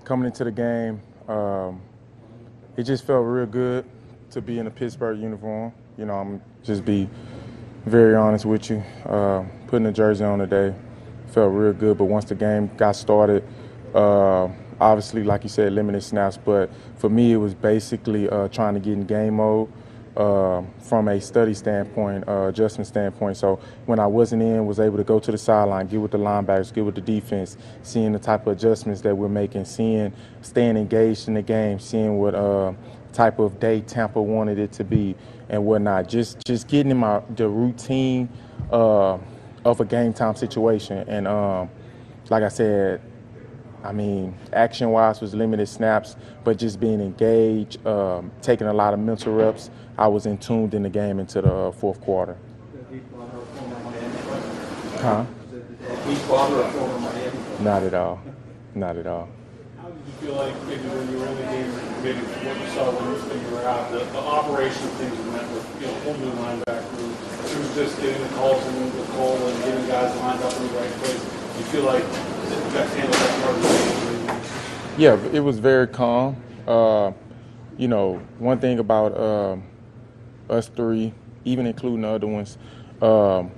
coming 0.04 0.28
into 0.28 0.44
the 0.44 0.52
game, 0.52 1.02
um, 1.28 1.82
it 2.78 2.84
just 2.84 3.06
felt 3.06 3.26
real 3.26 3.46
good 3.46 3.86
to 4.32 4.42
be 4.42 4.60
in 4.60 4.68
a 4.68 4.72
Pittsburgh 4.72 5.20
uniform. 5.20 5.74
You 5.98 6.06
know, 6.06 6.16
I'm 6.16 6.42
just 6.64 6.86
be 6.86 7.10
very 7.86 8.16
honest 8.16 8.46
with 8.46 8.70
you. 8.70 8.84
Uh, 9.06 9.44
putting 9.68 9.84
the 9.84 9.92
jersey 9.92 10.24
on 10.24 10.40
today 10.40 10.74
felt 11.32 11.54
real 11.54 11.74
good, 11.74 11.98
but 11.98 12.06
once 12.06 12.26
the 12.26 12.36
game 12.36 12.70
got 12.78 12.96
started, 12.96 13.44
uh, 13.94 14.48
obviously, 14.80 15.24
like 15.24 15.44
you 15.44 15.50
said, 15.50 15.74
limited 15.74 16.02
snaps. 16.02 16.38
But 16.38 16.70
for 16.98 17.10
me, 17.10 17.34
it 17.34 17.38
was 17.38 17.54
basically 17.54 18.30
uh, 18.30 18.48
trying 18.50 18.74
to 18.74 18.80
get 18.80 18.94
in 18.94 19.06
game 19.06 19.36
mode 19.36 19.72
uh, 20.18 20.62
from 20.80 21.08
a 21.08 21.22
study 21.22 21.54
standpoint, 21.54 22.28
uh, 22.28 22.48
adjustment 22.48 22.88
standpoint. 22.88 23.38
So 23.38 23.60
when 23.86 24.00
I 24.00 24.08
wasn't 24.08 24.42
in, 24.42 24.66
was 24.66 24.80
able 24.80 24.98
to 24.98 25.04
go 25.04 25.20
to 25.20 25.32
the 25.32 25.38
sideline, 25.38 25.88
get 25.88 26.02
with 26.02 26.12
the 26.12 26.18
linebackers, 26.18 26.74
get 26.74 26.84
with 26.84 26.96
the 26.96 27.02
defense, 27.02 27.58
seeing 27.82 28.12
the 28.12 28.20
type 28.20 28.48
of 28.48 28.54
adjustments 28.54 29.02
that 29.02 29.16
we're 29.16 29.30
making, 29.30 29.66
seeing, 29.66 30.14
staying 30.42 30.78
engaged 30.78 31.28
in 31.28 31.36
the 31.36 31.42
game, 31.42 31.80
seeing 31.80 32.18
what 32.18 32.36
uh, 32.36 32.74
type 33.14 33.40
of 33.40 33.60
day 33.60 33.82
Tampa 33.82 34.22
wanted 34.22 34.60
it 34.60 34.72
to 34.74 34.84
be 34.84 35.16
and 35.50 35.66
whatnot. 35.66 36.08
Just 36.08 36.46
just 36.46 36.68
getting 36.68 36.92
in 36.92 36.98
my 36.98 37.22
the 37.36 37.48
routine 37.48 38.30
uh, 38.72 39.18
of 39.66 39.80
a 39.80 39.86
game 39.86 40.14
time 40.14 40.36
situation. 40.36 40.98
And 41.08 41.28
um, 41.28 41.70
like 42.30 42.44
I 42.44 42.50
said, 42.50 43.02
I 43.84 43.92
mean, 43.92 44.36
action 44.54 44.90
wise 44.92 45.22
was 45.22 45.34
limited 45.34 45.68
snaps, 45.68 46.16
but 46.44 46.58
just 46.58 46.80
being 46.80 47.02
engaged, 47.02 47.86
um, 47.86 48.32
taking 48.42 48.68
a 48.68 48.74
lot 48.74 48.94
of 48.94 49.00
mental 49.00 49.34
reps. 49.34 49.70
I 49.98 50.08
was 50.08 50.26
in 50.26 50.38
tuned 50.38 50.74
in 50.74 50.84
the 50.84 50.90
game 50.90 51.20
into 51.20 51.42
the 51.42 51.54
uh, 51.54 51.72
fourth 51.72 52.00
quarter. 52.02 52.38
Huh? 55.00 55.26
Not 57.60 57.84
at 57.84 57.94
all. 57.94 58.22
Not 58.76 58.98
at 58.98 59.08
all. 59.08 59.30
How 59.82 59.90
did 59.90 60.00
you 60.06 60.14
feel 60.14 60.36
like 60.36 60.56
maybe 60.68 60.88
when 60.88 61.12
you 61.12 61.18
were 61.18 61.28
in 61.28 61.36
the 61.36 61.44
game, 61.44 62.04
maybe 62.04 62.20
what 62.20 62.60
you 62.60 62.68
saw 62.68 62.92
when 62.92 63.42
you, 63.42 63.56
were 63.56 63.66
out, 63.66 63.92
the, 63.92 64.00
the 64.00 64.18
operation 64.18 64.88
things 65.02 65.18
went 65.34 65.50
with, 65.52 65.82
you 65.82 65.88
know, 65.88 65.94
whole 66.02 66.18
new 66.18 66.32
linebacker 66.32 66.81
through 67.62 67.84
just 67.84 68.02
getting 68.02 68.22
the 68.22 68.34
calls 68.36 68.66
in 68.66 68.84
with 68.84 69.10
Cole 69.12 69.36
and 69.36 69.64
getting 69.64 69.88
guys 69.88 70.16
lined 70.18 70.42
up 70.44 70.54
in 70.54 70.68
the 70.68 70.74
right 70.74 70.92
place? 70.92 71.24
You 71.58 71.64
feel 71.66 71.84
like 71.84 72.04
got 72.74 72.90
to 72.90 72.96
that 72.96 73.44
part 73.44 73.56
of 73.56 73.62
the 73.62 74.34
game? 74.34 74.42
Yeah, 74.98 75.16
it 75.34 75.40
was 75.40 75.60
very 75.60 75.88
calm. 75.88 76.42
Uh, 76.68 77.12
you 77.78 77.88
know, 77.88 78.22
one 78.40 78.60
thing 78.60 78.80
about 78.80 79.18
um, 79.20 79.64
us 80.50 80.68
three, 80.68 81.14
even 81.46 81.66
including 81.66 82.02
the 82.02 82.10
other 82.10 82.28
ones, 82.28 82.58
um, 83.02 83.52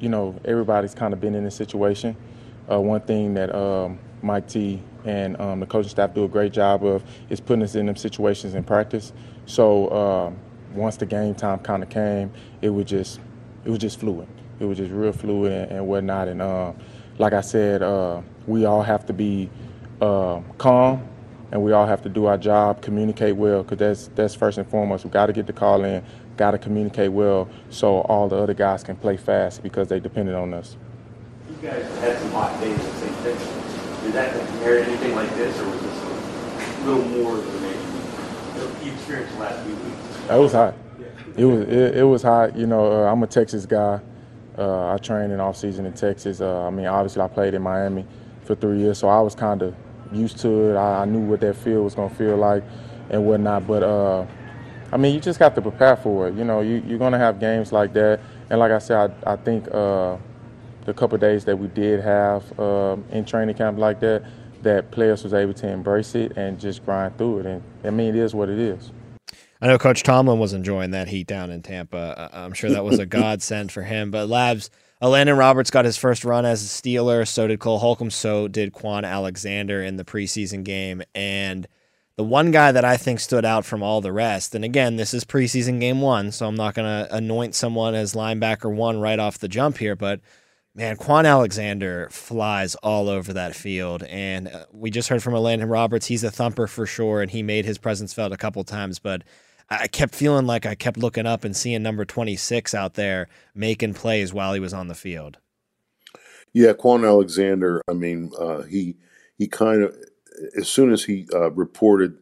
you 0.00 0.08
know, 0.08 0.38
everybody's 0.44 0.94
kind 0.94 1.12
of 1.12 1.20
been 1.20 1.34
in 1.34 1.44
this 1.44 1.54
situation. 1.54 2.16
Uh, 2.70 2.80
one 2.80 3.00
thing 3.02 3.34
that 3.34 3.54
um, 3.54 3.98
Mike 4.22 4.48
T 4.48 4.82
and 5.04 5.38
um, 5.40 5.60
the 5.60 5.66
coaching 5.66 5.90
staff 5.90 6.14
do 6.14 6.24
a 6.24 6.28
great 6.28 6.52
job 6.52 6.84
of 6.84 7.04
is 7.28 7.40
putting 7.40 7.62
us 7.62 7.74
in 7.74 7.86
them 7.86 7.96
situations 7.96 8.54
in 8.54 8.64
practice. 8.64 9.12
So 9.46 9.90
um, 9.90 10.38
once 10.74 10.96
the 10.96 11.06
game 11.06 11.34
time 11.34 11.58
kind 11.60 11.82
of 11.82 11.88
came, 11.88 12.32
it 12.62 12.70
was 12.70 12.86
just 12.86 13.20
it 13.64 13.70
was 13.70 13.78
just 13.78 14.00
fluid. 14.00 14.28
It 14.60 14.66
was 14.66 14.78
just 14.78 14.92
real 14.92 15.12
fluid 15.12 15.52
and, 15.52 15.72
and 15.72 15.86
whatnot. 15.86 16.28
And 16.28 16.42
uh, 16.42 16.72
like 17.18 17.32
I 17.32 17.40
said, 17.40 17.82
uh, 17.82 18.20
we 18.46 18.64
all 18.64 18.82
have 18.82 19.06
to 19.06 19.12
be 19.12 19.50
uh, 20.00 20.40
calm 20.58 21.08
and 21.52 21.62
we 21.62 21.72
all 21.72 21.86
have 21.86 22.02
to 22.02 22.08
do 22.08 22.26
our 22.26 22.36
job, 22.36 22.82
communicate 22.82 23.36
well, 23.36 23.62
because 23.62 23.78
that's 23.78 24.08
that's 24.16 24.34
first 24.34 24.58
and 24.58 24.68
foremost. 24.68 25.04
We 25.04 25.10
got 25.10 25.26
to 25.26 25.32
get 25.32 25.46
the 25.46 25.52
call 25.52 25.84
in, 25.84 26.04
got 26.36 26.50
to 26.50 26.58
communicate 26.58 27.12
well, 27.12 27.48
so 27.70 28.00
all 28.02 28.28
the 28.28 28.36
other 28.36 28.54
guys 28.54 28.82
can 28.82 28.96
play 28.96 29.16
fast 29.16 29.62
because 29.62 29.88
they 29.88 30.00
depended 30.00 30.34
on 30.34 30.52
us. 30.52 30.76
You 31.48 31.68
guys 31.68 31.86
had 32.00 32.18
some 32.18 32.32
hot 32.32 32.60
days 32.60 32.76
at 32.76 32.92
St. 32.94 33.38
Did 34.02 34.12
that 34.14 34.36
compare 34.36 34.84
to 34.84 34.84
anything 34.84 35.14
like 35.14 35.30
this, 35.36 35.58
or 35.60 35.70
was 35.70 35.80
this 35.80 36.02
a 36.02 36.84
little 36.86 37.04
more 37.22 37.36
than 37.36 37.62
maybe 37.62 38.90
experienced 38.90 39.38
last 39.38 39.64
few 39.64 39.76
weeks? 39.76 39.93
It 40.30 40.38
was 40.38 40.52
hot. 40.52 40.74
it 41.36 41.44
was 41.44 41.60
it, 41.68 41.98
it 41.98 42.02
was 42.02 42.22
hot. 42.22 42.56
You 42.56 42.66
know, 42.66 42.90
uh, 42.90 43.12
I'm 43.12 43.22
a 43.22 43.26
Texas 43.26 43.66
guy. 43.66 44.00
Uh, 44.56 44.94
I 44.94 44.96
trained 44.96 45.32
in 45.32 45.40
off 45.40 45.56
season 45.56 45.84
in 45.84 45.92
Texas. 45.92 46.40
Uh, 46.40 46.66
I 46.66 46.70
mean, 46.70 46.86
obviously, 46.86 47.20
I 47.20 47.28
played 47.28 47.52
in 47.52 47.60
Miami 47.60 48.06
for 48.42 48.54
three 48.54 48.78
years, 48.78 48.98
so 48.98 49.08
I 49.08 49.20
was 49.20 49.34
kind 49.34 49.60
of 49.60 49.74
used 50.12 50.38
to 50.38 50.70
it. 50.70 50.76
I, 50.76 51.02
I, 51.02 51.04
knew 51.04 51.20
what 51.20 51.40
that 51.40 51.56
field 51.56 51.84
was 51.84 51.94
gonna 51.94 52.14
feel 52.14 52.36
like 52.36 52.64
and 53.10 53.26
whatnot. 53.26 53.66
But 53.66 53.82
uh, 53.82 54.24
I 54.92 54.96
mean, 54.96 55.14
you 55.14 55.20
just 55.20 55.38
got 55.38 55.54
to 55.56 55.62
prepare 55.62 55.96
for 55.96 56.28
it. 56.28 56.34
You 56.36 56.44
know, 56.44 56.62
you, 56.62 56.94
are 56.94 56.98
gonna 56.98 57.18
have 57.18 57.38
games 57.38 57.70
like 57.70 57.92
that, 57.92 58.18
and 58.48 58.58
like 58.58 58.72
I 58.72 58.78
said, 58.78 59.14
I, 59.26 59.34
I 59.34 59.36
think 59.36 59.68
uh, 59.74 60.16
the 60.86 60.94
couple 60.94 61.18
days 61.18 61.44
that 61.44 61.58
we 61.58 61.68
did 61.68 62.00
have 62.00 62.58
uh, 62.58 62.96
in 63.10 63.26
training 63.26 63.56
camp 63.56 63.78
like 63.78 64.00
that, 64.00 64.24
that 64.62 64.90
players 64.90 65.22
was 65.22 65.34
able 65.34 65.52
to 65.52 65.68
embrace 65.68 66.14
it 66.14 66.32
and 66.38 66.58
just 66.58 66.82
grind 66.86 67.18
through 67.18 67.40
it. 67.40 67.46
And 67.46 67.62
I 67.84 67.90
mean, 67.90 68.08
it 68.08 68.16
is 68.16 68.34
what 68.34 68.48
it 68.48 68.58
is. 68.58 68.90
I 69.60 69.66
know 69.66 69.78
Coach 69.78 70.02
Tomlin 70.02 70.38
was 70.38 70.52
enjoying 70.52 70.90
that 70.90 71.08
heat 71.08 71.26
down 71.26 71.50
in 71.50 71.62
Tampa. 71.62 72.30
I'm 72.32 72.52
sure 72.52 72.70
that 72.70 72.84
was 72.84 72.98
a 72.98 73.06
godsend 73.20 73.72
for 73.72 73.82
him. 73.82 74.10
But 74.10 74.28
Labs, 74.28 74.68
uh, 75.00 75.06
Elandon 75.06 75.38
Roberts 75.38 75.70
got 75.70 75.84
his 75.84 75.96
first 75.96 76.24
run 76.24 76.44
as 76.44 76.62
a 76.62 76.66
Steeler. 76.66 77.26
So 77.26 77.46
did 77.46 77.60
Cole 77.60 77.78
Holcomb. 77.78 78.10
So 78.10 78.48
did 78.48 78.72
Kwon 78.72 79.04
Alexander 79.04 79.82
in 79.82 79.96
the 79.96 80.04
preseason 80.04 80.64
game. 80.64 81.02
And 81.14 81.66
the 82.16 82.24
one 82.24 82.50
guy 82.50 82.72
that 82.72 82.84
I 82.84 82.96
think 82.96 83.20
stood 83.20 83.44
out 83.44 83.64
from 83.64 83.82
all 83.82 84.00
the 84.00 84.12
rest, 84.12 84.54
and 84.54 84.64
again, 84.64 84.96
this 84.96 85.12
is 85.12 85.24
preseason 85.24 85.80
game 85.80 86.00
one, 86.00 86.30
so 86.30 86.46
I'm 86.46 86.54
not 86.54 86.74
going 86.74 86.86
to 86.86 87.12
anoint 87.14 87.56
someone 87.56 87.94
as 87.96 88.14
linebacker 88.14 88.72
one 88.72 89.00
right 89.00 89.18
off 89.18 89.38
the 89.38 89.48
jump 89.48 89.78
here, 89.78 89.96
but 89.96 90.20
man, 90.74 90.96
Kwon 90.96 91.24
Alexander 91.24 92.08
flies 92.10 92.74
all 92.76 93.08
over 93.08 93.32
that 93.32 93.54
field. 93.54 94.02
And 94.04 94.48
uh, 94.48 94.66
we 94.72 94.90
just 94.90 95.08
heard 95.08 95.22
from 95.22 95.34
Elandon 95.34 95.70
Roberts. 95.70 96.06
He's 96.06 96.24
a 96.24 96.30
thumper 96.30 96.66
for 96.66 96.86
sure, 96.86 97.22
and 97.22 97.30
he 97.30 97.42
made 97.42 97.64
his 97.64 97.78
presence 97.78 98.12
felt 98.12 98.32
a 98.32 98.36
couple 98.36 98.64
times. 98.64 98.98
But 98.98 99.22
I 99.70 99.86
kept 99.86 100.14
feeling 100.14 100.46
like 100.46 100.66
I 100.66 100.74
kept 100.74 100.98
looking 100.98 101.26
up 101.26 101.44
and 101.44 101.56
seeing 101.56 101.82
number 101.82 102.04
26 102.04 102.74
out 102.74 102.94
there 102.94 103.28
making 103.54 103.94
plays 103.94 104.32
while 104.32 104.52
he 104.52 104.60
was 104.60 104.74
on 104.74 104.88
the 104.88 104.94
field. 104.94 105.38
Yeah, 106.52 106.72
Kwon 106.72 107.06
Alexander, 107.06 107.82
I 107.88 107.94
mean, 107.94 108.30
uh, 108.38 108.62
he 108.62 108.96
he 109.36 109.48
kind 109.48 109.82
of, 109.82 109.96
as 110.56 110.68
soon 110.68 110.92
as 110.92 111.04
he 111.04 111.26
uh, 111.32 111.50
reported 111.50 112.16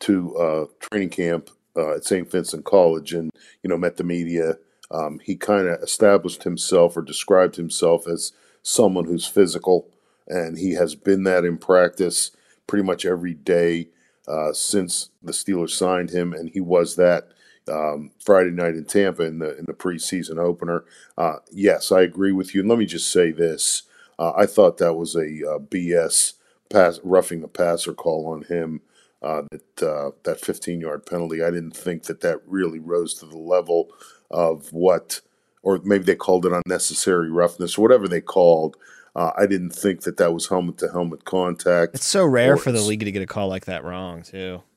to 0.00 0.36
uh, 0.36 0.64
training 0.78 1.08
camp 1.08 1.50
uh, 1.76 1.94
at 1.94 2.04
St. 2.04 2.30
Vincent 2.30 2.64
College 2.64 3.12
and, 3.12 3.30
you 3.62 3.70
know, 3.70 3.78
met 3.78 3.96
the 3.96 4.04
media– 4.04 4.56
um, 4.92 5.20
he 5.20 5.36
kind 5.36 5.66
of 5.66 5.82
established 5.82 6.44
himself 6.44 6.96
or 6.96 7.02
described 7.02 7.56
himself 7.56 8.06
as 8.06 8.32
someone 8.62 9.06
who's 9.06 9.26
physical, 9.26 9.88
and 10.28 10.58
he 10.58 10.74
has 10.74 10.94
been 10.94 11.24
that 11.24 11.44
in 11.44 11.56
practice 11.56 12.30
pretty 12.66 12.84
much 12.84 13.04
every 13.04 13.34
day 13.34 13.88
uh, 14.28 14.52
since 14.52 15.10
the 15.22 15.32
Steelers 15.32 15.70
signed 15.70 16.10
him, 16.10 16.32
and 16.32 16.50
he 16.50 16.60
was 16.60 16.96
that 16.96 17.28
um, 17.70 18.10
Friday 18.24 18.50
night 18.50 18.74
in 18.74 18.84
Tampa 18.84 19.22
in 19.22 19.38
the 19.38 19.56
in 19.58 19.64
the 19.64 19.72
preseason 19.72 20.38
opener. 20.38 20.84
Uh, 21.16 21.36
yes, 21.50 21.90
I 21.90 22.02
agree 22.02 22.32
with 22.32 22.54
you. 22.54 22.60
And 22.60 22.68
let 22.68 22.78
me 22.78 22.86
just 22.86 23.10
say 23.10 23.32
this: 23.32 23.82
uh, 24.18 24.32
I 24.36 24.46
thought 24.46 24.78
that 24.78 24.94
was 24.94 25.14
a 25.14 25.20
uh, 25.20 25.58
BS 25.58 26.34
pass, 26.70 27.00
roughing 27.02 27.40
the 27.40 27.48
passer 27.48 27.94
call 27.94 28.26
on 28.28 28.42
him. 28.42 28.82
Uh, 29.22 29.42
that 29.52 29.82
uh, 29.86 30.10
that 30.24 30.40
15 30.40 30.80
yard 30.80 31.06
penalty. 31.06 31.44
I 31.44 31.50
didn't 31.52 31.76
think 31.76 32.04
that 32.04 32.22
that 32.22 32.40
really 32.44 32.80
rose 32.80 33.14
to 33.14 33.26
the 33.26 33.38
level 33.38 33.88
of 34.32 34.72
what, 34.72 35.20
or 35.62 35.80
maybe 35.84 36.04
they 36.04 36.14
called 36.14 36.46
it 36.46 36.52
unnecessary 36.52 37.30
roughness, 37.30 37.78
or 37.78 37.82
whatever 37.82 38.08
they 38.08 38.20
called. 38.20 38.76
Uh, 39.14 39.30
I 39.36 39.46
didn't 39.46 39.70
think 39.70 40.02
that 40.02 40.16
that 40.16 40.32
was 40.32 40.48
helmet 40.48 40.78
to 40.78 40.88
helmet 40.90 41.24
contact. 41.24 41.94
It's 41.94 42.06
so 42.06 42.24
rare 42.24 42.56
for 42.56 42.72
the 42.72 42.80
league 42.80 43.00
to 43.00 43.12
get 43.12 43.22
a 43.22 43.26
call 43.26 43.48
like 43.48 43.66
that 43.66 43.84
wrong, 43.84 44.22
too. 44.22 44.62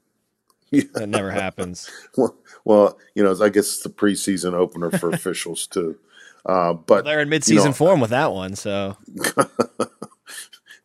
Yeah. 0.71 0.81
That 0.95 1.07
never 1.07 1.31
happens. 1.31 1.89
well, 2.17 2.35
well, 2.65 2.97
you 3.13 3.23
know, 3.23 3.31
I 3.41 3.49
guess 3.49 3.67
it's 3.67 3.83
the 3.83 3.89
preseason 3.89 4.53
opener 4.53 4.91
for 4.91 5.09
officials 5.13 5.67
too. 5.67 5.97
Uh, 6.45 6.73
but 6.73 6.95
well, 6.95 7.03
they're 7.03 7.21
in 7.21 7.29
midseason 7.29 7.49
you 7.49 7.65
know, 7.65 7.71
form 7.71 7.99
with 8.01 8.09
that 8.09 8.33
one, 8.33 8.55
so. 8.55 8.97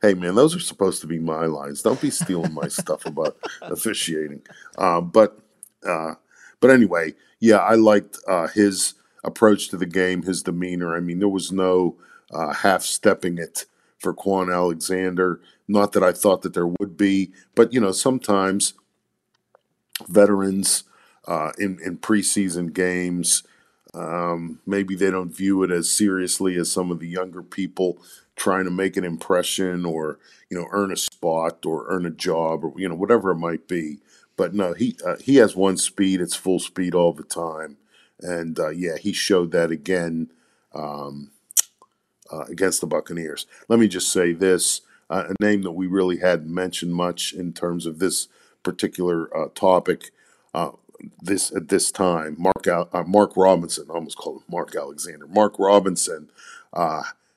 hey 0.02 0.14
man, 0.14 0.34
those 0.34 0.54
are 0.54 0.60
supposed 0.60 1.00
to 1.00 1.06
be 1.06 1.18
my 1.18 1.46
lines. 1.46 1.82
Don't 1.82 2.00
be 2.00 2.10
stealing 2.10 2.52
my 2.54 2.68
stuff 2.68 3.06
about 3.06 3.36
officiating. 3.62 4.42
Uh, 4.76 5.00
but 5.00 5.38
uh, 5.84 6.14
but 6.60 6.70
anyway, 6.70 7.14
yeah, 7.40 7.56
I 7.56 7.74
liked 7.74 8.18
uh, 8.28 8.48
his 8.48 8.94
approach 9.24 9.68
to 9.68 9.76
the 9.76 9.86
game, 9.86 10.22
his 10.22 10.42
demeanor. 10.42 10.94
I 10.94 11.00
mean, 11.00 11.18
there 11.18 11.28
was 11.28 11.50
no 11.50 11.96
uh, 12.30 12.52
half 12.52 12.82
stepping 12.82 13.38
it 13.38 13.66
for 13.98 14.14
Kwon 14.14 14.52
Alexander. 14.52 15.40
Not 15.66 15.92
that 15.92 16.02
I 16.02 16.12
thought 16.12 16.42
that 16.42 16.54
there 16.54 16.66
would 16.66 16.96
be, 16.96 17.32
but 17.54 17.72
you 17.72 17.80
know, 17.80 17.92
sometimes 17.92 18.74
veterans 20.08 20.84
uh, 21.26 21.52
in 21.58 21.78
in 21.84 21.98
preseason 21.98 22.72
games. 22.72 23.42
Um, 23.92 24.60
maybe 24.66 24.94
they 24.94 25.10
don't 25.10 25.36
view 25.36 25.64
it 25.64 25.72
as 25.72 25.90
seriously 25.90 26.56
as 26.56 26.70
some 26.70 26.92
of 26.92 27.00
the 27.00 27.08
younger 27.08 27.42
people 27.42 27.98
trying 28.36 28.64
to 28.64 28.70
make 28.70 28.96
an 28.96 29.04
impression 29.04 29.84
or 29.84 30.18
you 30.48 30.56
know 30.58 30.66
earn 30.70 30.92
a 30.92 30.96
spot 30.96 31.66
or 31.66 31.86
earn 31.88 32.06
a 32.06 32.10
job 32.10 32.64
or 32.64 32.72
you 32.76 32.88
know 32.88 32.94
whatever 32.94 33.30
it 33.30 33.36
might 33.36 33.66
be. 33.66 33.98
But 34.40 34.54
no, 34.54 34.72
he 34.72 34.96
uh, 35.04 35.16
he 35.16 35.36
has 35.36 35.54
one 35.54 35.76
speed. 35.76 36.22
It's 36.22 36.34
full 36.34 36.60
speed 36.60 36.94
all 36.94 37.12
the 37.12 37.24
time, 37.24 37.76
and 38.20 38.58
uh, 38.58 38.70
yeah, 38.70 38.96
he 38.96 39.12
showed 39.12 39.50
that 39.50 39.70
again 39.70 40.32
um, 40.74 41.30
uh, 42.32 42.44
against 42.48 42.80
the 42.80 42.86
Buccaneers. 42.86 43.46
Let 43.68 43.78
me 43.78 43.86
just 43.86 44.10
say 44.10 44.32
this: 44.32 44.80
uh, 45.10 45.24
a 45.28 45.44
name 45.44 45.60
that 45.64 45.72
we 45.72 45.86
really 45.86 46.20
hadn't 46.20 46.54
mentioned 46.54 46.94
much 46.94 47.34
in 47.34 47.52
terms 47.52 47.84
of 47.84 47.98
this 47.98 48.28
particular 48.62 49.28
uh, 49.36 49.50
topic. 49.54 50.10
Uh, 50.54 50.70
this 51.20 51.54
at 51.54 51.68
this 51.68 51.90
time, 51.90 52.34
Mark 52.38 52.66
Al- 52.66 52.88
Mark 53.06 53.36
Robinson, 53.36 53.88
I 53.90 53.92
almost 53.92 54.16
called 54.16 54.38
him 54.38 54.44
Mark 54.48 54.74
Alexander. 54.74 55.26
Mark 55.26 55.58
Robinson 55.58 56.30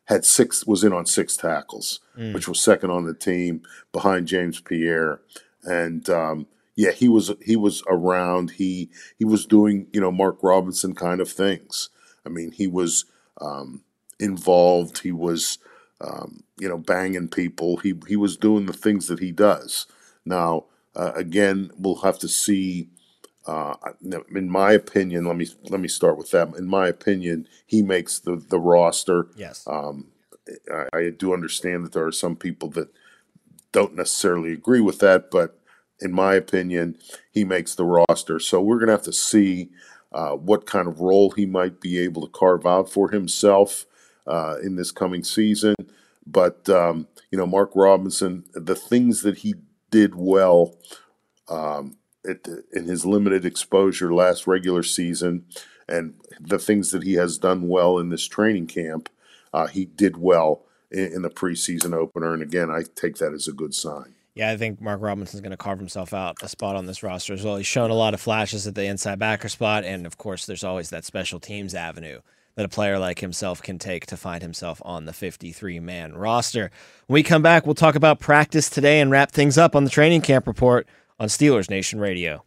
had 0.06 0.24
six 0.24 0.66
was 0.66 0.86
in 0.86 0.94
on 0.94 1.06
six 1.06 1.36
tackles, 1.36 2.00
mm. 2.18 2.34
which 2.34 2.48
was 2.48 2.62
second 2.62 2.92
on 2.92 3.04
the 3.04 3.14
team 3.14 3.62
behind 3.92 4.26
James 4.26 4.62
Pierre. 4.62 5.20
And 5.66 6.10
um, 6.10 6.48
yeah, 6.76 6.92
he 6.92 7.08
was 7.08 7.32
he 7.42 7.56
was 7.56 7.84
around. 7.88 8.52
He 8.52 8.90
he 9.18 9.26
was 9.26 9.46
doing 9.46 9.88
you 9.94 10.02
know 10.02 10.12
Mark 10.12 10.38
Robinson 10.42 10.96
kind 10.96 11.22
of 11.22 11.30
things. 11.30 11.90
I 12.26 12.30
mean, 12.30 12.52
he 12.52 12.68
was 12.68 13.06
um, 13.42 13.84
involved. 14.20 15.00
He 15.00 15.12
was 15.12 15.60
um, 16.02 16.44
you 16.58 16.68
know 16.68 16.78
banging 16.78 17.28
people. 17.28 17.78
He 17.78 17.94
he 18.08 18.16
was 18.16 18.38
doing 18.38 18.66
the 18.66 18.74
things 18.74 19.08
that 19.08 19.20
he 19.20 19.32
does. 19.32 19.86
Now 20.26 20.66
uh, 20.96 21.12
again, 21.16 21.72
we'll 21.78 22.02
have 22.02 22.20
to 22.20 22.28
see. 22.28 22.90
Uh, 23.46 23.76
in 24.34 24.50
my 24.50 24.72
opinion, 24.72 25.26
let 25.26 25.36
me 25.36 25.48
let 25.70 25.82
me 25.82 25.90
start 25.90 26.18
with 26.18 26.32
that. 26.32 26.56
In 26.56 26.66
my 26.66 26.88
opinion, 26.88 27.48
he 27.66 27.82
makes 27.82 28.20
the 28.20 28.38
the 28.38 28.60
roster. 28.60 29.28
Yes. 29.36 29.68
Um, 29.68 30.08
I, 30.72 30.88
I 30.98 31.10
do 31.10 31.34
understand 31.34 31.86
that 31.86 31.92
there 31.92 32.06
are 32.06 32.12
some 32.12 32.38
people 32.38 32.70
that 32.70 32.90
don't 33.74 33.96
necessarily 33.96 34.54
agree 34.54 34.80
with 34.80 35.00
that, 35.00 35.30
but 35.30 35.60
in 36.00 36.12
my 36.12 36.36
opinion, 36.36 36.98
he 37.32 37.44
makes 37.44 37.76
the 37.76 37.86
roster. 37.86 38.40
So 38.40 38.62
we're 38.62 38.78
going 38.78 38.88
to 38.88 38.94
have 38.94 39.04
to 39.04 39.14
see 39.14 39.70
uh, 40.12 40.32
what 40.32 40.66
kind 40.66 40.88
of 40.88 41.00
role 41.00 41.32
he 41.32 41.46
might 41.46 41.82
be 41.82 41.98
able 42.00 42.22
to 42.22 42.32
carve 42.32 42.66
out 42.66 42.90
for 42.90 43.10
himself 43.10 43.86
uh, 44.28 44.58
in 44.62 44.76
this 44.76 44.92
coming 44.92 45.24
season. 45.24 45.76
But, 46.26 46.70
um, 46.70 47.08
you 47.32 47.38
know, 47.38 47.48
Mark 47.48 47.72
Robinson, 47.76 48.46
the 48.54 48.76
things 48.76 49.22
that 49.24 49.40
he 49.40 49.56
did 49.90 50.16
well 50.16 50.76
um, 51.50 51.98
it, 52.24 52.48
in 52.72 52.86
his 52.86 53.06
limited 53.06 53.46
exposure 53.46 54.14
last 54.14 54.48
regular 54.48 54.84
season 54.84 55.46
and 55.88 56.16
the 56.40 56.60
things 56.60 56.92
that 56.92 57.04
he 57.04 57.14
has 57.14 57.38
done 57.38 57.68
well 57.68 58.00
in 58.00 58.10
this 58.10 58.26
training 58.26 58.68
camp, 58.68 59.10
uh, 59.54 59.68
he 59.68 59.86
did 59.86 60.18
well 60.18 60.64
in, 60.90 61.14
in 61.14 61.22
the 61.22 61.30
preseason 61.30 61.94
opener. 61.94 62.34
And 62.34 62.42
again, 62.42 62.70
I 62.70 62.84
take 62.96 63.18
that 63.18 63.34
as 63.34 63.48
a 63.48 63.54
good 63.54 63.74
sign. 63.74 64.16
Yeah, 64.36 64.50
I 64.50 64.58
think 64.58 64.82
Mark 64.82 65.00
Robinson's 65.02 65.42
going 65.42 65.52
to 65.52 65.58
carve 65.58 65.78
himself 65.78 66.12
out 66.12 66.42
a 66.42 66.48
spot 66.48 66.76
on 66.76 66.88
this 66.88 67.04
roster 67.04 67.34
as 67.34 67.44
well. 67.44 67.58
He's 67.58 67.68
shown 67.68 67.92
a 67.92 67.96
lot 67.96 68.16
of 68.16 68.22
flashes 68.22 68.66
at 68.66 68.74
the 68.74 68.86
inside 68.86 69.20
backer 69.20 69.48
spot, 69.48 69.84
and 69.84 70.08
of 70.08 70.18
course, 70.18 70.48
there's 70.48 70.64
always 70.64 70.90
that 70.90 71.06
special 71.06 71.40
teams 71.40 71.76
avenue 71.76 72.20
that 72.56 72.66
a 72.66 72.70
player 72.70 72.98
like 72.98 73.20
himself 73.20 73.62
can 73.62 73.78
take 73.78 74.08
to 74.08 74.18
find 74.18 74.42
himself 74.42 74.82
on 74.86 75.06
the 75.06 75.14
53 75.14 75.80
man 75.80 76.14
roster. 76.14 76.72
When 77.06 77.16
we 77.16 77.24
come 77.24 77.44
back, 77.44 77.66
we'll 77.66 77.76
talk 77.76 77.96
about 77.96 78.20
practice 78.20 78.70
today 78.70 79.00
and 79.02 79.12
wrap 79.12 79.32
things 79.32 79.58
up 79.58 79.76
on 79.76 79.84
the 79.84 79.90
training 79.90 80.22
camp 80.22 80.48
report 80.48 80.88
on 81.20 81.28
Steelers 81.28 81.70
Nation 81.70 82.00
Radio. 82.00 82.44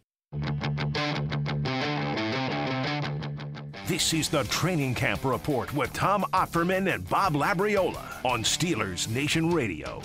This 3.87 4.13
is 4.13 4.27
the 4.27 4.43
Training 4.43 4.93
Camp 4.93 5.23
Report 5.23 5.73
with 5.73 5.93
Tom 5.93 6.25
Opferman 6.33 6.93
and 6.93 7.07
Bob 7.07 7.33
Labriola 7.33 8.03
on 8.25 8.43
Steelers 8.43 9.07
Nation 9.09 9.49
Radio. 9.49 10.01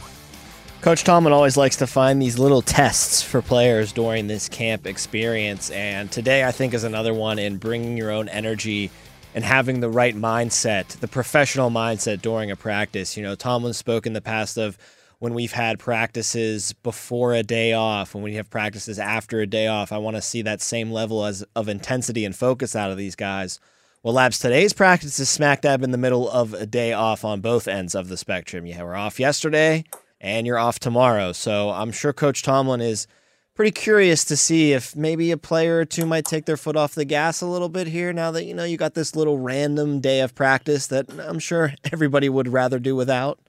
Coach 0.83 1.05
Tomlin 1.05 1.33
always 1.33 1.57
likes 1.57 1.76
to 1.76 1.87
find 1.87 2.20
these 2.20 2.41
little 2.41 2.61
tests 2.61 3.22
for 3.22 3.41
players 3.41 3.93
during 3.93 4.26
this 4.26 4.49
camp 4.49 4.85
experience, 4.85 5.70
and 5.70 6.11
today 6.11 6.43
I 6.43 6.51
think 6.51 6.74
is 6.74 6.83
another 6.83 7.14
one 7.14 7.39
in 7.39 7.59
bringing 7.59 7.97
your 7.97 8.11
own 8.11 8.28
energy 8.28 8.91
and 9.33 9.45
having 9.45 9.78
the 9.78 9.89
right 9.89 10.16
mindset, 10.16 10.89
the 10.99 11.07
professional 11.07 11.70
mindset 11.70 12.20
during 12.20 12.51
a 12.51 12.57
practice. 12.57 13.16
You 13.16 13.22
know, 13.22 13.37
Tomlin 13.37 13.74
spoke 13.74 14.09
in 14.09 14.12
the 14.12 14.20
past 14.20 14.57
of 14.57 14.76
when 15.20 15.35
we've 15.35 15.53
had 15.53 15.78
practices 15.78 16.72
before 16.72 17.33
a 17.33 17.45
day 17.45 17.72
off, 17.74 18.12
when 18.12 18.24
we 18.24 18.35
have 18.35 18.51
practices 18.51 18.99
after 18.99 19.41
a 19.41 19.47
day 19.47 19.68
off. 19.68 19.93
I 19.93 19.99
want 19.99 20.16
to 20.16 20.20
see 20.20 20.43
that 20.43 20.61
same 20.61 20.91
level 20.91 21.24
as 21.24 21.45
of 21.55 21.68
intensity 21.68 22.24
and 22.24 22.35
focus 22.35 22.74
out 22.74 22.91
of 22.91 22.97
these 22.97 23.14
guys. 23.14 23.61
Well, 24.03 24.14
Labs, 24.14 24.41
today's 24.41 24.72
practice 24.72 25.20
is 25.20 25.30
smack 25.30 25.61
dab 25.61 25.85
in 25.85 25.93
the 25.93 25.97
middle 25.97 26.28
of 26.28 26.55
a 26.55 26.66
day 26.66 26.93
off 26.93 27.24
on 27.24 27.41
both 27.41 27.68
ends 27.68 27.95
of 27.95 28.09
the 28.09 28.16
spectrum. 28.16 28.66
Yeah, 28.66 28.83
we're 28.83 28.97
off 28.97 29.20
yesterday 29.20 29.85
and 30.22 30.46
you're 30.46 30.58
off 30.58 30.78
tomorrow. 30.78 31.32
So 31.32 31.70
I'm 31.70 31.90
sure 31.90 32.12
Coach 32.12 32.42
Tomlin 32.42 32.80
is 32.80 33.06
pretty 33.54 33.72
curious 33.72 34.24
to 34.24 34.36
see 34.36 34.72
if 34.72 34.96
maybe 34.96 35.30
a 35.32 35.36
player 35.36 35.80
or 35.80 35.84
two 35.84 36.06
might 36.06 36.24
take 36.24 36.46
their 36.46 36.56
foot 36.56 36.76
off 36.76 36.94
the 36.94 37.04
gas 37.04 37.42
a 37.42 37.46
little 37.46 37.68
bit 37.68 37.88
here 37.88 38.12
now 38.12 38.30
that, 38.30 38.44
you 38.44 38.54
know, 38.54 38.64
you 38.64 38.76
got 38.76 38.94
this 38.94 39.14
little 39.14 39.38
random 39.38 40.00
day 40.00 40.20
of 40.20 40.34
practice 40.34 40.86
that 40.86 41.10
I'm 41.18 41.40
sure 41.40 41.74
everybody 41.92 42.28
would 42.28 42.48
rather 42.48 42.78
do 42.78 42.96
without. 42.96 43.40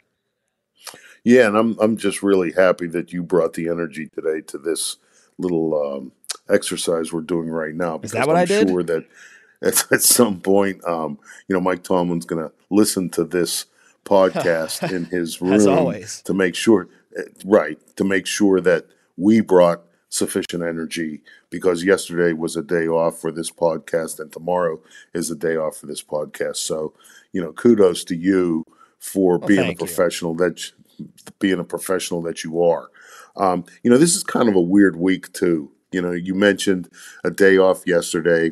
Yeah, 1.24 1.48
and 1.48 1.56
I'm 1.56 1.80
I'm 1.80 1.96
just 1.96 2.22
really 2.22 2.52
happy 2.52 2.88
that 2.88 3.14
you 3.14 3.24
brought 3.24 3.54
the 3.54 3.70
energy 3.70 4.10
today 4.10 4.42
to 4.48 4.58
this 4.58 4.98
little 5.38 5.74
um, 5.74 6.12
exercise 6.50 7.14
we're 7.14 7.22
doing 7.22 7.50
right 7.50 7.74
now. 7.74 7.98
Because 7.98 8.12
Is 8.12 8.18
that 8.18 8.28
what 8.28 8.36
I'm 8.36 8.42
I 8.42 8.46
did? 8.46 8.68
Sure 8.68 8.84
that 8.84 9.06
at, 9.62 9.86
at 9.92 10.02
some 10.02 10.42
point, 10.42 10.84
um, 10.86 11.18
you 11.48 11.54
know, 11.54 11.62
Mike 11.62 11.84
Tomlin's 11.84 12.26
going 12.26 12.44
to 12.44 12.52
listen 12.70 13.10
to 13.12 13.24
this 13.24 13.68
podcast 14.06 14.92
in 14.96 15.06
his 15.06 15.42
room 15.42 16.06
to 16.24 16.34
make 16.34 16.56
sure, 16.56 16.88
right, 17.46 17.78
to 17.96 18.04
make 18.04 18.26
sure 18.26 18.62
that 18.62 18.86
we 19.18 19.42
brought 19.42 19.84
sufficient 20.10 20.62
energy 20.62 21.22
because 21.50 21.84
yesterday 21.84 22.34
was 22.34 22.56
a 22.56 22.62
day 22.62 22.88
off 22.88 23.20
for 23.20 23.32
this 23.32 23.50
podcast 23.50 24.20
and 24.20 24.32
tomorrow 24.32 24.80
is 25.14 25.32
a 25.32 25.36
day 25.36 25.56
off 25.56 25.78
for 25.78 25.88
this 25.88 26.04
podcast. 26.04 26.58
So, 26.58 26.94
you 27.32 27.42
know, 27.42 27.52
kudos 27.52 28.04
to 28.06 28.16
you 28.16 28.64
for 29.00 29.40
well, 29.40 29.48
being 29.48 29.72
a 29.72 29.76
professional 29.76 30.34
you. 30.34 30.38
that 30.38 30.72
being 31.40 31.60
a 31.60 31.64
professional 31.64 32.22
that 32.22 32.44
you 32.44 32.64
are. 32.64 32.90
Um, 33.36 33.66
you 33.82 33.90
know, 33.90 33.98
this 33.98 34.16
is 34.16 34.24
kind 34.24 34.48
of 34.48 34.56
a 34.56 34.62
weird 34.62 34.96
week 34.96 35.34
too. 35.34 35.72
You 35.92 36.02
know, 36.02 36.12
you 36.12 36.36
mentioned 36.36 36.90
a 37.24 37.32
day 37.32 37.58
off 37.58 37.86
yesterday, 37.88 38.52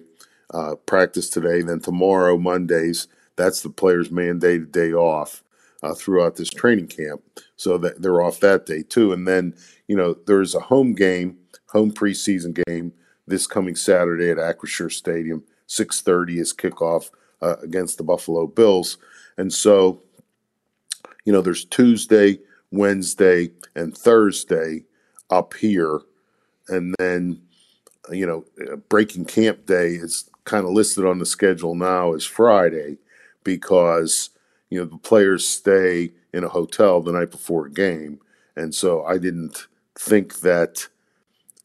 uh, 0.53 0.75
practice 0.85 1.29
today, 1.29 1.61
then 1.61 1.79
tomorrow, 1.79 2.37
Mondays. 2.37 3.07
That's 3.41 3.61
the 3.61 3.69
players' 3.69 4.09
mandated 4.09 4.71
day 4.71 4.93
off 4.93 5.43
uh, 5.81 5.95
throughout 5.95 6.35
this 6.35 6.51
training 6.51 6.87
camp, 6.87 7.23
so 7.55 7.79
that 7.79 8.03
they're 8.03 8.21
off 8.21 8.39
that 8.41 8.67
day 8.67 8.83
too. 8.83 9.13
And 9.13 9.27
then, 9.27 9.55
you 9.87 9.95
know, 9.95 10.15
there's 10.27 10.53
a 10.53 10.59
home 10.59 10.93
game, 10.93 11.37
home 11.69 11.91
preseason 11.91 12.63
game 12.67 12.93
this 13.25 13.47
coming 13.47 13.75
Saturday 13.75 14.29
at 14.29 14.37
Acrisure 14.37 14.91
Stadium. 14.91 15.43
6:30 15.67 16.39
is 16.39 16.53
kickoff 16.53 17.09
uh, 17.41 17.55
against 17.63 17.97
the 17.97 18.03
Buffalo 18.03 18.45
Bills, 18.45 18.99
and 19.37 19.51
so 19.51 20.03
you 21.25 21.33
know, 21.33 21.41
there's 21.41 21.65
Tuesday, 21.65 22.39
Wednesday, 22.71 23.51
and 23.75 23.97
Thursday 23.97 24.83
up 25.29 25.53
here. 25.53 26.01
And 26.67 26.95
then, 26.99 27.41
you 28.11 28.25
know, 28.25 28.45
breaking 28.89 29.25
camp 29.25 29.65
day 29.65 29.89
is 29.89 30.29
kind 30.45 30.65
of 30.65 30.71
listed 30.71 31.05
on 31.05 31.19
the 31.19 31.25
schedule 31.25 31.75
now 31.75 32.13
as 32.13 32.25
Friday 32.25 32.97
because, 33.43 34.29
you 34.69 34.79
know, 34.79 34.85
the 34.85 34.97
players 34.97 35.47
stay 35.47 36.11
in 36.33 36.43
a 36.43 36.49
hotel 36.49 37.01
the 37.01 37.11
night 37.11 37.31
before 37.31 37.65
a 37.65 37.71
game. 37.71 38.19
And 38.55 38.73
so 38.73 39.03
I 39.03 39.17
didn't 39.17 39.67
think 39.97 40.39
that 40.41 40.87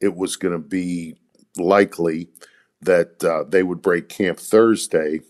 it 0.01 0.15
was 0.15 0.37
going 0.37 0.53
to 0.53 0.69
be 0.69 1.17
likely 1.57 2.29
that 2.83 3.23
uh, 3.25 3.45
they 3.45 3.63
would 3.63 3.83
break 3.83 4.09
camp 4.09 4.39
Thursday 4.39 5.21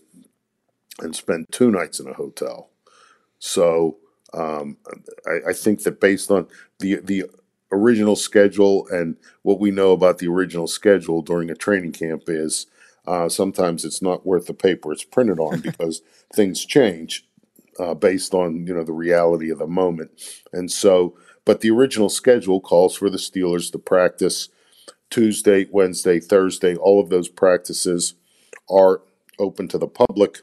and 0.99 1.15
spend 1.15 1.45
two 1.51 1.71
nights 1.71 1.99
in 1.99 2.07
a 2.07 2.13
hotel. 2.13 2.69
So 3.39 3.97
um, 4.33 4.77
I, 5.25 5.49
I, 5.49 5.53
think 5.53 5.83
that 5.83 6.01
based 6.01 6.31
on 6.31 6.47
the 6.79 6.97
the 6.97 7.25
original 7.71 8.15
schedule 8.15 8.87
and 8.89 9.15
what 9.43 9.59
we 9.59 9.71
know 9.71 9.91
about 9.91 10.17
the 10.17 10.27
original 10.27 10.67
schedule 10.67 11.21
during 11.21 11.49
a 11.49 11.55
training 11.55 11.91
camp 11.91 12.23
is 12.27 12.65
uh, 13.07 13.29
sometimes 13.29 13.85
it's 13.85 14.01
not 14.01 14.25
worth 14.25 14.45
the 14.45 14.53
paper 14.53 14.91
it's 14.91 15.03
printed 15.03 15.39
on 15.39 15.59
because 15.61 16.01
things 16.33 16.65
change 16.65 17.25
uh, 17.79 17.93
based 17.93 18.33
on 18.33 18.65
you 18.65 18.73
know 18.73 18.83
the 18.83 18.93
reality 18.93 19.49
of 19.49 19.59
the 19.59 19.67
moment. 19.67 20.11
And 20.53 20.71
so, 20.71 21.17
but 21.45 21.61
the 21.61 21.71
original 21.71 22.09
schedule 22.09 22.59
calls 22.59 22.95
for 22.95 23.09
the 23.09 23.17
Steelers 23.17 23.71
to 23.71 23.79
practice 23.79 24.49
Tuesday, 25.09 25.67
Wednesday, 25.71 26.19
Thursday. 26.19 26.75
All 26.75 26.99
of 27.01 27.09
those 27.09 27.29
practices 27.29 28.15
are 28.69 29.01
open 29.39 29.67
to 29.69 29.77
the 29.77 29.87
public. 29.87 30.39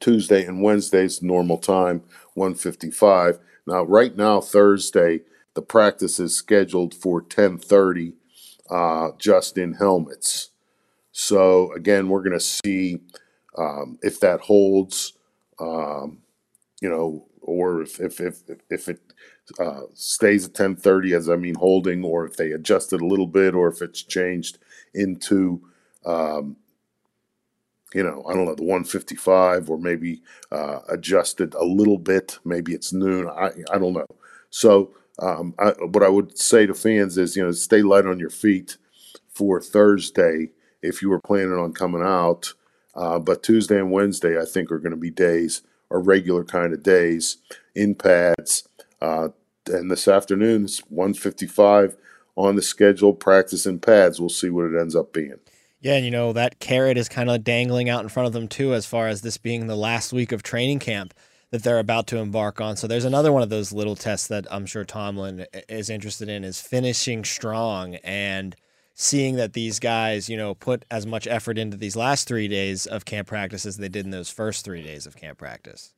Tuesday 0.00 0.44
and 0.44 0.62
Wednesdays 0.62 1.22
normal 1.22 1.58
time 1.58 2.02
155. 2.34 3.38
Now, 3.66 3.84
right 3.84 4.16
now, 4.16 4.40
Thursday, 4.40 5.20
the 5.54 5.62
practice 5.62 6.18
is 6.18 6.34
scheduled 6.34 6.92
for 6.92 7.20
1030 7.20 8.14
uh, 8.68 9.10
just 9.18 9.56
in 9.56 9.74
helmets. 9.74 10.51
So, 11.12 11.72
again, 11.74 12.08
we're 12.08 12.22
going 12.22 12.38
to 12.38 12.40
see 12.40 13.00
um, 13.56 13.98
if 14.02 14.20
that 14.20 14.40
holds, 14.40 15.12
um, 15.60 16.18
you 16.80 16.88
know, 16.88 17.26
or 17.40 17.82
if, 17.82 18.00
if, 18.00 18.20
if, 18.20 18.38
if 18.70 18.88
it 18.88 19.00
uh, 19.58 19.82
stays 19.94 20.44
at 20.44 20.50
1030, 20.50 21.14
as 21.14 21.28
I 21.28 21.36
mean 21.36 21.54
holding, 21.54 22.04
or 22.04 22.24
if 22.26 22.36
they 22.36 22.52
adjust 22.52 22.92
it 22.92 23.02
a 23.02 23.06
little 23.06 23.26
bit, 23.26 23.54
or 23.54 23.68
if 23.68 23.82
it's 23.82 24.02
changed 24.02 24.58
into 24.94 25.62
um, 26.04 26.56
you 27.94 28.02
know, 28.02 28.24
I 28.28 28.34
don't 28.34 28.46
know, 28.46 28.54
the 28.54 28.62
155 28.62 29.68
or 29.70 29.78
maybe 29.78 30.22
uh, 30.50 30.80
adjusted 30.88 31.54
a 31.54 31.64
little 31.64 31.98
bit. 31.98 32.38
Maybe 32.44 32.72
it's 32.72 32.92
noon. 32.92 33.28
I, 33.28 33.50
I 33.72 33.78
don't 33.78 33.92
know. 33.92 34.06
So, 34.50 34.92
um, 35.18 35.54
I, 35.58 35.70
what 35.70 36.02
I 36.02 36.08
would 36.08 36.38
say 36.38 36.66
to 36.66 36.74
fans 36.74 37.18
is, 37.18 37.36
you 37.36 37.44
know, 37.44 37.52
stay 37.52 37.82
light 37.82 38.06
on 38.06 38.18
your 38.18 38.30
feet 38.30 38.78
for 39.28 39.60
Thursday 39.60 40.50
if 40.82 41.02
you 41.02 41.08
were 41.08 41.20
planning 41.20 41.52
on 41.52 41.72
coming 41.72 42.02
out. 42.02 42.52
Uh, 42.94 43.18
but 43.18 43.42
Tuesday 43.42 43.78
and 43.78 43.90
Wednesday, 43.90 44.40
I 44.40 44.44
think, 44.44 44.70
are 44.70 44.78
going 44.78 44.90
to 44.90 44.96
be 44.96 45.10
days, 45.10 45.62
or 45.88 46.00
regular 46.00 46.44
kind 46.44 46.72
of 46.72 46.82
days 46.82 47.38
in 47.74 47.94
pads. 47.94 48.68
Uh, 49.00 49.28
and 49.66 49.90
this 49.90 50.08
afternoon, 50.08 50.64
it's 50.64 50.80
155 50.90 51.96
on 52.36 52.56
the 52.56 52.62
schedule, 52.62 53.12
practice 53.14 53.66
in 53.66 53.78
pads. 53.78 54.20
We'll 54.20 54.28
see 54.28 54.50
what 54.50 54.64
it 54.64 54.78
ends 54.78 54.96
up 54.96 55.12
being. 55.12 55.38
Yeah, 55.80 55.94
and 55.94 56.04
you 56.04 56.10
know, 56.10 56.32
that 56.32 56.60
carrot 56.60 56.96
is 56.96 57.08
kind 57.08 57.28
of 57.28 57.42
dangling 57.42 57.88
out 57.88 58.02
in 58.02 58.08
front 58.08 58.28
of 58.28 58.32
them 58.32 58.46
too, 58.46 58.72
as 58.72 58.86
far 58.86 59.08
as 59.08 59.22
this 59.22 59.36
being 59.36 59.66
the 59.66 59.76
last 59.76 60.12
week 60.12 60.32
of 60.32 60.42
training 60.42 60.78
camp 60.78 61.12
that 61.50 61.62
they're 61.62 61.78
about 61.78 62.06
to 62.08 62.18
embark 62.18 62.60
on. 62.60 62.76
So 62.76 62.86
there's 62.86 63.04
another 63.04 63.32
one 63.32 63.42
of 63.42 63.50
those 63.50 63.72
little 63.72 63.96
tests 63.96 64.28
that 64.28 64.46
I'm 64.50 64.64
sure 64.64 64.84
Tomlin 64.84 65.46
is 65.68 65.90
interested 65.90 66.28
in 66.28 66.44
is 66.44 66.60
finishing 66.60 67.24
strong 67.24 67.96
and 67.96 68.56
seeing 68.94 69.36
that 69.36 69.52
these 69.52 69.78
guys, 69.78 70.28
you 70.28 70.36
know, 70.36 70.54
put 70.54 70.84
as 70.90 71.06
much 71.06 71.26
effort 71.26 71.58
into 71.58 71.76
these 71.76 71.96
last 71.96 72.28
three 72.28 72.48
days 72.48 72.86
of 72.86 73.04
camp 73.04 73.28
practice 73.28 73.66
as 73.66 73.76
they 73.76 73.88
did 73.88 74.04
in 74.04 74.10
those 74.10 74.30
first 74.30 74.64
three 74.64 74.82
days 74.82 75.06
of 75.06 75.16
camp 75.16 75.38
practice. 75.38 75.94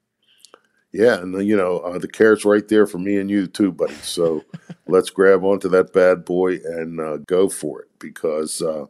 Yeah, 0.93 1.21
and 1.21 1.45
you 1.45 1.57
know 1.57 1.79
uh, 1.79 1.99
the 1.99 2.07
carrot's 2.07 2.45
right 2.45 2.67
there 2.69 2.87
for 2.87 2.99
me 2.99 3.17
and 3.17 3.29
you 3.29 3.49
too, 3.49 3.73
buddy. 3.73 3.95
So 3.95 4.45
let's 4.87 5.11
grab 5.11 5.43
onto 5.43 5.69
that 5.71 5.93
bad 5.93 6.25
boy 6.25 6.61
and 6.65 7.01
uh, 7.01 7.17
go 7.27 7.49
for 7.49 7.83
it 7.83 7.89
because 7.99 8.63
uh, 8.63 8.87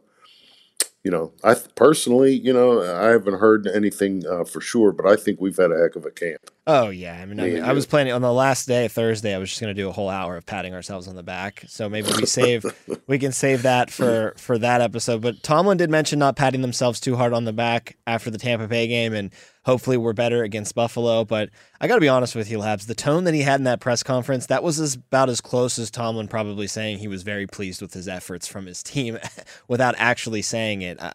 you 1.05 1.11
know, 1.11 1.31
I 1.43 1.53
personally, 1.75 2.33
you 2.33 2.51
know, 2.51 2.81
I 2.81 3.09
haven't 3.09 3.35
heard 3.35 3.67
anything 3.67 4.23
uh, 4.27 4.43
for 4.43 4.59
sure, 4.59 4.91
but 4.91 5.05
I 5.05 5.15
think 5.15 5.39
we've 5.39 5.55
had 5.55 5.71
a 5.71 5.77
heck 5.77 5.95
of 5.95 6.03
a 6.03 6.09
camp. 6.09 6.49
Oh 6.67 6.89
yeah, 6.89 7.21
I 7.21 7.25
mean, 7.27 7.39
I, 7.39 7.43
mean, 7.43 7.63
I 7.63 7.73
was 7.73 7.85
planning 7.85 8.11
on 8.11 8.23
the 8.23 8.33
last 8.33 8.67
day, 8.67 8.87
Thursday. 8.87 9.35
I 9.35 9.37
was 9.37 9.49
just 9.49 9.61
going 9.61 9.73
to 9.73 9.79
do 9.79 9.87
a 9.87 9.91
whole 9.91 10.09
hour 10.09 10.35
of 10.35 10.47
patting 10.47 10.73
ourselves 10.73 11.07
on 11.07 11.15
the 11.15 11.21
back. 11.21 11.63
So 11.67 11.87
maybe 11.87 12.09
we 12.17 12.25
save, 12.25 12.65
we 13.07 13.19
can 13.19 13.31
save 13.31 13.61
that 13.61 13.91
for 13.91 14.33
for 14.37 14.57
that 14.57 14.81
episode. 14.81 15.21
But 15.21 15.43
Tomlin 15.43 15.77
did 15.77 15.91
mention 15.91 16.17
not 16.17 16.35
patting 16.35 16.61
themselves 16.61 16.99
too 16.99 17.15
hard 17.17 17.33
on 17.33 17.45
the 17.45 17.53
back 17.53 17.97
after 18.07 18.31
the 18.31 18.39
Tampa 18.39 18.67
Bay 18.67 18.87
game, 18.87 19.13
and 19.13 19.31
hopefully 19.65 19.97
we're 19.97 20.13
better 20.13 20.43
against 20.43 20.73
Buffalo. 20.73 21.23
But 21.23 21.51
I 21.79 21.87
got 21.87 21.95
to 21.95 22.01
be 22.01 22.09
honest 22.09 22.33
with 22.33 22.49
you, 22.49 22.57
Labs. 22.57 22.87
The 22.87 22.95
tone 22.95 23.25
that 23.25 23.35
he 23.35 23.41
had 23.41 23.59
in 23.59 23.65
that 23.65 23.79
press 23.79 24.01
conference 24.01 24.47
that 24.47 24.63
was 24.63 24.79
as, 24.79 24.95
about 24.95 25.29
as 25.29 25.41
close 25.41 25.77
as 25.77 25.91
Tomlin 25.91 26.27
probably 26.27 26.65
saying 26.65 26.97
he 26.97 27.07
was 27.07 27.21
very 27.21 27.45
pleased 27.45 27.79
with 27.79 27.93
his 27.93 28.07
efforts 28.07 28.47
from 28.47 28.65
his 28.65 28.81
team, 28.81 29.19
without 29.67 29.93
actually 29.99 30.41
saying 30.41 30.81
it. 30.81 30.94
Uh, 30.99 31.11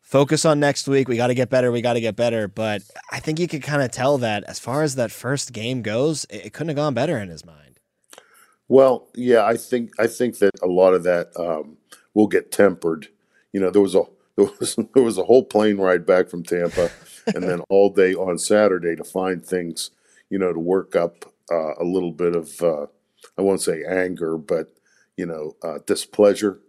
focus 0.00 0.44
on 0.44 0.60
next 0.60 0.86
week. 0.86 1.08
We 1.08 1.16
got 1.16 1.28
to 1.28 1.34
get 1.34 1.48
better. 1.48 1.72
We 1.72 1.80
got 1.80 1.94
to 1.94 2.00
get 2.00 2.16
better. 2.16 2.46
But 2.48 2.82
I 3.10 3.18
think 3.18 3.38
you 3.38 3.48
could 3.48 3.62
kind 3.62 3.82
of 3.82 3.90
tell 3.90 4.18
that 4.18 4.44
as 4.44 4.58
far 4.58 4.82
as 4.82 4.94
that 4.96 5.10
first 5.10 5.52
game 5.52 5.82
goes, 5.82 6.26
it, 6.28 6.52
couldn't 6.52 6.68
have 6.68 6.76
gone 6.76 6.94
better 6.94 7.18
in 7.18 7.28
his 7.28 7.44
mind. 7.44 7.80
Well, 8.68 9.08
yeah, 9.14 9.44
I 9.44 9.56
think 9.56 9.92
I 9.98 10.06
think 10.06 10.38
that 10.38 10.52
a 10.62 10.66
lot 10.66 10.94
of 10.94 11.02
that 11.04 11.28
um, 11.36 11.78
will 12.14 12.26
get 12.26 12.52
tempered. 12.52 13.08
You 13.52 13.60
know, 13.60 13.70
there 13.70 13.82
was 13.82 13.94
a 13.94 14.02
there 14.36 14.48
was 14.60 14.76
there 14.94 15.02
was 15.02 15.18
a 15.18 15.24
whole 15.24 15.44
plane 15.44 15.78
ride 15.78 16.06
back 16.06 16.28
from 16.28 16.42
Tampa, 16.42 16.90
and 17.34 17.42
then 17.42 17.60
all 17.68 17.90
day 17.90 18.14
on 18.14 18.38
Saturday 18.38 18.96
to 18.96 19.04
find 19.04 19.44
things, 19.44 19.90
you 20.30 20.38
know, 20.38 20.52
to 20.52 20.58
work 20.58 20.96
up 20.96 21.24
uh, 21.50 21.74
a 21.80 21.84
little 21.84 22.12
bit 22.12 22.34
of 22.34 22.62
uh, 22.62 22.86
I 23.38 23.42
won't 23.42 23.60
say 23.60 23.82
anger, 23.84 24.36
but 24.36 24.74
you 25.16 25.26
know, 25.26 25.56
uh, 25.62 25.78
displeasure, 25.86 26.60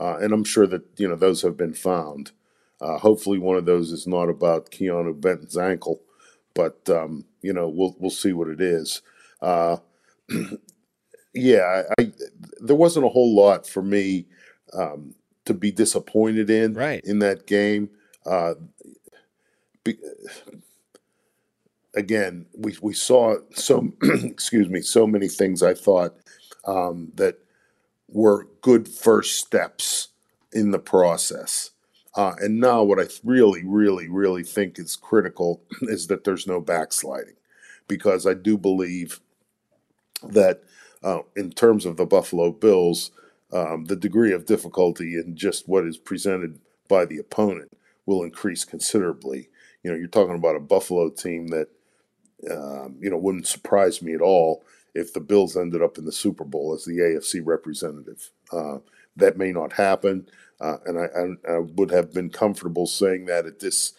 uh, 0.00 0.16
and 0.20 0.32
I'm 0.32 0.44
sure 0.44 0.66
that 0.66 0.82
you 0.96 1.08
know 1.08 1.16
those 1.16 1.42
have 1.42 1.56
been 1.56 1.74
found. 1.74 2.32
Uh, 2.80 2.98
hopefully, 2.98 3.38
one 3.38 3.56
of 3.56 3.66
those 3.66 3.92
is 3.92 4.06
not 4.06 4.28
about 4.28 4.70
Keanu 4.70 5.20
Benton's 5.20 5.56
ankle, 5.56 6.02
but 6.54 6.88
um, 6.90 7.24
you 7.42 7.52
know 7.52 7.68
we'll 7.68 7.96
we'll 7.98 8.10
see 8.10 8.32
what 8.32 8.48
it 8.48 8.60
is. 8.60 9.02
Uh, 9.42 9.78
yeah, 11.34 11.84
I, 11.98 12.02
I 12.02 12.12
there 12.60 12.76
wasn't 12.76 13.06
a 13.06 13.10
whole 13.10 13.34
lot 13.34 13.66
for 13.66 13.82
me 13.82 14.26
um, 14.72 15.14
to 15.46 15.54
be 15.54 15.72
disappointed 15.72 16.50
in 16.50 16.74
Right. 16.74 17.02
in 17.04 17.20
that 17.20 17.46
game. 17.46 17.90
Uh, 18.26 18.54
be, 19.84 19.96
again, 21.94 22.46
we 22.56 22.76
we 22.82 22.94
saw 22.94 23.36
so 23.54 23.92
excuse 24.02 24.68
me 24.68 24.80
so 24.82 25.06
many 25.06 25.28
things 25.28 25.62
I 25.62 25.74
thought 25.74 26.16
um, 26.66 27.12
that 27.16 27.38
were 28.14 28.48
good 28.62 28.88
first 28.88 29.38
steps 29.38 30.08
in 30.52 30.70
the 30.70 30.78
process. 30.78 31.72
Uh, 32.14 32.34
and 32.38 32.60
now, 32.60 32.82
what 32.82 33.00
I 33.00 33.08
really, 33.24 33.64
really, 33.66 34.08
really 34.08 34.44
think 34.44 34.78
is 34.78 34.96
critical 34.96 35.60
is 35.82 36.06
that 36.06 36.22
there's 36.22 36.46
no 36.46 36.60
backsliding, 36.60 37.34
because 37.88 38.24
I 38.24 38.34
do 38.34 38.56
believe 38.56 39.20
that 40.22 40.62
uh, 41.02 41.18
in 41.36 41.50
terms 41.50 41.84
of 41.84 41.96
the 41.96 42.06
Buffalo 42.06 42.52
Bills, 42.52 43.10
um, 43.52 43.86
the 43.86 43.96
degree 43.96 44.32
of 44.32 44.46
difficulty 44.46 45.16
in 45.16 45.36
just 45.36 45.68
what 45.68 45.84
is 45.84 45.98
presented 45.98 46.60
by 46.88 47.04
the 47.04 47.18
opponent 47.18 47.76
will 48.06 48.22
increase 48.22 48.64
considerably. 48.64 49.48
You 49.82 49.90
know, 49.90 49.96
you're 49.96 50.06
talking 50.06 50.36
about 50.36 50.56
a 50.56 50.60
Buffalo 50.60 51.10
team 51.10 51.48
that, 51.48 51.68
um, 52.48 52.96
you 53.00 53.10
know, 53.10 53.18
wouldn't 53.18 53.48
surprise 53.48 54.00
me 54.00 54.14
at 54.14 54.20
all 54.20 54.62
if 54.94 55.12
the 55.12 55.20
Bills 55.20 55.56
ended 55.56 55.82
up 55.82 55.98
in 55.98 56.04
the 56.04 56.12
Super 56.12 56.44
Bowl 56.44 56.72
as 56.74 56.84
the 56.84 56.98
AFC 56.98 57.42
representative. 57.44 58.30
Uh, 58.52 58.78
that 59.16 59.36
may 59.36 59.52
not 59.52 59.72
happen, 59.74 60.28
uh, 60.60 60.78
and 60.86 60.98
I, 60.98 61.04
I, 61.04 61.56
I 61.56 61.58
would 61.58 61.90
have 61.90 62.12
been 62.12 62.30
comfortable 62.30 62.86
saying 62.86 63.26
that 63.26 63.46
at 63.46 63.60
this 63.60 63.92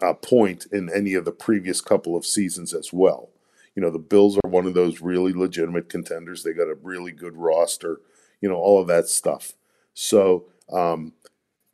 uh, 0.00 0.14
point 0.14 0.66
in 0.72 0.90
any 0.92 1.14
of 1.14 1.24
the 1.24 1.32
previous 1.32 1.80
couple 1.80 2.16
of 2.16 2.24
seasons 2.24 2.72
as 2.72 2.92
well. 2.92 3.30
You 3.74 3.82
know, 3.82 3.90
the 3.90 3.98
Bills 3.98 4.38
are 4.42 4.50
one 4.50 4.66
of 4.66 4.74
those 4.74 5.00
really 5.00 5.32
legitimate 5.32 5.88
contenders. 5.88 6.42
They 6.42 6.52
got 6.52 6.68
a 6.68 6.78
really 6.82 7.12
good 7.12 7.36
roster, 7.36 8.00
you 8.40 8.48
know, 8.48 8.56
all 8.56 8.80
of 8.80 8.86
that 8.88 9.08
stuff. 9.08 9.52
So, 9.94 10.46
um, 10.72 11.12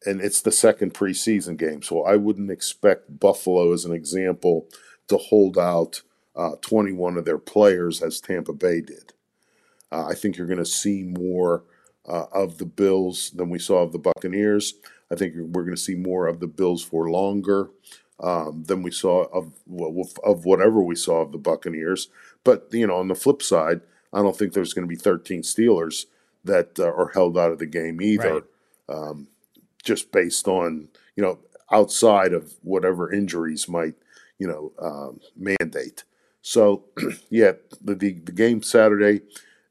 and 0.06 0.20
it's 0.20 0.42
the 0.42 0.52
second 0.52 0.94
preseason 0.94 1.56
game. 1.56 1.82
So 1.82 2.04
I 2.04 2.16
wouldn't 2.16 2.50
expect 2.50 3.18
Buffalo, 3.18 3.72
as 3.72 3.84
an 3.84 3.92
example, 3.92 4.68
to 5.08 5.16
hold 5.16 5.58
out 5.58 6.02
uh, 6.38 6.52
21 6.62 7.18
of 7.18 7.24
their 7.24 7.38
players 7.38 8.00
as 8.00 8.20
Tampa 8.20 8.52
Bay 8.52 8.80
did. 8.80 9.12
Uh, 9.90 10.06
I 10.06 10.14
think 10.14 10.36
you're 10.36 10.46
going 10.46 10.58
to 10.58 10.64
see 10.64 11.02
more 11.02 11.64
uh, 12.08 12.26
of 12.32 12.58
the 12.58 12.66
Bills 12.66 13.30
than 13.30 13.50
we 13.50 13.58
saw 13.58 13.82
of 13.82 13.92
the 13.92 13.98
Buccaneers. 13.98 14.74
I 15.10 15.16
think 15.16 15.34
we're 15.36 15.64
going 15.64 15.74
to 15.74 15.82
see 15.82 15.96
more 15.96 16.26
of 16.26 16.40
the 16.40 16.46
Bills 16.46 16.82
for 16.82 17.10
longer 17.10 17.70
um, 18.20 18.64
than 18.66 18.82
we 18.82 18.90
saw 18.90 19.24
of 19.24 19.52
well, 19.66 20.08
of 20.24 20.44
whatever 20.44 20.80
we 20.80 20.94
saw 20.94 21.22
of 21.22 21.32
the 21.32 21.38
Buccaneers. 21.38 22.08
But 22.44 22.68
you 22.70 22.86
know, 22.86 22.96
on 22.96 23.08
the 23.08 23.14
flip 23.14 23.42
side, 23.42 23.80
I 24.12 24.22
don't 24.22 24.36
think 24.36 24.52
there's 24.52 24.74
going 24.74 24.86
to 24.86 24.94
be 24.94 24.96
13 25.00 25.42
Steelers 25.42 26.06
that 26.44 26.78
uh, 26.78 26.86
are 26.86 27.10
held 27.14 27.36
out 27.36 27.52
of 27.52 27.58
the 27.58 27.66
game 27.66 28.00
either, 28.00 28.44
um, 28.88 29.28
just 29.82 30.12
based 30.12 30.46
on 30.46 30.88
you 31.16 31.22
know 31.22 31.38
outside 31.70 32.32
of 32.32 32.54
whatever 32.62 33.12
injuries 33.12 33.68
might 33.68 33.94
you 34.38 34.46
know 34.46 34.72
um, 34.80 35.20
mandate. 35.36 36.04
So 36.42 36.84
yeah, 37.30 37.52
the, 37.82 37.94
the 37.94 38.12
the 38.12 38.32
game 38.32 38.62
Saturday 38.62 39.22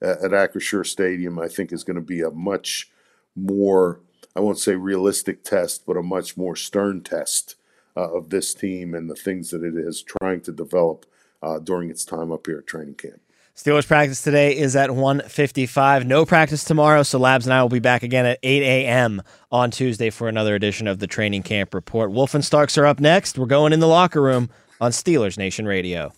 at, 0.01 0.19
at 0.19 0.31
Acrisure 0.31 0.85
Stadium, 0.85 1.39
I 1.39 1.47
think, 1.47 1.71
is 1.71 1.83
going 1.83 1.95
to 1.95 2.01
be 2.01 2.21
a 2.21 2.31
much 2.31 2.89
more 3.35 4.01
I 4.35 4.39
won't 4.39 4.59
say 4.59 4.75
realistic 4.75 5.43
test, 5.43 5.87
but 5.87 5.97
a 5.97 6.03
much 6.03 6.37
more 6.37 6.55
stern 6.55 7.01
test 7.01 7.55
uh, 7.97 8.13
of 8.13 8.29
this 8.29 8.53
team 8.53 8.93
and 8.93 9.09
the 9.09 9.15
things 9.15 9.49
that 9.49 9.63
it 9.63 9.75
is 9.75 10.03
trying 10.03 10.41
to 10.41 10.51
develop 10.51 11.07
uh, 11.41 11.57
during 11.57 11.89
its 11.89 12.05
time 12.05 12.31
up 12.31 12.45
here 12.45 12.59
at 12.59 12.67
training 12.67 12.93
camp. 12.93 13.19
Steelers 13.55 13.87
practice 13.87 14.21
today 14.21 14.55
is 14.55 14.75
at 14.75 14.91
1:55. 14.91 16.05
No 16.05 16.23
practice 16.23 16.63
tomorrow, 16.63 17.01
so 17.01 17.17
Labs 17.17 17.47
and 17.47 17.53
I 17.53 17.63
will 17.63 17.69
be 17.69 17.79
back 17.79 18.03
again 18.03 18.27
at 18.27 18.37
8 18.43 18.61
a.m. 18.61 19.23
on 19.51 19.71
Tuesday 19.71 20.11
for 20.11 20.27
another 20.27 20.53
edition 20.53 20.87
of 20.87 20.99
the 20.99 21.07
Training 21.07 21.41
Camp 21.41 21.73
Report. 21.73 22.11
Wolf 22.11 22.35
and 22.35 22.45
Starks 22.45 22.77
are 22.77 22.85
up 22.85 22.99
next. 22.99 23.39
We're 23.39 23.47
going 23.47 23.73
in 23.73 23.79
the 23.79 23.87
locker 23.87 24.21
room 24.21 24.51
on 24.79 24.91
Steelers 24.91 25.39
Nation 25.39 25.65
Radio. 25.65 26.13